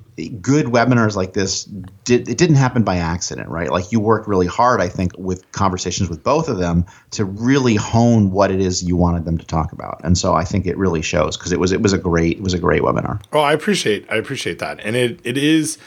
[0.41, 1.65] good webinars like this
[2.05, 3.73] did it didn't happen by accident right?
[3.73, 7.75] Like you worked really hard i think with conversations with both of them to really
[7.75, 10.01] hone what it is you wanted them to talk about.
[10.05, 12.43] And so i think it really shows because it was it was a great it
[12.45, 13.21] was a great webinar.
[13.33, 14.79] Oh i appreciate i appreciate that.
[14.85, 15.79] And it it is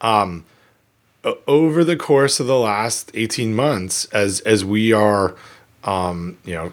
[0.00, 0.44] um,
[1.46, 5.34] over the course of the last 18 months, as as we are,
[5.86, 6.72] um, you know,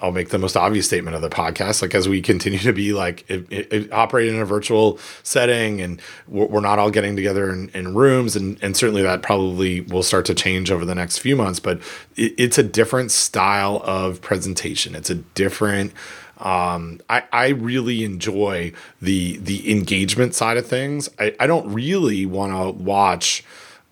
[0.00, 1.82] I'll make the most obvious statement of the podcast.
[1.82, 6.60] Like as we continue to be like it, it, in a virtual setting, and we're,
[6.60, 10.34] not all getting together in, in, rooms, and and certainly that probably will start to
[10.34, 11.58] change over the next few months.
[11.58, 11.80] But
[12.14, 14.94] it, it's a different style of presentation.
[14.94, 15.92] It's a different
[16.38, 21.08] um, I, I really enjoy the the engagement side of things.
[21.18, 23.44] I, I don't really want to watch,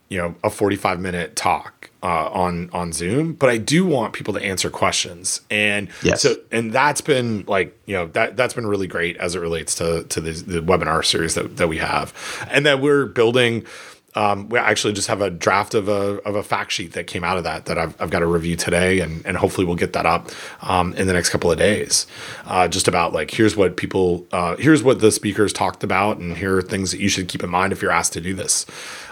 [0.09, 4.35] you know, a 45 minute talk uh, on on Zoom, but I do want people
[4.35, 5.41] to answer questions.
[5.51, 6.23] And yes.
[6.23, 9.75] so and that's been like, you know, that that's been really great as it relates
[9.77, 12.15] to to the, the webinar series that, that we have.
[12.51, 13.67] And that we're building
[14.15, 17.23] um, we actually just have a draft of a, of a fact sheet that came
[17.23, 19.93] out of that that I've, I've got to review today and, and hopefully we'll get
[19.93, 20.31] that up
[20.63, 22.07] um, in the next couple of days
[22.47, 26.37] uh, just about like here's what people uh, here's what the speakers talked about and
[26.37, 28.67] here are things that you should keep in mind if you're asked to do this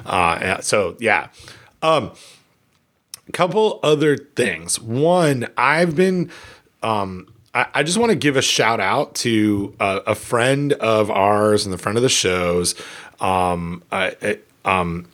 [0.05, 1.29] uh, so yeah
[1.83, 2.11] um,
[3.33, 4.81] couple other things.
[4.81, 6.31] One I've been
[6.83, 11.65] um, I, just want to give a shout out to a, a, friend of ours
[11.67, 12.77] and the friend of the shows.
[13.21, 15.09] Um, I, um,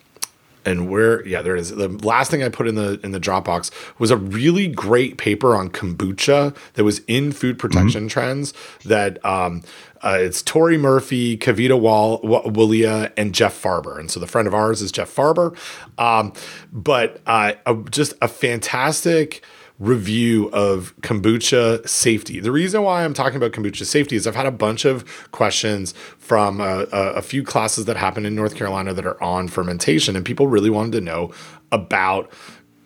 [0.65, 1.71] and where yeah there it is.
[1.71, 5.55] The last thing i put in the in the dropbox was a really great paper
[5.55, 8.09] on kombucha that was in food protection mm-hmm.
[8.09, 8.55] trends
[8.85, 9.63] that um,
[10.05, 13.99] uh, it's Tori Murphy, Kavita Wall, Walia, and Jeff Farber.
[13.99, 15.57] And so the friend of ours is Jeff Farber.
[15.99, 16.33] Um,
[16.73, 19.43] but uh, a, just a fantastic
[19.79, 22.39] review of kombucha safety.
[22.39, 25.93] The reason why I'm talking about kombucha safety is I've had a bunch of questions
[26.19, 30.15] from a, a, a few classes that happen in North Carolina that are on fermentation,
[30.15, 31.33] and people really wanted to know
[31.73, 32.31] about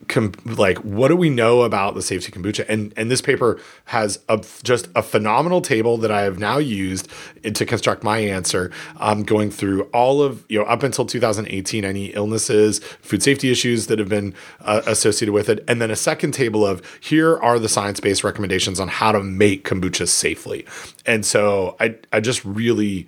[0.07, 2.65] com- like what do we know about the safety kombucha?
[2.69, 7.09] And and this paper has a just a phenomenal table that i have now used
[7.43, 8.70] to construct my answer.
[8.99, 13.87] Um, going through all of you know up until 2018 any illnesses food safety issues
[13.89, 15.65] that have been uh, associated with it.
[15.69, 19.65] And then a second table of here are the science-based recommendations on how to make
[19.65, 20.66] kombucha safely.
[21.07, 23.07] And so i i just really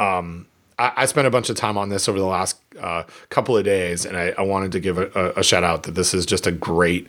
[0.00, 0.46] um
[0.78, 3.64] I, I spent a bunch of time on this over the last uh, couple of
[3.64, 6.46] days, and I, I wanted to give a, a, shout out that this is just
[6.46, 7.08] a great.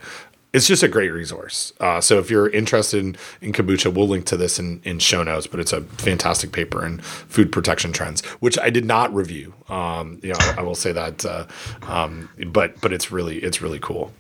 [0.54, 1.74] It's just a great resource.
[1.80, 5.22] Uh, so if you're interested in, in kombucha, we'll link to this in, in show
[5.22, 5.46] notes.
[5.46, 9.54] But it's a fantastic paper in food protection trends, which I did not review.
[9.68, 11.46] Um, you know, I, I, will say that, uh,
[11.84, 14.14] um, but but it's really it's really cool.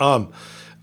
[0.00, 0.32] Um,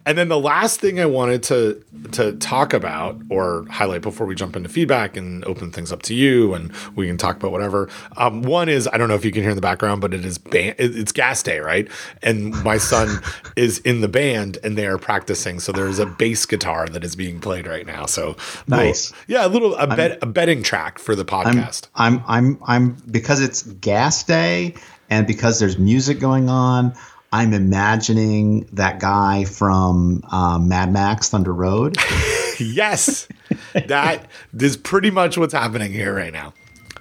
[0.07, 4.35] and then the last thing I wanted to to talk about or highlight before we
[4.35, 7.89] jump into feedback and open things up to you, and we can talk about whatever.
[8.15, 10.23] Um, one is I don't know if you can hear in the background, but it
[10.23, 11.89] is band, it's gas day, right?
[12.23, 13.21] And my son
[13.57, 15.59] is in the band, and they are practicing.
[15.59, 18.05] So there's a bass guitar that is being played right now.
[18.05, 21.89] So nice, little, yeah, a little a, bet, a betting track for the podcast.
[21.95, 24.75] I'm, I'm I'm I'm because it's gas day,
[25.09, 26.95] and because there's music going on.
[27.31, 31.97] I'm imagining that guy from um, Mad Max Thunder Road.
[32.59, 33.27] yes,
[33.73, 34.27] that
[34.57, 36.53] is pretty much what's happening here right now.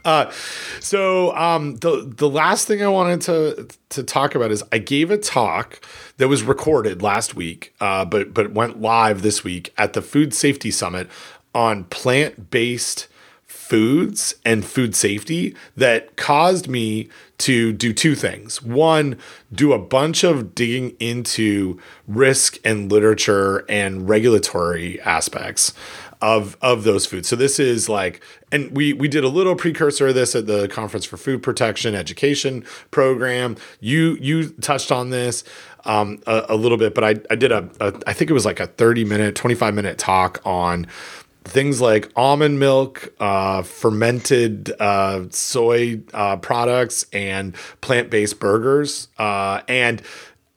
[0.04, 0.30] Uh,
[0.78, 5.10] so um, the the last thing I wanted to to talk about is I gave
[5.10, 5.84] a talk
[6.18, 10.32] that was recorded last week, uh, but but went live this week at the Food
[10.32, 11.08] Safety Summit
[11.54, 13.08] on plant based
[13.46, 18.62] foods and food safety that caused me to do two things.
[18.62, 19.18] One,
[19.52, 25.72] do a bunch of digging into risk and literature and regulatory aspects
[26.22, 27.28] of of those foods.
[27.28, 30.68] So this is like, and we we did a little precursor of this at the
[30.68, 33.56] Conference for Food Protection Education program.
[33.80, 35.44] You you touched on this
[35.84, 38.46] um, a, a, little bit, but I I did a, a I think it was
[38.46, 40.86] like a thirty minute, twenty five minute talk on
[41.46, 49.08] things like almond milk, uh, fermented uh, soy uh, products, and plant based burgers.
[49.18, 50.02] Uh, and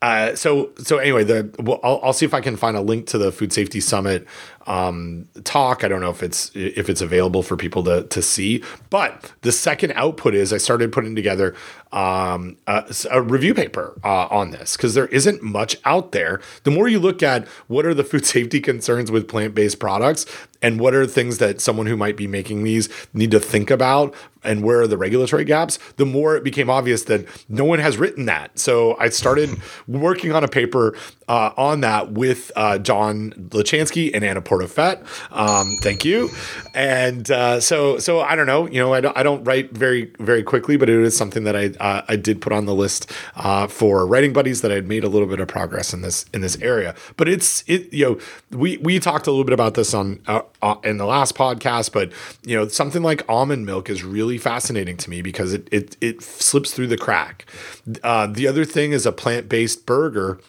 [0.01, 3.07] uh, so so anyway, the well, I'll, I'll, see if I can find a link
[3.07, 4.25] to the Food Safety Summit
[4.65, 5.83] um, talk.
[5.83, 8.63] I don't know if it's if it's available for people to to see.
[8.89, 11.53] But the second output is I started putting together
[11.91, 16.39] um, a, a, review paper uh, on this because there isn't much out there.
[16.63, 20.25] The more you look at what are the food safety concerns with plant based products
[20.61, 24.13] and what are things that someone who might be making these need to think about
[24.43, 27.97] and where are the regulatory gaps, the more it became obvious that no one has
[27.97, 28.57] written that.
[28.57, 29.49] So I started
[29.87, 30.95] working on a paper
[31.27, 35.03] uh, on that with uh, John Luchansky and Anna Porto-Fett.
[35.31, 36.29] Um, thank you.
[36.73, 38.67] And uh, so, so I don't know.
[38.67, 41.55] You know, I don't, I don't write very, very quickly, but it is something that
[41.55, 44.87] I uh, I did put on the list uh, for writing buddies that I had
[44.87, 46.95] made a little bit of progress in this in this area.
[47.17, 50.41] But it's it you know we we talked a little bit about this on uh,
[50.83, 52.11] in the last podcast, but
[52.43, 56.21] you know something like almond milk is really fascinating to me because it it it
[56.21, 57.45] slips through the crack.
[57.85, 60.39] the other thing is a plant based burger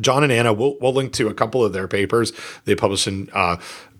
[0.00, 2.32] John and Anna, we'll, we'll link to a couple of their papers
[2.64, 3.56] they publish in uh,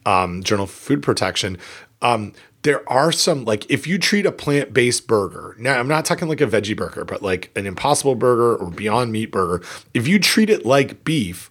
[0.07, 1.59] um, Journal Food Protection.
[2.03, 2.33] Um,
[2.63, 6.41] there are some like if you treat a plant-based burger now i'm not talking like
[6.41, 9.65] a veggie burger but like an impossible burger or beyond meat burger
[9.95, 11.51] if you treat it like beef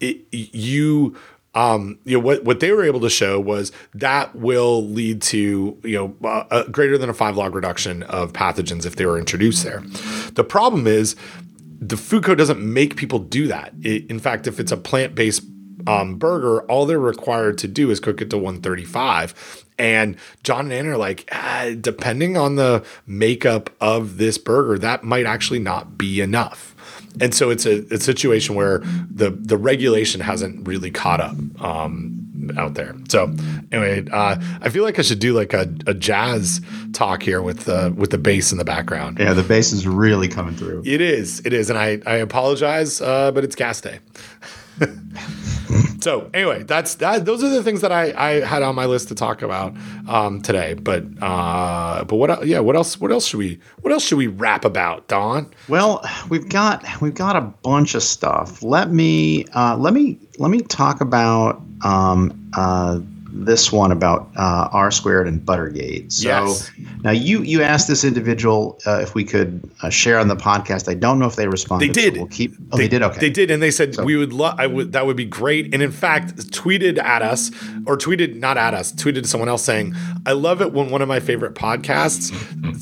[0.00, 1.16] it, you
[1.54, 5.78] um, you know what what they were able to show was that will lead to
[5.82, 9.64] you know a greater than a five log reduction of pathogens if they were introduced
[9.64, 9.82] there.
[10.34, 11.16] The problem is
[11.80, 13.72] the food code doesn't make people do that.
[13.82, 15.42] It, in fact, if it's a plant based
[15.86, 19.64] um, burger, all they're required to do is cook it to 135.
[19.78, 25.04] And John and Anna are like, ah, depending on the makeup of this burger, that
[25.04, 26.74] might actually not be enough.
[27.20, 28.78] And so it's a, a situation where
[29.10, 31.36] the the regulation hasn't really caught up.
[31.62, 32.94] Um, out there.
[33.08, 33.34] So
[33.72, 36.60] anyway, uh, I feel like I should do like a, a jazz
[36.92, 39.18] talk here with the with the bass in the background.
[39.18, 40.82] Yeah, the bass is really coming through.
[40.86, 43.98] It is, it is, and I I apologize, uh, but it's gas day.
[46.00, 47.24] so anyway, that's that.
[47.24, 49.74] Those are the things that I, I had on my list to talk about
[50.08, 50.74] um, today.
[50.74, 54.26] But uh, but what yeah what else what else should we what else should we
[54.26, 55.52] rap about, Don?
[55.68, 58.62] Well, we've got we've got a bunch of stuff.
[58.62, 63.00] Let me uh, let me let me talk about um, uh,
[63.44, 66.12] this one about uh, R squared and Buttergate.
[66.12, 66.70] So yes.
[67.02, 70.88] now you you asked this individual uh, if we could uh, share on the podcast.
[70.88, 71.88] I don't know if they responded.
[71.88, 72.14] They did.
[72.14, 72.54] So we'll keep.
[72.72, 73.02] Oh, they, they, did.
[73.02, 73.20] Okay.
[73.20, 74.56] They did, and they said so, we would love.
[74.58, 74.92] I would.
[74.92, 75.72] That would be great.
[75.72, 77.50] And in fact, tweeted at us
[77.86, 79.94] or tweeted not at us, tweeted to someone else saying,
[80.26, 82.32] "I love it when one of my favorite podcasts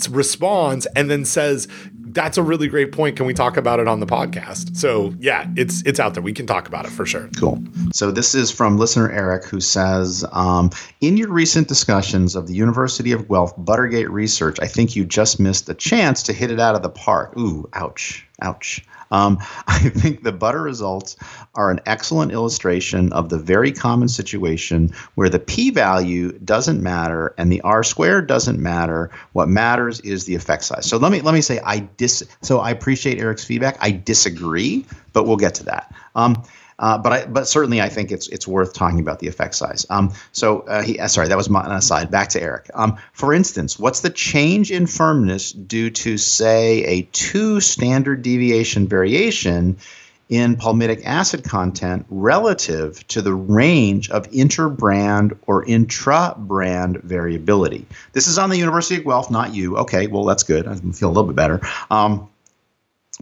[0.14, 1.68] responds and then says."
[2.16, 3.16] That's a really great point.
[3.16, 4.76] Can we talk about it on the podcast?
[4.76, 6.22] So yeah, it's it's out there.
[6.22, 7.28] We can talk about it for sure.
[7.38, 7.62] Cool.
[7.92, 10.70] So this is from listener Eric who says, um,
[11.02, 15.38] in your recent discussions of the University of Guelph Buttergate research, I think you just
[15.38, 17.36] missed a chance to hit it out of the park.
[17.36, 18.82] Ooh, ouch, ouch.
[19.10, 21.16] Um, I think the butter results
[21.54, 27.34] are an excellent illustration of the very common situation where the p value doesn't matter
[27.38, 29.10] and the r squared doesn't matter.
[29.32, 30.86] What matters is the effect size.
[30.86, 32.24] So let me let me say I dis.
[32.42, 33.76] So I appreciate Eric's feedback.
[33.80, 35.94] I disagree, but we'll get to that.
[36.14, 36.42] Um,
[36.78, 39.86] uh, but I, but certainly I think it's it's worth talking about the effect size.
[39.88, 42.10] Um, so uh, he, uh, sorry, that was my aside.
[42.10, 42.70] Back to Eric.
[42.74, 48.88] Um, for instance, what's the change in firmness due to say a two standard deviation
[48.88, 49.78] variation
[50.28, 57.86] in palmitic acid content relative to the range of interbrand or intra-brand variability?
[58.12, 59.78] This is on the University of Guelph, not you.
[59.78, 60.66] Okay, well that's good.
[60.66, 61.60] I feel a little bit better.
[61.90, 62.28] Um,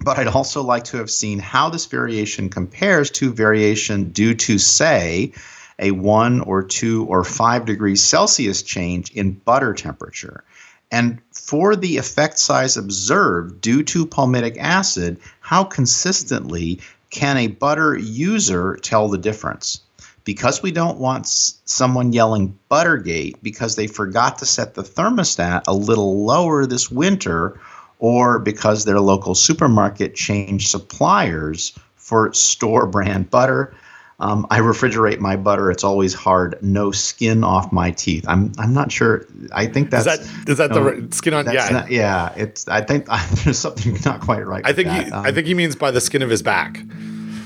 [0.03, 4.59] but I'd also like to have seen how this variation compares to variation due to,
[4.59, 5.33] say,
[5.79, 10.45] a one or two or five degrees Celsius change in butter temperature.
[10.91, 16.81] And for the effect size observed due to palmitic acid, how consistently
[17.11, 19.81] can a butter user tell the difference?
[20.25, 25.75] Because we don't want someone yelling Buttergate because they forgot to set the thermostat a
[25.75, 27.61] little lower this winter
[27.99, 33.75] or because their local supermarket changed suppliers for store brand butter.
[34.21, 35.71] Um, I refrigerate my butter.
[35.71, 36.57] It's always hard.
[36.63, 38.25] No skin off my teeth.
[38.29, 39.27] I'm I'm not sure.
[39.53, 41.53] I think that's is that is that no, the skin on?
[41.53, 42.33] Yeah, not, yeah.
[42.37, 42.69] It's.
[42.69, 43.07] I think
[43.45, 44.65] there's something not quite right.
[44.65, 46.79] I think he, um, I think he means by the skin of his back.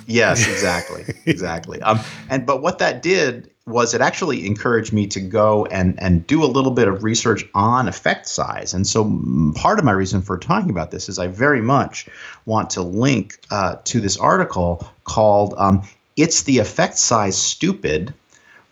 [0.06, 1.80] Yes, exactly, exactly.
[1.80, 6.26] Um, and but what that did was it actually encouraged me to go and and
[6.26, 8.74] do a little bit of research on effect size.
[8.74, 12.08] And so mm, part of my reason for talking about this is I very much
[12.46, 15.82] want to link uh, to this article called um,
[16.16, 18.14] "It's the Effect Size Stupid."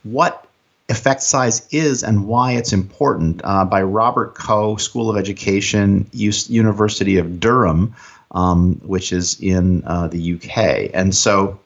[0.02, 0.46] What
[0.88, 6.30] effect size is and why it's important uh, by Robert Coe, School of Education, U-
[6.46, 7.94] University of Durham,
[8.30, 10.90] um, which is in uh, the UK.
[10.94, 11.58] And so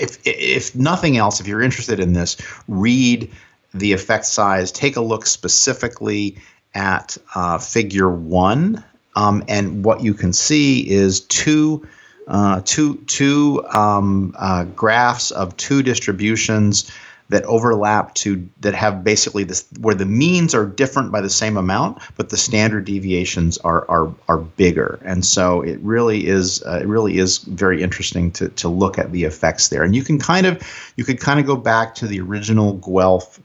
[0.00, 2.36] if if nothing else, if you're interested in this,
[2.68, 3.30] read
[3.74, 4.72] the effect size.
[4.72, 6.36] Take a look specifically
[6.74, 11.86] at uh, Figure One, um, and what you can see is two.
[12.28, 16.90] Uh, two two um, uh, graphs of two distributions
[17.28, 21.56] that overlap to that have basically this where the means are different by the same
[21.56, 26.78] amount, but the standard deviations are are are bigger, and so it really is uh,
[26.82, 30.18] it really is very interesting to to look at the effects there, and you can
[30.18, 30.62] kind of
[30.96, 33.40] you could kind of go back to the original Guelph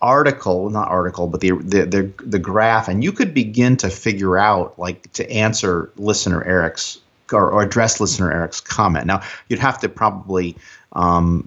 [0.00, 4.38] article not article but the, the the the graph and you could begin to figure
[4.38, 7.00] out like to answer listener eric's
[7.32, 10.56] or, or address listener eric's comment now you'd have to probably
[10.92, 11.46] um,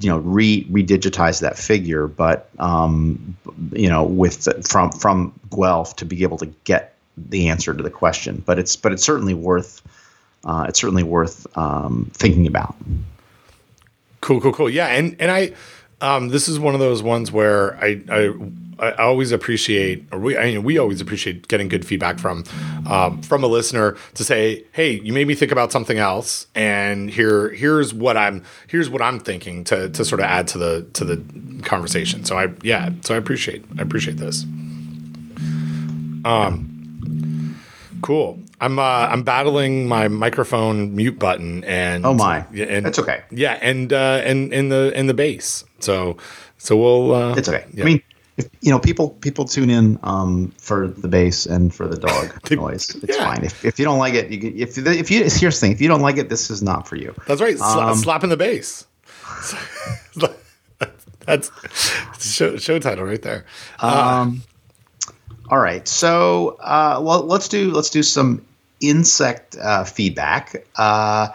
[0.00, 3.36] you know, re redigitize that figure, but um,
[3.72, 7.90] you know, with from from Guelph to be able to get the answer to the
[7.90, 8.42] question.
[8.44, 9.82] But it's but it's certainly worth
[10.44, 12.76] uh, it's certainly worth um, thinking about.
[14.20, 14.70] Cool, cool, cool.
[14.70, 15.52] Yeah, and and I
[16.00, 18.32] um, this is one of those ones where I, I
[18.80, 22.44] I always appreciate, or we, I mean, we always appreciate getting good feedback from
[22.88, 27.10] um, from a listener to say, "Hey, you made me think about something else, and
[27.10, 30.86] here here's what I'm here's what I'm thinking to to sort of add to the
[30.94, 34.44] to the conversation." So I yeah, so I appreciate I appreciate this.
[36.24, 37.60] Um,
[38.02, 38.40] cool.
[38.60, 43.22] I'm uh, I'm battling my microphone mute button and oh my, and that's okay.
[43.30, 45.64] Yeah, and uh, and in the in the bass.
[45.78, 46.18] So
[46.58, 47.14] so we'll.
[47.14, 47.64] Uh, it's okay.
[47.72, 47.84] Yeah.
[47.84, 48.02] I mean,
[48.36, 52.50] if, you know, people people tune in um, for the bass and for the dog
[52.50, 52.94] noise.
[52.96, 53.24] It's yeah.
[53.24, 53.44] fine.
[53.44, 55.80] If, if you don't like it, you can, if if you here's the thing, if
[55.80, 57.14] you don't like it, this is not for you.
[57.26, 57.56] That's right.
[57.56, 58.86] Sla- um, slapping the bass.
[61.26, 61.50] That's
[62.18, 63.44] show, show title right there.
[63.78, 64.42] Um,
[65.48, 65.86] all right.
[65.86, 68.44] So, uh, well, let's do let's do some
[68.80, 70.64] insect uh, feedback.
[70.76, 71.28] Uh,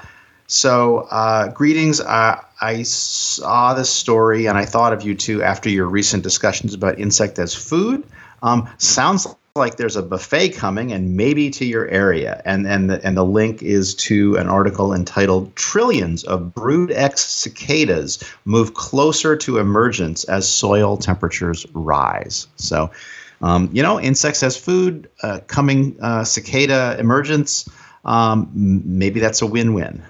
[0.47, 1.99] so, uh, greetings.
[1.99, 6.73] Uh, I saw this story and I thought of you too after your recent discussions
[6.73, 8.03] about insect as food.
[8.43, 12.41] Um, sounds like there's a buffet coming and maybe to your area.
[12.45, 17.25] And and the, and the link is to an article entitled "Trillions of Brood X
[17.25, 22.91] Cicadas Move Closer to Emergence as Soil Temperatures Rise." So.
[23.41, 27.69] Um, you know, insects as food, uh, coming uh, cicada emergence.
[28.05, 30.03] Um, maybe that's a win-win.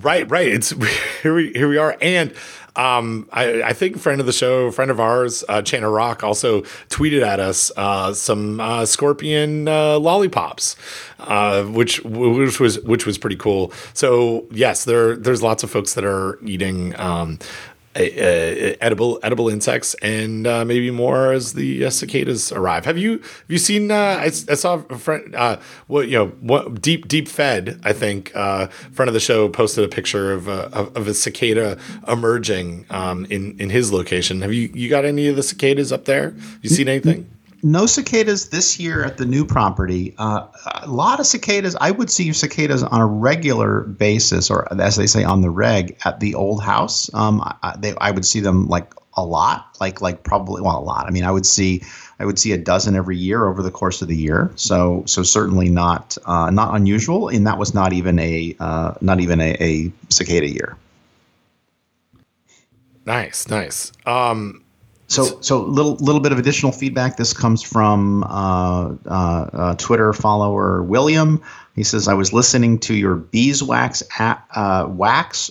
[0.00, 0.48] Right, right.
[0.48, 0.70] It's
[1.22, 2.34] here we here we are, and
[2.76, 6.62] um, I, I, think friend of the show, friend of ours, uh, Chana Rock, also
[6.88, 10.76] tweeted at us uh, some uh, scorpion uh, lollipops,
[11.18, 13.72] uh, which which was which was pretty cool.
[13.92, 17.38] So yes, there there's lots of folks that are eating um,
[17.96, 22.84] uh, edible edible insects and uh, maybe more as the uh, cicadas arrive.
[22.84, 23.90] Have you have you seen?
[23.90, 25.34] Uh, I, I, saw a friend.
[25.34, 25.58] Uh,
[25.88, 27.80] well, you know, what, deep deep fed.
[27.82, 31.78] I think uh, friend of the show posted a picture of a, of a cicada
[32.06, 34.42] emerging um, in in his location.
[34.42, 36.34] Have you you got any of the cicadas up there?
[36.62, 37.28] You seen anything?
[37.62, 40.14] No cicadas this year at the new property.
[40.18, 40.46] Uh,
[40.82, 41.76] a lot of cicadas.
[41.80, 45.96] I would see cicadas on a regular basis, or as they say on the reg,
[46.04, 47.12] at the old house.
[47.14, 50.80] Um, I, they, I would see them like a lot, like like probably well a
[50.80, 51.06] lot.
[51.06, 51.82] I mean, I would see
[52.18, 54.50] I would see a dozen every year over the course of the year.
[54.56, 59.20] So so certainly not uh, not unusual, and that was not even a uh, not
[59.20, 60.76] even a, a cicada year.
[63.06, 63.92] Nice, nice.
[64.06, 64.62] Um,
[65.10, 67.16] so, so little little bit of additional feedback.
[67.16, 71.42] This comes from uh, uh, uh, Twitter follower William.
[71.74, 75.50] He says, "I was listening to your beeswax at, uh, wax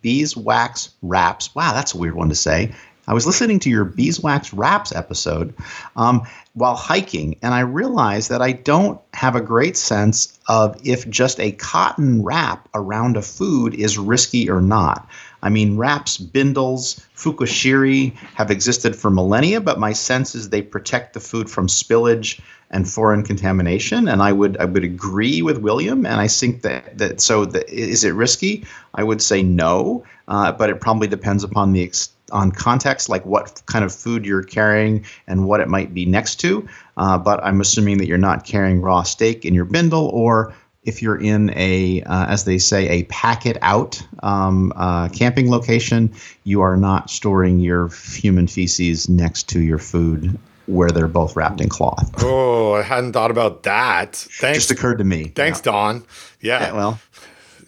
[0.00, 1.54] beeswax wraps.
[1.54, 2.72] Wow, that's a weird one to say.
[3.08, 5.54] I was listening to your beeswax wraps episode
[5.94, 11.08] um, while hiking, and I realized that I don't have a great sense of if
[11.08, 15.06] just a cotton wrap around a food is risky or not.
[15.46, 21.14] I mean, wraps, bindles, furoshiki have existed for millennia, but my sense is they protect
[21.14, 22.40] the food from spillage
[22.72, 24.08] and foreign contamination.
[24.08, 27.62] And I would I would agree with William, and I think that that so the,
[27.72, 28.64] is it risky?
[28.92, 33.24] I would say no, uh, but it probably depends upon the ex- on context, like
[33.24, 36.66] what kind of food you're carrying and what it might be next to.
[36.96, 40.52] Uh, but I'm assuming that you're not carrying raw steak in your bindle or
[40.86, 46.12] if you're in a, uh, as they say, a packet out um, uh, camping location,
[46.44, 51.60] you are not storing your human feces next to your food where they're both wrapped
[51.60, 52.12] in cloth.
[52.18, 54.16] Oh, I hadn't thought about that.
[54.16, 54.58] Thanks.
[54.58, 55.24] Just occurred to me.
[55.28, 55.72] Thanks, yeah.
[55.72, 56.04] Don.
[56.40, 56.60] Yeah.
[56.60, 56.72] yeah.
[56.72, 57.00] Well,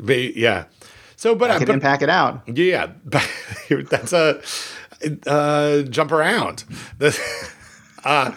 [0.09, 0.65] yeah.
[1.17, 2.43] So, but pack it but, pack it out.
[2.49, 2.93] Yeah,
[3.91, 4.41] that's a
[5.27, 6.65] uh, jump around.
[8.05, 8.35] uh,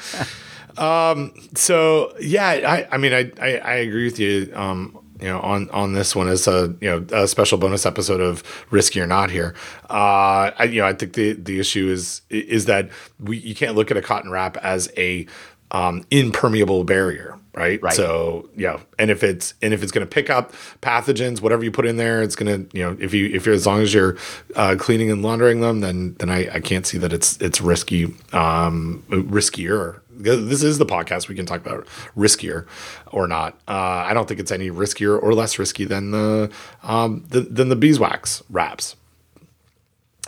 [0.82, 4.52] um, so yeah, I, I mean, I, I, I agree with you.
[4.56, 8.20] Um, you know, on on this one as a you know a special bonus episode
[8.20, 9.54] of Risky or Not here.
[9.88, 12.90] Uh, I you know I think the the issue is is that
[13.20, 15.28] we you can't look at a cotton wrap as a
[15.70, 17.82] um, impermeable barrier, right?
[17.82, 17.94] Right.
[17.94, 21.72] So yeah, and if it's and if it's going to pick up pathogens, whatever you
[21.72, 23.94] put in there, it's going to you know if you if you're as long as
[23.94, 24.18] you're
[24.56, 28.06] uh, cleaning and laundering them, then then I, I can't see that it's it's risky
[28.34, 30.02] um, riskier.
[30.24, 31.88] This is the podcast we can talk about
[32.18, 32.68] riskier
[33.08, 33.54] or not.
[33.68, 36.52] Uh, I don't think it's any riskier or less risky than the,
[36.84, 38.96] um, the than the beeswax wraps.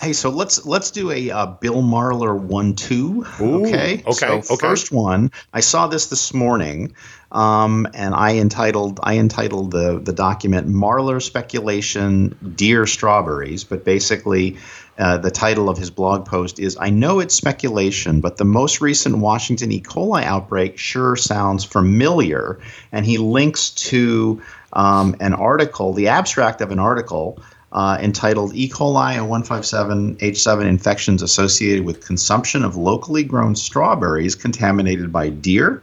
[0.01, 3.25] Hey, so let's let's do a uh, Bill Marler one two.
[3.39, 4.03] Ooh, okay.
[4.05, 4.55] okay, So okay.
[4.57, 6.95] First one, I saw this this morning,
[7.31, 14.57] um, and I entitled I entitled the the document Marler speculation dear strawberries, but basically.
[14.97, 18.79] Uh, the title of his blog post is I know it's speculation, but the most
[18.79, 19.81] recent Washington E.
[19.81, 22.59] coli outbreak sure sounds familiar.
[22.91, 24.41] And he links to
[24.73, 27.39] um, an article, the abstract of an article
[27.71, 28.69] uh, entitled E.
[28.69, 35.81] coli and 157H7 infections associated with consumption of locally grown strawberries contaminated by deer.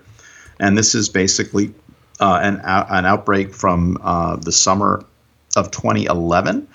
[0.60, 1.74] And this is basically
[2.20, 5.04] uh, an, an outbreak from uh, the summer
[5.56, 6.68] of 2011.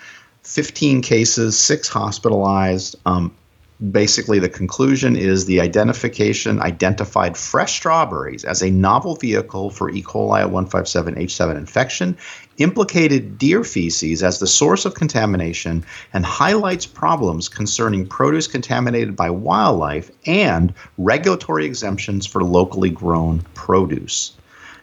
[0.45, 2.95] 15 cases, six hospitalized.
[3.07, 3.33] Um,
[3.91, 10.03] basically, the conclusion is the identification identified fresh strawberries as a novel vehicle for E.
[10.03, 12.15] coli 157H7 infection,
[12.59, 19.31] implicated deer feces as the source of contamination, and highlights problems concerning produce contaminated by
[19.31, 24.33] wildlife and regulatory exemptions for locally grown produce.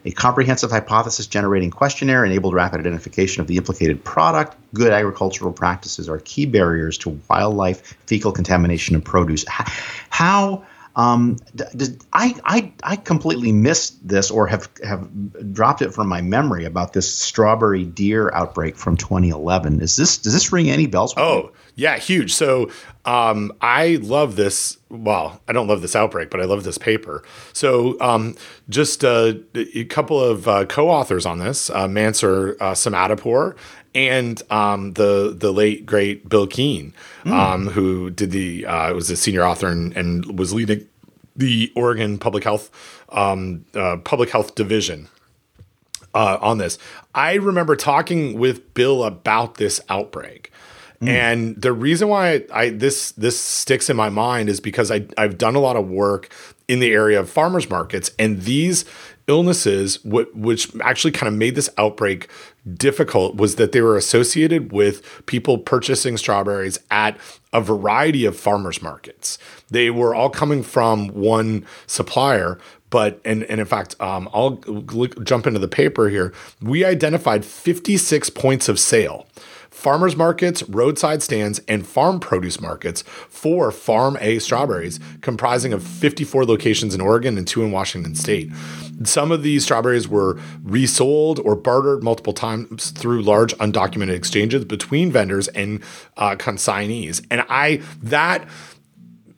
[0.05, 4.57] A comprehensive hypothesis generating questionnaire enabled rapid identification of the implicated product.
[4.73, 9.45] Good agricultural practices are key barriers to wildlife fecal contamination of produce.
[9.47, 10.65] How
[10.95, 15.09] um, does, I, I, I completely missed this or have, have
[15.53, 19.81] dropped it from my memory about this strawberry deer outbreak from 2011.
[19.81, 21.13] Is this does this ring any bells?
[21.17, 22.33] Oh, yeah, huge.
[22.33, 22.69] So
[23.05, 24.77] um, I love this.
[24.89, 27.23] Well, I don't love this outbreak, but I love this paper.
[27.51, 28.35] So um,
[28.69, 33.55] just uh, a couple of uh, co-authors on this: uh, Mansour uh, Samadpour
[33.95, 36.93] and um, the the late great Bill Keene,
[37.25, 40.87] um, who did the uh, was a senior author and, and was leading
[41.35, 42.71] the Oregon Public Health
[43.09, 45.09] um, uh, Public Health Division
[46.13, 46.77] uh, on this.
[47.13, 50.51] I remember talking with Bill about this outbreak.
[51.07, 55.37] And the reason why I, this this sticks in my mind is because I I've
[55.37, 56.29] done a lot of work
[56.67, 58.85] in the area of farmers markets, and these
[59.27, 62.29] illnesses, what which actually kind of made this outbreak
[62.73, 67.17] difficult, was that they were associated with people purchasing strawberries at
[67.51, 69.37] a variety of farmers markets.
[69.69, 72.59] They were all coming from one supplier,
[72.89, 76.33] but and and in fact, um, I'll l- jump into the paper here.
[76.61, 79.27] We identified 56 points of sale
[79.73, 86.45] farmers markets, roadside stands, and farm produce markets for Farm A strawberries, comprising of 54
[86.45, 88.51] locations in Oregon and two in Washington state.
[89.03, 95.11] Some of these strawberries were resold or bartered multiple times through large undocumented exchanges between
[95.11, 95.81] vendors and
[96.17, 97.25] uh, consignees.
[97.31, 98.47] And I, that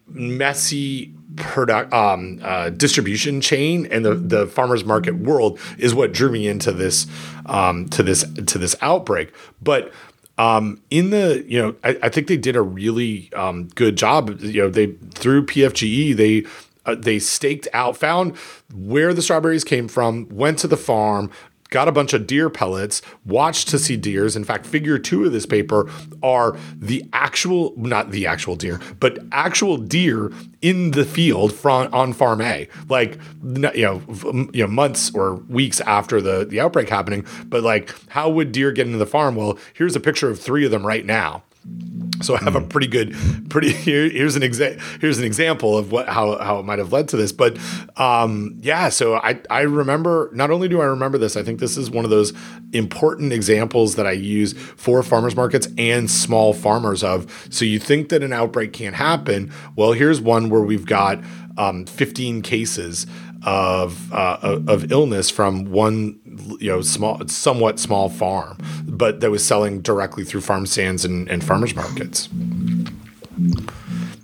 [0.08, 6.32] messy product um, uh, distribution chain and the the farmers market world is what drew
[6.32, 7.08] me into this
[7.46, 9.34] um, to this to this outbreak.
[9.62, 9.92] But
[10.38, 14.42] um, in the you know I, I think they did a really um, good job.
[14.42, 16.46] You know they through PFGE they
[16.86, 18.36] uh, they staked out found
[18.74, 21.32] where the strawberries came from, went to the farm.
[21.76, 24.38] Got a bunch of deer pellets, watched to see deers.
[24.38, 25.92] In fact, figure two of this paper
[26.24, 30.32] are the actual, not the actual deer, but actual deer
[30.62, 34.02] in the field from on farm A, like you know,
[34.54, 37.26] you know, months or weeks after the the outbreak happening.
[37.44, 39.36] But like, how would deer get into the farm?
[39.36, 41.44] Well, here's a picture of three of them right now.
[42.22, 43.14] So I have a pretty good,
[43.50, 46.94] pretty here, here's an exa- here's an example of what how how it might have
[46.94, 47.32] led to this.
[47.32, 47.58] But
[47.98, 51.78] um, yeah, so I I remember not only do I remember this, I think this
[51.78, 52.34] is one of those
[52.74, 57.48] important examples that I use for farmers markets and small farmers of.
[57.50, 59.52] So you think that an outbreak can't happen?
[59.76, 61.22] Well, here's one where we've got
[61.58, 63.08] um, 15 cases
[63.44, 66.20] of uh, of illness from one
[66.60, 71.30] you know small, somewhat small farm, but that was selling directly through farm stands and,
[71.30, 72.30] and farmers markets.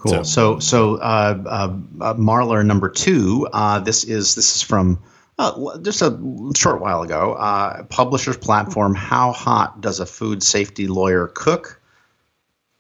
[0.02, 0.24] Cool.
[0.24, 3.48] So, so, uh, uh, uh, Marler number two.
[3.54, 5.00] Uh, this is this is from
[5.38, 6.18] uh, just a
[6.56, 7.34] short while ago.
[7.34, 8.96] Uh, publisher's platform.
[8.96, 11.80] How hot does a food safety lawyer cook?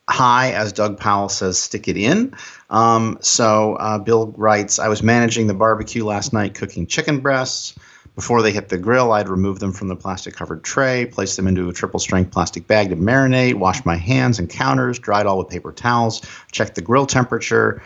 [0.09, 2.35] High, as Doug Powell says, stick it in.
[2.69, 7.75] Um, so Bill writes, I was managing the barbecue last night, cooking chicken breasts.
[8.15, 11.47] Before they hit the grill, I'd remove them from the plastic covered tray, place them
[11.47, 15.37] into a triple strength plastic bag to marinate, wash my hands and counters, dried all
[15.37, 16.21] with paper towels,
[16.51, 17.81] check the grill temperature.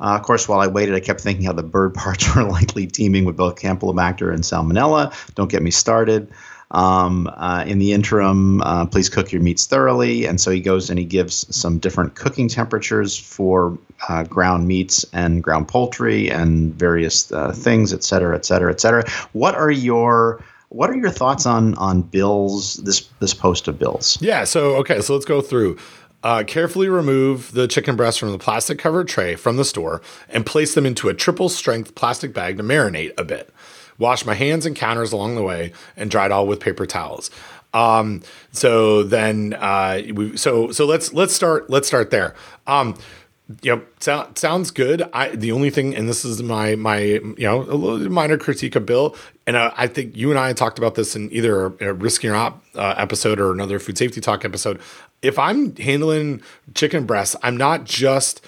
[0.00, 2.86] Uh, of course, while I waited, I kept thinking how the bird parts were likely
[2.86, 5.14] teeming with both Campylobacter and Salmonella.
[5.34, 6.30] Don't get me started.
[6.70, 10.26] Um, uh, in the interim, uh, please cook your meats thoroughly.
[10.26, 13.78] And so he goes and he gives some different cooking temperatures for
[14.08, 18.80] uh, ground meats and ground poultry and various uh, things, et cetera, et cetera, et
[18.80, 19.08] cetera.
[19.32, 24.20] What are your what are your thoughts on on Bill's this this post of Bill's?
[24.20, 24.44] Yeah.
[24.44, 25.00] So okay.
[25.00, 25.78] So let's go through.
[26.24, 30.44] Uh, carefully remove the chicken breasts from the plastic covered tray from the store and
[30.44, 33.54] place them into a triple strength plastic bag to marinate a bit
[33.98, 37.30] washed my hands and counters along the way, and dried all with paper towels.
[37.74, 42.34] Um, so then, uh, we, so so let's let's start let's start there.
[42.66, 42.96] Um,
[43.62, 45.02] you know, so, sounds good.
[45.12, 48.76] I the only thing, and this is my my you know a little minor critique
[48.76, 49.16] of Bill,
[49.46, 52.28] and uh, I think you and I talked about this in either a, a risky
[52.28, 54.80] or not uh, episode or another food safety talk episode.
[55.22, 56.42] If I'm handling
[56.74, 58.44] chicken breasts, I'm not just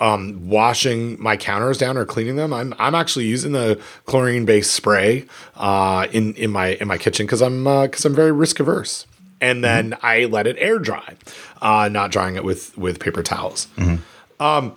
[0.00, 2.52] um, washing my counters down or cleaning them.
[2.52, 7.26] I'm I'm actually using the chlorine based spray uh, in in my in my kitchen
[7.26, 9.06] because I'm because uh, I'm very risk averse.
[9.42, 10.06] And then mm-hmm.
[10.06, 11.16] I let it air dry,
[11.62, 13.68] uh, not drying it with with paper towels.
[13.76, 14.42] Mm-hmm.
[14.42, 14.76] Um,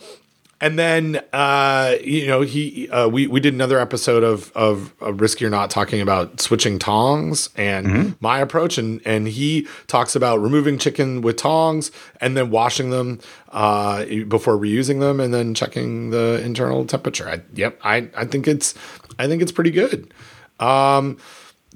[0.63, 5.19] and then uh, you know he uh, we we did another episode of of, of
[5.19, 8.11] risky or not talking about switching tongs and mm-hmm.
[8.21, 11.91] my approach and and he talks about removing chicken with tongs
[12.21, 13.19] and then washing them
[13.49, 17.27] uh, before reusing them and then checking the internal temperature.
[17.27, 18.73] I, yep, I I think it's
[19.19, 20.13] I think it's pretty good.
[20.61, 21.17] Um,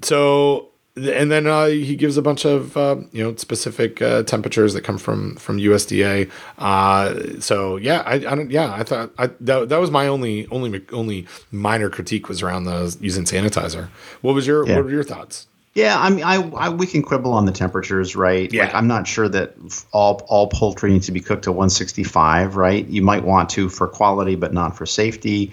[0.02, 0.70] so
[1.06, 4.82] and then uh, he gives a bunch of uh, you know specific uh, temperatures that
[4.82, 6.30] come from from USDA.
[6.58, 10.46] Uh, so yeah, I, I, don't yeah I thought I, that that was my only
[10.48, 13.88] only only minor critique was around the using sanitizer.
[14.22, 14.76] What was your yeah.
[14.76, 15.46] what were your thoughts?
[15.74, 18.52] Yeah, I mean, I, I, we can quibble on the temperatures, right?
[18.52, 18.64] Yeah.
[18.64, 19.54] Like, I'm not sure that
[19.92, 22.84] all all poultry needs to be cooked to 165, right?
[22.88, 25.52] You might want to for quality, but not for safety.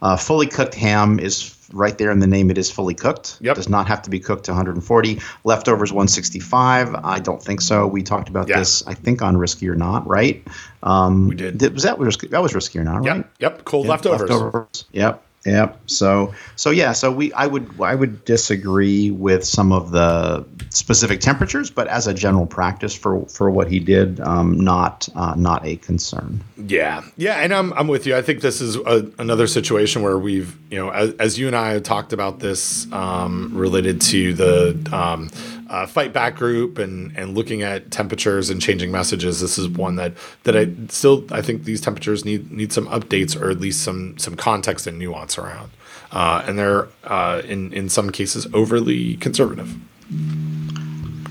[0.00, 1.42] Uh, fully cooked ham is
[1.72, 3.38] right there in the name, it is fully cooked.
[3.40, 3.56] Yep.
[3.56, 5.20] Does not have to be cooked to 140.
[5.44, 6.94] Leftovers 165.
[6.94, 7.86] I don't think so.
[7.86, 8.58] We talked about yeah.
[8.58, 10.46] this, I think, on Risky or Not, right?
[10.82, 11.60] Um, we did.
[11.72, 12.28] Was that risky?
[12.28, 13.16] That was Risky or Not, right?
[13.16, 13.32] Yep.
[13.40, 13.64] Yep.
[13.64, 13.90] Cold yep.
[13.90, 14.30] leftovers.
[14.30, 14.84] leftovers.
[14.92, 15.22] Yep.
[15.46, 15.78] Yep.
[15.86, 16.92] So so yeah.
[16.92, 22.08] So we I would I would disagree with some of the specific temperatures, but as
[22.08, 26.42] a general practice for for what he did, um, not uh, not a concern.
[26.56, 27.02] Yeah.
[27.16, 27.36] Yeah.
[27.36, 28.16] And I'm I'm with you.
[28.16, 31.54] I think this is a, another situation where we've you know as, as you and
[31.54, 34.88] I talked about this um, related to the.
[34.92, 35.30] Um,
[35.68, 39.40] uh, fight back group and and looking at temperatures and changing messages.
[39.40, 40.12] This is one that
[40.44, 44.16] that I still I think these temperatures need need some updates or at least some
[44.18, 45.70] some context and nuance around.
[46.12, 49.74] Uh, and they're uh, in in some cases overly conservative.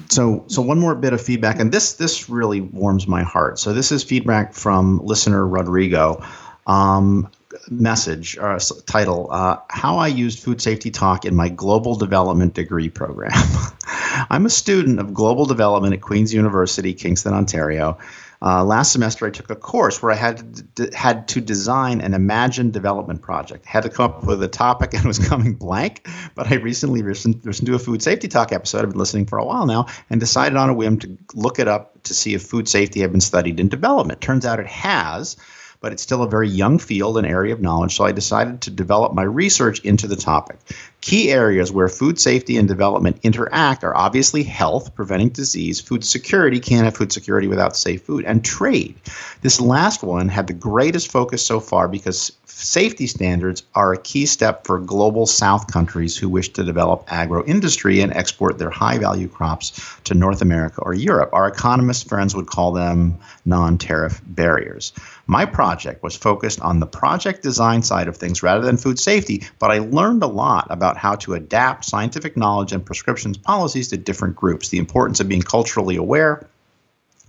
[0.09, 3.57] So, so one more bit of feedback, and this this really warms my heart.
[3.59, 6.23] So, this is feedback from listener Rodrigo.
[6.67, 7.29] Um,
[7.69, 12.89] message or title uh, How I Used Food Safety Talk in My Global Development Degree
[12.89, 13.31] Program.
[14.29, 17.97] I'm a student of global development at Queen's University, Kingston, Ontario.
[18.41, 22.13] Uh, last semester, I took a course where I had to, had to design an
[22.13, 23.65] imagined development project.
[23.65, 26.07] Had to come up with a topic and was coming blank.
[26.35, 28.83] But I recently listened, listened to a food safety talk episode.
[28.83, 31.67] I've been listening for a while now, and decided on a whim to look it
[31.67, 34.21] up to see if food safety had been studied in development.
[34.21, 35.37] Turns out it has
[35.81, 38.71] but it's still a very young field and area of knowledge, so I decided to
[38.71, 40.57] develop my research into the topic.
[41.01, 46.59] Key areas where food safety and development interact are obviously health, preventing disease, food security,
[46.59, 48.95] can't have food security without safe food, and trade.
[49.41, 54.25] This last one had the greatest focus so far because safety standards are a key
[54.25, 58.97] step for global South countries who wish to develop agro industry and export their high
[58.97, 61.29] value crops to North America or Europe.
[61.33, 64.93] Our economist friends would call them non tariff barriers.
[65.27, 69.43] My project was focused on the project design side of things rather than food safety,
[69.57, 73.97] but I learned a lot about how to adapt scientific knowledge and prescriptions policies to
[73.97, 76.47] different groups, the importance of being culturally aware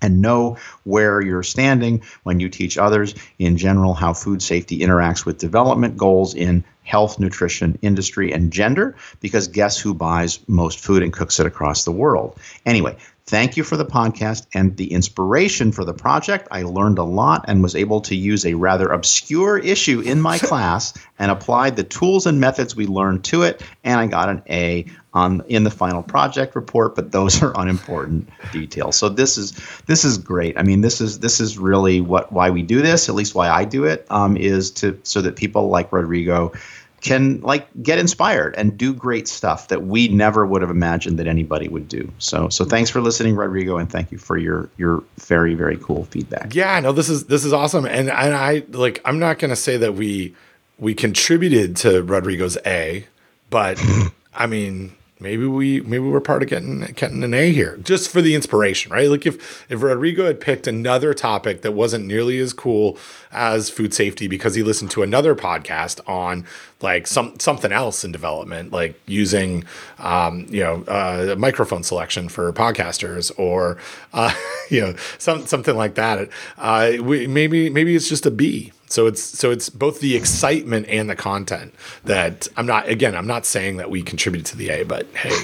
[0.02, 5.24] and know where you're standing when you teach others in general how food safety interacts
[5.24, 11.02] with development goals in health, nutrition, industry, and gender, because guess who buys most food
[11.02, 12.39] and cooks it across the world?
[12.64, 12.97] Anyway,
[13.28, 16.47] Thank you for the podcast and the inspiration for the project.
[16.53, 20.39] I learned a lot and was able to use a rather obscure issue in my
[20.48, 23.62] class and applied the tools and methods we learned to it.
[23.82, 26.94] And I got an A on in the final project report.
[26.94, 28.94] But those are unimportant details.
[28.94, 29.55] So this is
[29.86, 30.57] this is great.
[30.57, 33.09] I mean, this is this is really what why we do this.
[33.09, 36.53] At least why I do it um, is to so that people like Rodrigo
[37.01, 41.27] can like get inspired and do great stuff that we never would have imagined that
[41.27, 42.10] anybody would do.
[42.18, 46.05] So so thanks for listening, Rodrigo, and thank you for your your very very cool
[46.05, 46.55] feedback.
[46.55, 49.77] Yeah, no, this is this is awesome, and and I like I'm not gonna say
[49.77, 50.35] that we
[50.78, 53.06] we contributed to Rodrigo's A,
[53.51, 53.82] but
[54.35, 58.20] I mean maybe we maybe we're part of getting getting an A here just for
[58.20, 59.09] the inspiration, right?
[59.09, 62.98] Like if if Rodrigo had picked another topic that wasn't nearly as cool
[63.32, 66.47] as food safety because he listened to another podcast on
[66.82, 69.64] like some something else in development, like using
[69.98, 73.78] um, you know uh, microphone selection for podcasters or
[74.12, 74.34] uh,
[74.70, 76.28] you know some something like that.
[76.59, 80.86] Uh, we, maybe maybe it's just a B, so it's so it's both the excitement
[80.88, 84.70] and the content that I'm not again I'm not saying that we contributed to the
[84.70, 85.36] A, but hey,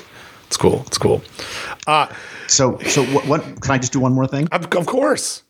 [0.47, 0.83] it's cool.
[0.87, 1.23] It's cool.
[1.87, 2.07] Uh,
[2.47, 4.49] so so what, what can I just do one more thing?
[4.53, 5.43] Of, of course.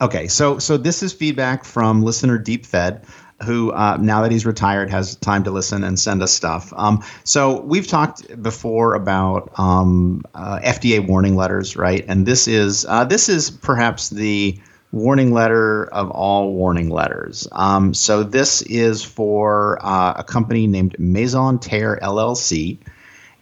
[0.00, 3.06] Okay, so so this is feedback from listener Deep Fed
[3.44, 6.72] who uh, now that he's retired has time to listen and send us stuff.
[6.76, 12.04] Um, so we've talked before about um, uh, FDA warning letters, right?
[12.08, 14.58] And this is uh, this is perhaps the
[14.96, 17.46] warning letter of all warning letters.
[17.52, 22.78] Um, so this is for uh, a company named Maison Terre LLC,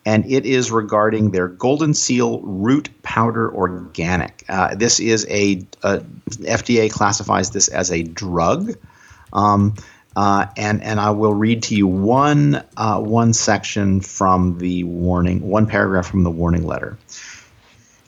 [0.04, 4.44] and it is regarding their Golden Seal Root Powder Organic.
[4.48, 8.76] Uh, this is a, a, FDA classifies this as a drug.
[9.32, 9.74] Um,
[10.16, 15.40] uh, and and I will read to you one uh, one section from the warning,
[15.48, 16.96] one paragraph from the warning letter.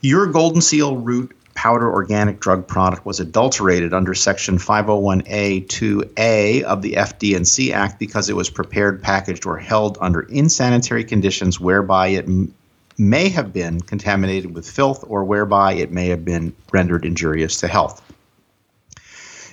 [0.02, 6.82] Your Golden Seal root powder organic drug product was adulterated under Section 501A 2A of
[6.82, 12.26] the FD&C Act because it was prepared, packaged, or held under insanitary conditions whereby it
[12.26, 12.54] m-
[12.98, 17.68] may have been contaminated with filth or whereby it may have been rendered injurious to
[17.68, 18.02] health.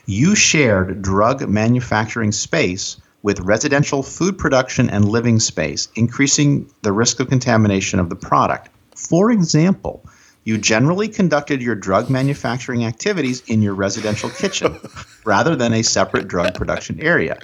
[0.05, 7.21] You shared drug manufacturing space with residential food production and living space, increasing the risk
[7.21, 8.69] of contamination of the product.
[8.95, 10.03] For example,
[10.43, 14.77] you generally conducted your drug manufacturing activities in your residential kitchen
[15.25, 17.39] rather than a separate drug production area.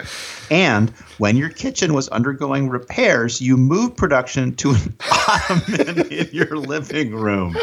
[0.52, 4.96] And when your kitchen was undergoing repairs, you moved production to an
[5.28, 7.56] ottoman in your living room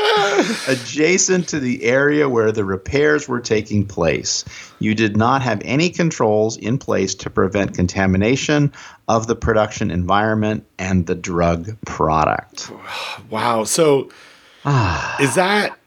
[0.69, 4.45] adjacent to the area where the repairs were taking place.
[4.79, 8.73] You did not have any controls in place to prevent contamination
[9.09, 12.71] of the production environment and the drug product.
[13.31, 13.65] Wow.
[13.65, 14.11] So
[15.21, 15.79] is that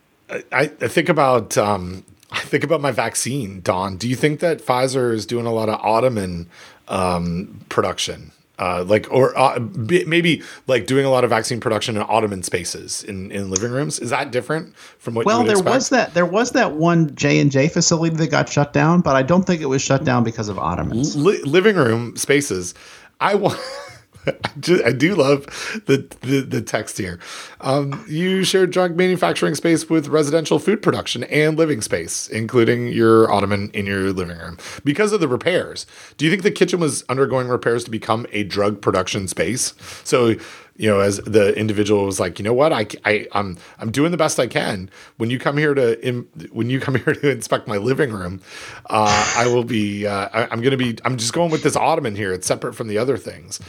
[0.52, 3.98] I, I think about um, I think about my vaccine, Don.
[3.98, 6.48] Do you think that Pfizer is doing a lot of ottoman
[6.88, 8.32] um, production?
[8.60, 9.58] Uh, like or uh,
[10.06, 14.00] maybe like doing a lot of vaccine production in ottoman spaces in, in living rooms
[14.00, 15.74] is that different from what well there expect?
[15.74, 19.44] was that there was that one j&j facility that got shut down but i don't
[19.44, 22.74] think it was shut down because of ottomans Li- living room spaces
[23.22, 23.58] i want
[24.86, 25.46] I do love
[25.86, 27.20] the, the, the text here.
[27.62, 33.32] Um, you shared drug manufacturing space with residential food production and living space, including your
[33.32, 34.58] ottoman in your living room.
[34.84, 35.86] Because of the repairs,
[36.18, 39.74] do you think the kitchen was undergoing repairs to become a drug production space?
[40.04, 40.36] So
[40.80, 44.12] you know, as the individual was like, you know what, I, I, I'm, I'm doing
[44.12, 44.90] the best I can.
[45.18, 46.22] When you come here to, in,
[46.54, 48.42] when you come here to inspect my living room,
[48.90, 52.16] uh, I will be, uh, I, going to be, I'm just going with this ottoman
[52.16, 52.32] here.
[52.32, 53.60] It's separate from the other things.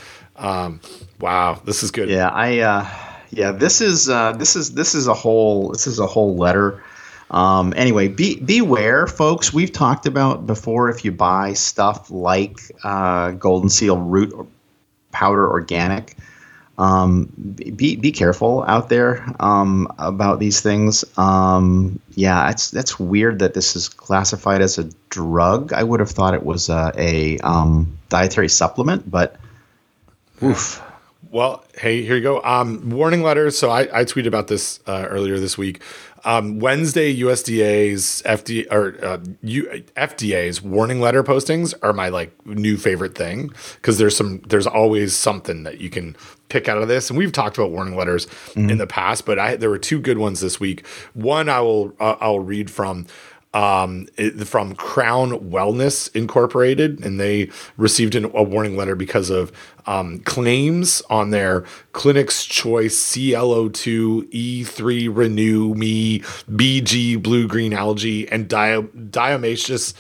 [0.41, 0.81] Um,
[1.21, 2.09] wow, this is good.
[2.09, 2.89] Yeah, I, uh,
[3.31, 6.83] yeah, this is, uh, this is, this is a whole, this is a whole letter.
[7.31, 9.53] Um, anyway, be, beware, folks.
[9.53, 14.35] We've talked about before if you buy stuff like uh, Golden Seal root
[15.13, 16.17] powder organic,
[16.79, 17.27] um,
[17.77, 21.05] be be careful out there um, about these things.
[21.19, 25.75] Um, yeah, it's that's weird that this is classified as a drug.
[25.75, 29.37] I would have thought it was a, a um, dietary supplement, but
[30.43, 30.83] oof.
[31.31, 32.43] Well, hey, here you go.
[32.43, 33.57] Um, warning letters.
[33.57, 35.81] So I, I tweeted about this uh, earlier this week.
[36.25, 42.77] Um, Wednesday, USDA's FD or uh, U, FDA's warning letter postings are my like new
[42.77, 46.17] favorite thing because there's some there's always something that you can
[46.49, 47.09] pick out of this.
[47.09, 48.69] And we've talked about warning letters mm-hmm.
[48.69, 50.87] in the past, but I there were two good ones this week.
[51.15, 53.07] One I will uh, I'll read from.
[53.53, 59.53] Um, it, from Crown Wellness Incorporated, and they received an, a warning letter because of
[59.87, 68.49] um, claims on their Clinic's Choice CLO2 E3 Renew Me BG Blue Green Algae and
[68.49, 69.95] Di- Diatomaceous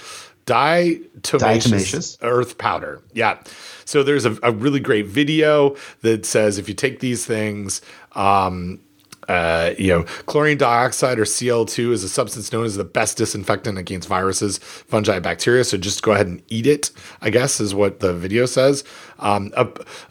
[0.46, 3.00] diatomaceous earth powder.
[3.12, 3.40] Yeah.
[3.84, 7.80] So there's a, a, really great video that says if you take these things,
[8.12, 8.80] um,
[9.30, 13.78] uh, you know, chlorine dioxide or Cl2 is a substance known as the best disinfectant
[13.78, 15.62] against viruses, fungi, bacteria.
[15.62, 16.90] So just go ahead and eat it.
[17.20, 18.82] I guess is what the video says.
[19.20, 19.66] Um, uh,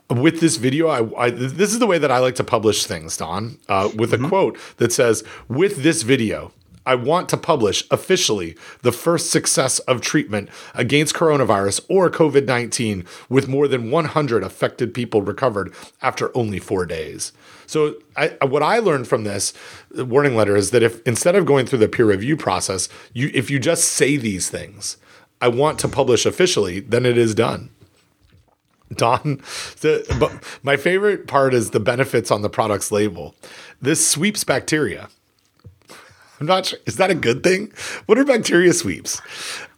[0.09, 3.17] with this video, I, I, this is the way that I like to publish things,
[3.17, 3.57] Don.
[3.67, 4.23] Uh, with mm-hmm.
[4.23, 6.53] a quote that says, "With this video."
[6.85, 13.05] I want to publish officially the first success of treatment against coronavirus or COVID 19
[13.27, 15.71] with more than 100 affected people recovered
[16.01, 17.31] after only four days.
[17.69, 19.53] So, I, what I learned from this
[19.95, 23.29] uh, warning letter is that if instead of going through the peer review process, you
[23.31, 24.97] if you just say these things,
[25.39, 27.69] I want to publish officially, then it is done.
[28.95, 29.35] Don,
[29.81, 30.31] the, but
[30.63, 33.35] my favorite part is the benefits on the product's label.
[33.79, 35.09] This sweeps bacteria.
[36.39, 36.79] I'm not sure.
[36.85, 37.73] Is that a good thing?
[38.05, 39.21] What are bacteria sweeps?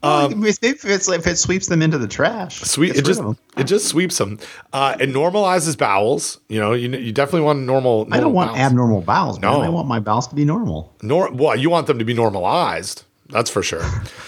[0.03, 3.21] Well, um, if, if it sweeps them into the trash, sweep it just
[3.57, 4.39] it just sweeps them.
[4.73, 6.39] Uh, it normalizes bowels.
[6.49, 8.05] You know, you, you definitely want normal.
[8.05, 8.59] normal I don't want bowels.
[8.59, 9.39] abnormal bowels.
[9.39, 9.51] Man.
[9.51, 10.95] No, I want my bowels to be normal.
[11.01, 13.03] Nor well, you want them to be normalized.
[13.29, 13.83] That's for sure.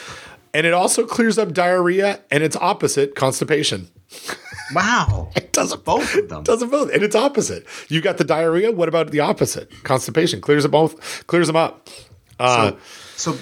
[0.54, 3.90] and it also clears up diarrhea and its opposite, constipation.
[4.74, 5.30] Wow.
[5.36, 6.44] it does both of them.
[6.44, 6.92] Does it both.
[6.92, 7.66] And it's opposite.
[7.90, 8.72] You got the diarrhea.
[8.72, 9.72] What about the opposite?
[9.84, 10.42] Constipation.
[10.42, 11.90] Clears them both, clears them up.
[12.44, 12.72] Uh,
[13.16, 13.38] so, so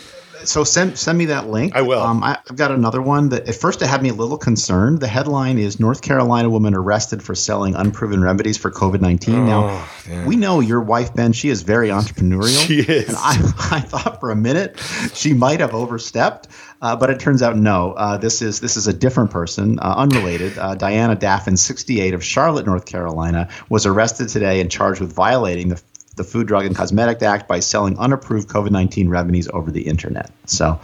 [0.46, 1.76] so send send me that link.
[1.76, 2.02] I will.
[2.02, 5.00] Um, I, have got another one that at first it had me a little concerned.
[5.00, 9.36] The headline is North Carolina woman arrested for selling unproven remedies for COVID nineteen.
[9.36, 10.26] Oh, now yeah.
[10.26, 11.34] we know your wife Ben.
[11.34, 12.66] She is very entrepreneurial.
[12.66, 13.08] she is.
[13.08, 13.32] And I,
[13.72, 14.80] I thought for a minute
[15.14, 16.48] she might have overstepped,
[16.82, 17.94] uh, but it turns out no.
[17.94, 20.58] Uh, this is this is a different person, uh, unrelated.
[20.58, 25.14] Uh, Diana Daffin, sixty eight of Charlotte, North Carolina, was arrested today and charged with
[25.14, 25.82] violating the
[26.16, 30.32] the Food, Drug, and Cosmetic Act by selling unapproved COVID 19 remedies over the internet.
[30.46, 30.80] So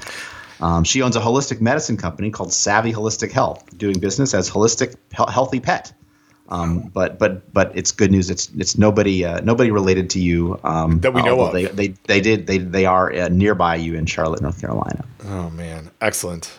[0.60, 4.96] um, she owns a holistic medicine company called Savvy Holistic Health, doing business as Holistic
[5.14, 5.94] Healthy Pet.
[6.50, 8.30] Um, but but but it's good news.
[8.30, 11.54] It's it's nobody uh, nobody related to you um, that we know of.
[11.54, 15.04] They, they they did they they are uh, nearby you in Charlotte, North Carolina.
[15.26, 16.58] Oh man, excellent.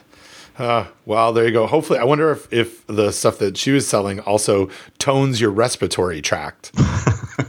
[0.59, 1.67] Uh, well, there you go.
[1.67, 4.69] Hopefully, I wonder if if the stuff that she was selling also
[4.99, 6.73] tones your respiratory tract.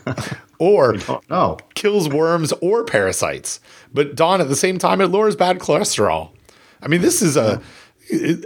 [0.60, 0.98] or
[1.30, 1.58] no.
[1.74, 3.60] kills worms or parasites.
[3.94, 6.32] But Don, at the same time, it lowers bad cholesterol.
[6.82, 7.62] I mean, this is a.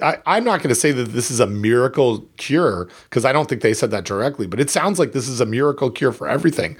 [0.01, 3.47] I, I'm not going to say that this is a miracle cure because I don't
[3.47, 6.27] think they said that directly, but it sounds like this is a miracle cure for
[6.27, 6.75] everything.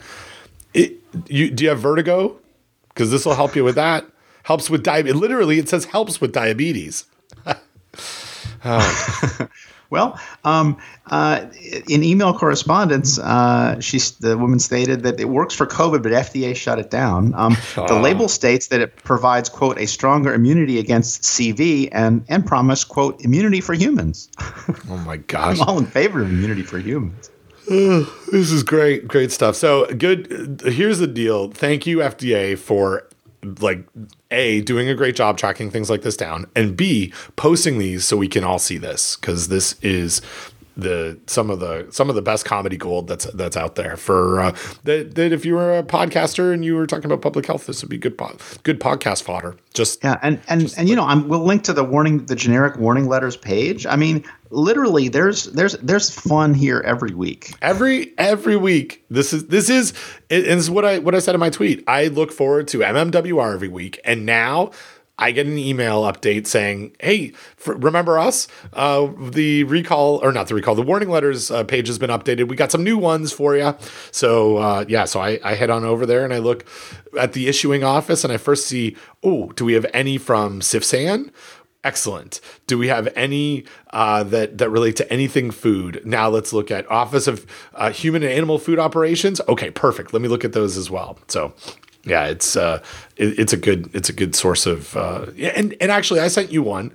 [0.73, 0.97] It,
[1.27, 2.37] you, do you have vertigo?
[2.89, 4.05] Because this will help you with that.
[4.43, 5.15] Helps with diabetes.
[5.15, 7.05] Literally, it says helps with diabetes.
[8.65, 9.47] oh.
[9.93, 10.75] Well, um,
[11.11, 11.45] uh,
[11.87, 16.55] in email correspondence, uh, she, the woman stated that it works for COVID, but FDA
[16.55, 17.35] shut it down.
[17.35, 18.01] Um, The ah.
[18.01, 23.21] label states that it provides, quote, a stronger immunity against CV and, and promise, quote,
[23.23, 24.29] immunity for humans.
[24.89, 25.59] Oh my gosh.
[25.59, 27.29] I'm all in favor of immunity for humans.
[27.67, 29.55] this is great, great stuff.
[29.55, 30.61] So good.
[30.65, 31.51] Here's the deal.
[31.51, 33.07] Thank you, FDA, for
[33.59, 33.85] like
[34.31, 38.17] a doing a great job tracking things like this down and b posting these so
[38.17, 40.21] we can all see this because this is
[40.75, 44.39] the some of the some of the best comedy gold that's that's out there for
[44.39, 47.65] uh, that, that if you were a podcaster and you were talking about public health
[47.67, 49.55] this would be good po- good podcast fodder.
[49.73, 52.35] Just yeah and and and like, you know I'm we'll link to the warning the
[52.35, 53.85] generic warning letters page.
[53.85, 57.53] I mean literally there's there's there's fun here every week.
[57.61, 59.93] Every every week this is this is
[60.29, 61.83] and this is what I what I said in my tweet.
[61.87, 64.71] I look forward to MMWR every week and now
[65.17, 67.33] I get an email update saying, "Hey,
[67.65, 68.47] remember us?
[68.73, 72.47] Uh, the recall or not the recall, the warning letters uh, page has been updated.
[72.47, 73.75] We got some new ones for you."
[74.11, 76.65] So uh, yeah, so I, I head on over there and I look
[77.19, 81.31] at the issuing office and I first see, oh, do we have any from CFSAN?"
[81.85, 82.39] Excellent.
[82.65, 86.01] Do we have any uh, that that relate to anything food?
[86.05, 89.41] Now let's look at Office of uh, Human and Animal Food Operations.
[89.49, 90.13] Okay, perfect.
[90.13, 91.19] Let me look at those as well.
[91.27, 91.53] So
[92.05, 92.81] yeah, it's uh,
[93.15, 96.51] it, it's a good it's a good source of uh, and and actually I sent
[96.51, 96.91] you one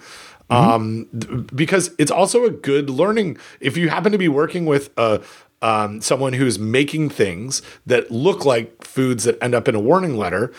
[0.51, 0.55] mm-hmm.
[0.55, 5.22] um, because it's also a good learning if you happen to be working with a
[5.60, 10.16] um, someone who's making things that look like foods that end up in a warning
[10.16, 10.52] letter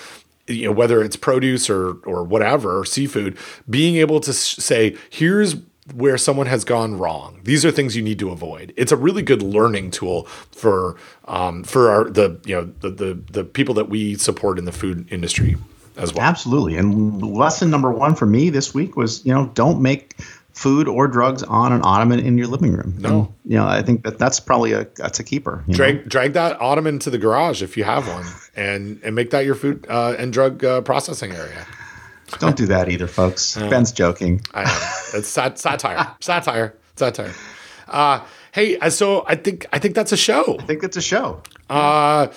[0.48, 3.38] you know whether it's produce or or whatever or seafood
[3.70, 5.56] being able to say here's
[5.94, 7.40] where someone has gone wrong.
[7.44, 8.74] These are things you need to avoid.
[8.78, 10.96] It's a really good learning tool for
[11.26, 14.72] um, for our the you know the, the the people that we support in the
[14.72, 15.58] food industry.
[15.98, 16.24] as well.
[16.24, 16.78] Absolutely.
[16.78, 20.16] And lesson number one for me this week was, you know, don't make
[20.54, 22.96] food or drugs on an ottoman in your living room.
[22.98, 23.10] No.
[23.10, 25.64] And, you know, I think that that's probably a that's a keeper.
[25.68, 25.78] you know?
[25.78, 28.26] Drag drag that ottoman to the garage if you have one,
[28.56, 31.66] and and make that your food uh, and drug uh, processing area.
[32.40, 33.58] Don't do that either, folks.
[33.58, 34.42] Ben's joking.
[34.54, 35.20] I know.
[35.20, 37.34] It's sat- satire, satire, satire.
[37.88, 40.58] Uh, hey, uh, so I think I think that's a show.
[40.60, 41.42] I think it's a show.
[41.70, 42.28] Uh,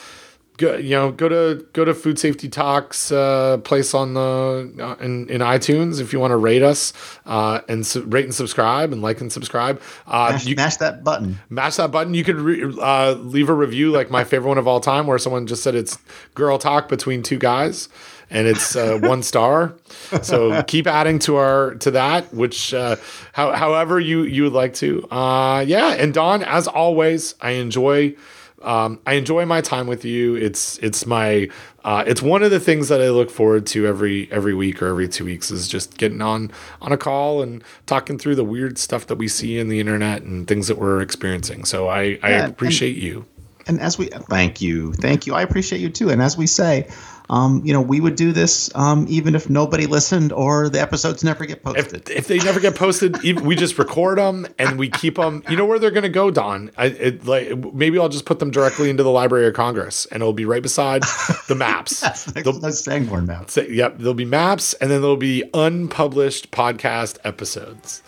[0.56, 4.94] go, you know, go to go to Food Safety Talks uh, place on the uh,
[5.04, 6.92] in, in iTunes if you want to rate us
[7.26, 9.80] uh, and su- rate and subscribe and like and subscribe.
[10.06, 11.38] Uh, Mash, you mash that button.
[11.50, 12.14] mash that button.
[12.14, 15.18] You could re- uh, leave a review like my favorite one of all time, where
[15.18, 15.98] someone just said it's
[16.34, 17.88] girl talk between two guys,
[18.32, 19.74] and it's uh, one star.
[20.22, 22.96] So keep adding to our to that, which uh,
[23.32, 25.06] how, however you you would like to.
[25.10, 28.16] Uh, yeah, and Don, as always, I enjoy.
[28.62, 30.36] Um, I enjoy my time with you.
[30.36, 31.48] It's it's my
[31.84, 34.86] uh, it's one of the things that I look forward to every every week or
[34.86, 38.78] every two weeks is just getting on on a call and talking through the weird
[38.78, 41.64] stuff that we see in the internet and things that we're experiencing.
[41.64, 43.24] So I, I Yeah, and- appreciate you.
[43.66, 45.34] And as we thank you, thank you.
[45.34, 46.10] I appreciate you too.
[46.10, 46.88] And as we say,
[47.30, 51.24] um, you know, we would do this um, even if nobody listened or the episodes
[51.24, 52.08] never get posted.
[52.10, 55.42] If, if they never get posted, we just record them and we keep them.
[55.48, 56.70] You know where they're going to go, Don?
[56.76, 60.22] I, it, like maybe I'll just put them directly into the Library of Congress, and
[60.22, 61.02] it'll be right beside
[61.48, 62.00] the maps.
[62.32, 63.50] They'll- no Sanborn map.
[63.50, 68.02] Say, yep, there'll be maps and then there'll be unpublished podcast episodes.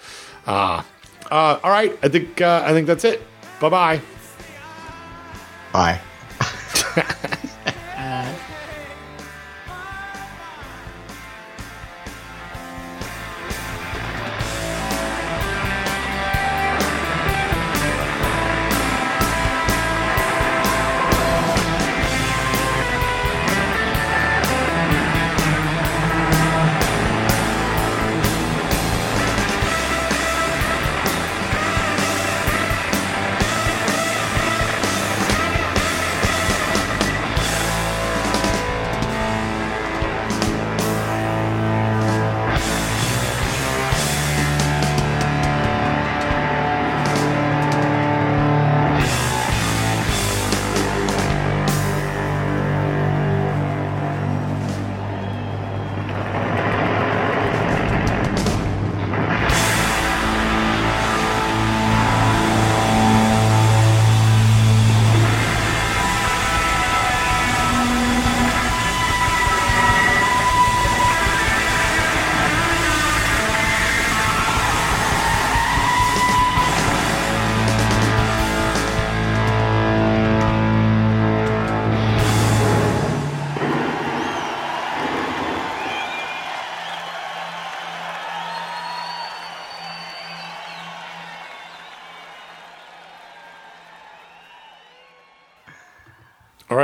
[0.47, 0.83] Uh,
[1.31, 3.23] uh, all right, I think uh, I think that's it.
[3.61, 4.01] Bye bye
[5.73, 7.41] bye.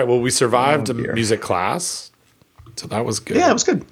[0.01, 0.09] Right.
[0.09, 2.11] Well, we survived Oh, a music class,
[2.77, 3.37] so that was good.
[3.37, 3.85] Yeah, it was good.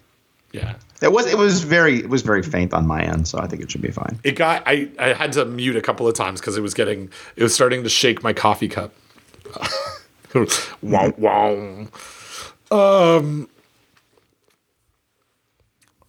[0.53, 0.75] yeah.
[1.01, 3.63] It was it was very it was very faint on my end, so I think
[3.63, 4.19] it should be fine.
[4.25, 4.65] It got.
[4.67, 7.11] I I had to mute a couple of times because it was getting.
[7.37, 8.93] It was starting to shake my coffee cup.
[10.83, 11.87] wow, wow.
[12.73, 13.49] Um.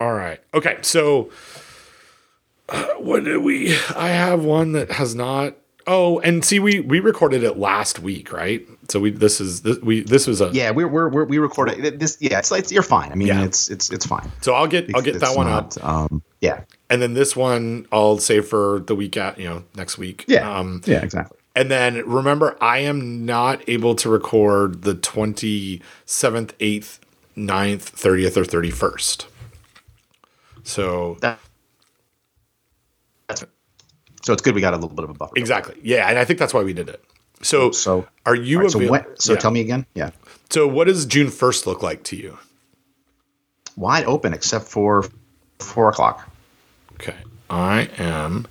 [0.01, 0.39] All right.
[0.53, 0.77] Okay.
[0.81, 1.29] So,
[2.69, 3.73] uh, what did we?
[3.95, 5.55] I have one that has not.
[5.91, 8.63] Oh, and see, we we recorded it last week, right?
[8.89, 10.49] So we this is this we this was a.
[10.53, 12.15] Yeah, we're we're, we're we recorded this.
[12.21, 13.11] Yeah, it's like you're fine.
[13.11, 13.43] I mean, Yeah.
[13.43, 14.31] it's it's it's fine.
[14.41, 16.61] So I'll get I'll get It's that one up, Um, yeah,
[16.91, 20.25] and then this one I'll save for the week at you know next week.
[20.27, 21.37] yeah, Um, yeah, exactly.
[21.55, 25.81] And then remember, I am not able to record the 27th,
[26.59, 26.99] 8th,
[27.35, 29.25] 9th, 30th, or 31st.
[30.63, 31.39] So, That,
[34.21, 35.33] so it's good we got a little bit of a buffer.
[35.37, 35.75] exactly.
[35.81, 36.07] Yeah.
[36.09, 37.03] And I think that's why we did it.
[37.41, 39.39] So, So are you right, so avail- when, so yeah.
[39.39, 39.85] tell me again.
[39.93, 40.11] Yeah,
[40.49, 42.37] So, what does June 1st look like to you?
[43.77, 45.05] wide open except for
[45.59, 46.29] four o'clock.
[46.95, 47.15] Okay.
[47.49, 48.45] I am.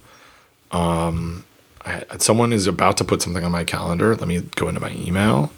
[0.73, 1.45] Um,
[1.85, 4.17] I, someone is about to put something on my calendar.
[4.17, 5.53] Let me go into my email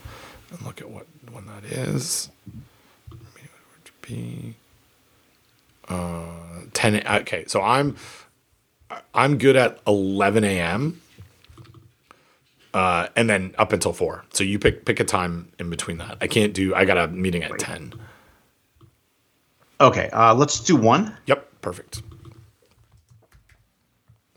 [0.50, 2.30] and look at what when that is.
[4.02, 4.54] Be
[5.88, 6.24] uh,
[6.72, 7.06] ten.
[7.06, 7.96] Okay, so I'm
[9.14, 11.00] I'm good at eleven a.m.
[12.74, 14.24] Uh, and then up until four.
[14.32, 16.18] So you pick pick a time in between that.
[16.20, 16.74] I can't do.
[16.74, 17.94] I got a meeting at ten.
[19.80, 21.16] Okay, uh, let's do one.
[21.26, 22.02] Yep, perfect.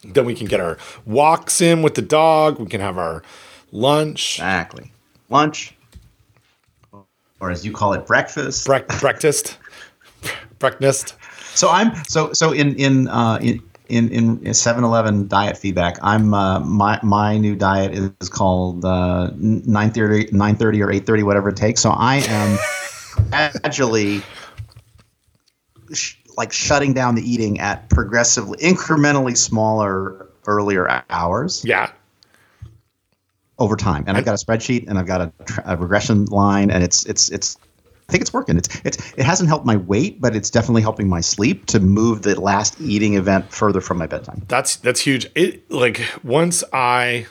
[0.03, 2.59] Then we can get our walks in with the dog.
[2.59, 3.23] We can have our
[3.71, 4.91] lunch, Exactly.
[5.29, 5.75] Lunch,
[7.41, 8.65] or as you call it, breakfast.
[8.65, 9.57] brec- breakfast,
[10.59, 11.15] breakfast.
[11.53, 13.61] So I'm so so in in uh, in
[13.93, 15.97] in in 7-Eleven diet feedback.
[16.01, 21.55] I'm uh, my my new diet is called uh, 9:30 9:30 or 8:30 whatever it
[21.55, 21.81] takes.
[21.81, 22.57] So I am
[23.61, 24.21] gradually
[25.93, 31.91] sh- like shutting down the eating at progressively incrementally smaller earlier hours Yeah.
[33.59, 34.03] over time.
[34.07, 35.31] And I've got a spreadsheet and I've got a,
[35.65, 37.57] a regression line and it's it's it's
[38.13, 38.57] think it's working.
[38.57, 42.21] It's it's it hasn't helped my weight, but it's definitely helping my sleep to move
[42.21, 44.43] the last eating event further from my bedtime.
[44.47, 45.27] That's that's huge.
[45.35, 47.25] It like once I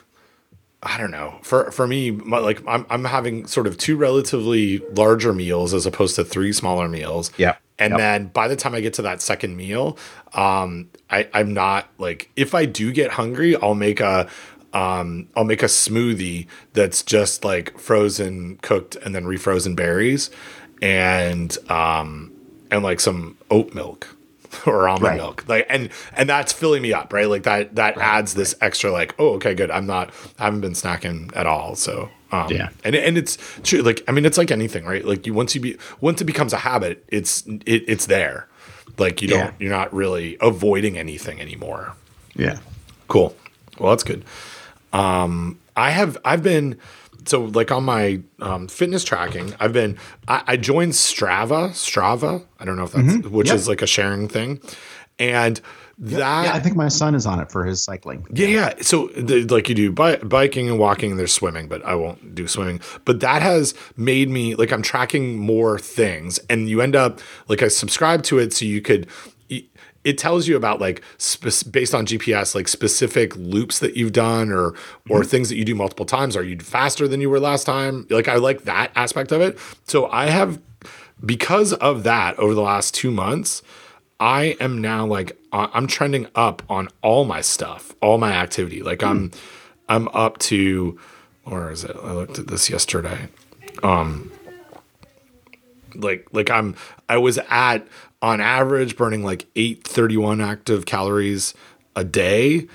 [0.83, 1.39] I don't know.
[1.43, 5.87] For for me, my, like I'm I'm having sort of two relatively larger meals as
[5.87, 7.31] opposed to three smaller meals.
[7.39, 7.57] Yeah.
[7.79, 7.99] And Yep.
[7.99, 9.97] then by the time I get to that second meal,
[10.35, 14.29] um, I, I'm not like if I do get hungry, I'll make a
[14.75, 20.31] um, I'll make a smoothie that's just like frozen, cooked, and then refrozen berries,
[20.83, 22.31] and um,
[22.71, 24.15] and like some oat milk
[24.67, 25.17] or almond Right.
[25.17, 28.91] milk like and and that's filling me up right like that that adds this extra
[28.93, 32.69] like oh okay good i'm not i haven't been snacking at all so um Yeah.
[32.85, 35.61] and and it's true like i mean it's like anything right like you once you
[35.63, 38.47] be once it becomes a habit it's it, it's there
[38.99, 39.53] like you don't Yeah.
[39.59, 41.95] you're not really avoiding anything anymore
[42.37, 42.59] Yeah.
[43.09, 43.35] Cool.
[43.79, 44.23] Well, that's good.
[44.93, 46.79] Um, I have I've been
[47.27, 49.55] so like on my um, fitness tracking.
[49.61, 51.71] I've been I, I joined Strava.
[51.71, 52.45] Strava.
[52.61, 53.57] I don't know if that's which Yep.
[53.57, 54.61] is like a sharing thing,
[55.19, 55.61] and
[55.99, 58.27] that Yeah, I think my son is on it for his cycling.
[58.33, 58.73] yeah, yeah.
[58.81, 62.35] So, the, like you do bi- biking and walking, and there's swimming, but I won't
[62.35, 62.81] do swimming.
[63.05, 67.63] But that has made me like I'm tracking more things, and you end up like
[67.63, 69.07] I subscribe to it so you could.
[70.05, 71.01] It tells you about like
[71.71, 74.75] based on GPS, like specific loops that you've done, or
[75.09, 76.37] or things that you do multiple times.
[76.37, 78.07] Are you faster than you were last time?
[78.11, 79.59] Like I like that aspect of it.
[79.85, 80.61] So I have
[81.25, 83.63] because of that over the last two months.
[84.19, 88.83] I am now like I'm trending up on all my stuff, all my activity.
[88.83, 89.33] Like I'm
[89.89, 90.99] I'm up to
[91.45, 91.97] where is it?
[92.01, 93.29] I looked at this yesterday.
[93.83, 94.31] Um
[95.95, 96.77] like like I'm
[97.09, 97.87] I was at
[98.23, 101.53] on average burning like 831 active calories
[101.95, 102.69] a day.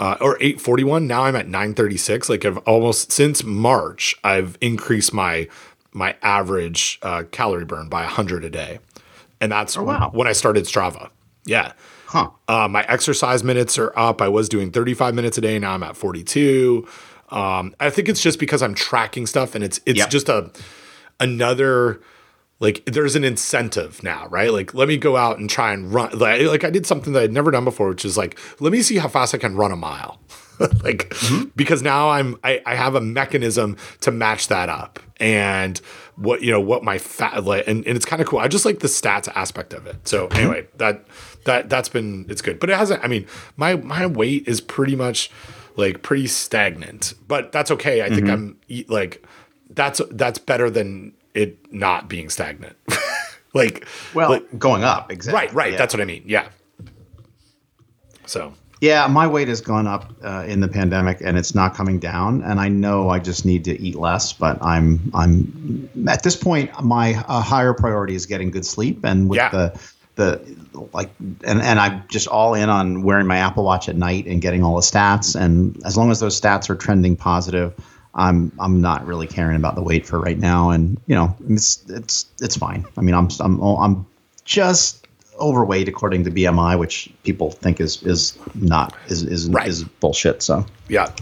[0.00, 5.48] Uh, or 841 now i'm at 936 like i've almost since march i've increased my
[5.92, 8.78] my average uh, calorie burn by 100 a day
[9.40, 10.08] and that's wow.
[10.14, 11.10] when i started strava
[11.46, 11.72] yeah
[12.06, 12.30] Huh.
[12.46, 14.22] uh, my exercise minutes are up.
[14.22, 15.58] I was doing 35 minutes a day.
[15.58, 16.88] Now I'm at 42.
[17.30, 20.08] Um, I think it's just because I'm tracking stuff and it's it's Yep.
[20.10, 20.50] just a
[21.20, 22.00] another
[22.60, 24.52] like there's an incentive now, right?
[24.52, 27.22] Like let me go out and try and run like, like I did something that
[27.22, 29.72] I'd never done before, which is like let me see how fast I can run
[29.72, 30.20] a mile.
[30.82, 31.50] like mm-hmm.
[31.54, 35.78] because now I'm I, I have a mechanism to match that up and
[36.16, 38.40] what you know what my fat like and, and it's kind of cool.
[38.40, 40.08] I just like the stats aspect of it.
[40.08, 40.38] So mm-hmm.
[40.38, 41.06] anyway, that
[41.44, 42.58] that that's been it's good.
[42.58, 43.24] But it hasn't I mean
[43.56, 45.30] my my weight is pretty much
[45.76, 47.14] like pretty stagnant.
[47.28, 48.02] But that's okay.
[48.02, 48.32] I think mm-hmm.
[48.68, 49.24] I'm like
[49.70, 51.12] that's that's better than
[51.42, 52.76] it not being stagnant.
[53.54, 55.38] like Well, like- going up, exactly.
[55.46, 55.72] right, right.
[55.72, 55.78] Yeah.
[55.78, 56.22] That's what I mean.
[56.26, 56.48] Yeah.
[58.26, 61.98] So Yeah, my weight has gone up uh, in the pandemic, and it's not coming
[61.98, 62.42] down.
[62.42, 66.70] And I know I just need to eat less, but I'm I'm at this point.
[66.82, 69.48] My uh, higher priority is getting good sleep, and with Yeah.
[69.50, 69.80] the
[70.16, 70.40] the
[70.92, 71.10] like,
[71.44, 74.62] and and I'm just all in on wearing my Apple Watch at night and getting
[74.62, 75.34] all the stats.
[75.40, 77.72] And as long as those stats are trending positive,
[78.14, 80.70] I'm I'm not really caring about the weight for right now.
[80.70, 82.84] And you know, it's it's it's fine.
[82.96, 84.06] I mean, I'm I'm I'm
[84.44, 85.06] just
[85.40, 89.68] overweight according to BMI, which people think is is not is is Right.
[89.68, 90.42] is bullshit.
[90.42, 91.12] So Yeah.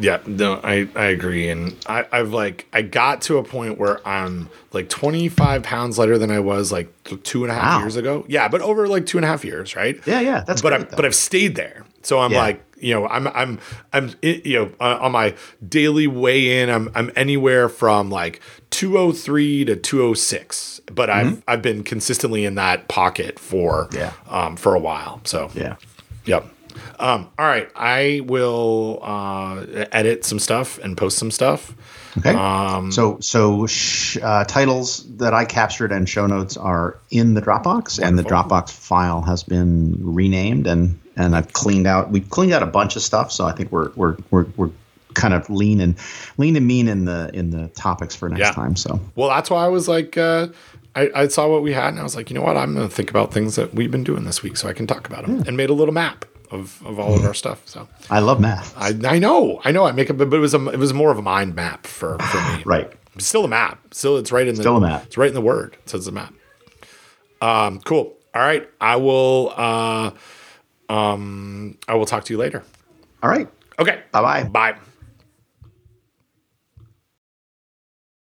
[0.00, 1.48] Yeah, no, I, I agree.
[1.48, 6.18] And I, I've like, I got to a point where I'm like 25 pounds lighter
[6.18, 6.92] than I was like
[7.22, 7.78] two and a half Wow.
[7.82, 8.24] years ago.
[8.26, 9.96] Yeah, but over like two and a half years, right?
[10.04, 10.96] yeah, yeah, that's but great, I, though.
[10.96, 11.84] but I've stayed there.
[12.02, 12.40] So I'm Yeah.
[12.40, 13.58] like, you know, I'm I'm
[13.92, 15.34] I'm you know uh, on my
[15.68, 18.40] daily weigh in, I'm I'm anywhere from like
[18.70, 23.96] 203 to 206, but I've I've been consistently in that pocket for Mm-hmm.
[23.96, 24.12] Yeah.
[24.28, 25.20] um for a while.
[25.24, 25.76] So yeah.
[26.24, 26.46] Yep.
[27.00, 27.68] Um, all right.
[27.74, 31.74] I will uh, edit some stuff and post some stuff.
[32.18, 32.34] Okay.
[32.34, 37.40] Um, so so sh- uh, titles that I captured and show notes are in the
[37.42, 42.10] Dropbox, and the Dropbox file has been renamed and and I've cleaned out.
[42.10, 44.70] We've cleaned out a bunch of stuff, so I think we're we're we're, we're
[45.14, 45.96] kind of lean and
[46.38, 48.52] lean and mean in the in the topics for next Yeah.
[48.52, 48.76] time.
[48.76, 50.48] So Well, that's why I was like, uh,
[50.94, 52.56] I, I saw what we had and I was like, you know what?
[52.56, 54.86] I'm going to think about things that we've been doing this week so I can
[54.86, 57.62] talk about them and made a little map of, of all of our stuff.
[57.66, 58.74] So I love math.
[58.76, 61.10] I, I know, I know I make it, but it was a, it was more
[61.10, 62.62] of a mind map for, for me.
[62.66, 62.90] right.
[63.18, 63.80] Still a map.
[63.92, 65.04] Still, it's right in the Still a map.
[65.06, 65.76] It's right in the word.
[65.84, 66.32] It says a map.
[67.40, 68.14] Um, cool.
[68.34, 68.68] All right.
[68.80, 69.52] I will.
[69.56, 70.10] Uh,
[70.88, 72.64] um, I will talk to you later.
[73.22, 73.48] All right.
[73.78, 74.02] Okay.
[74.12, 74.44] Bye-bye.
[74.44, 74.78] Bye.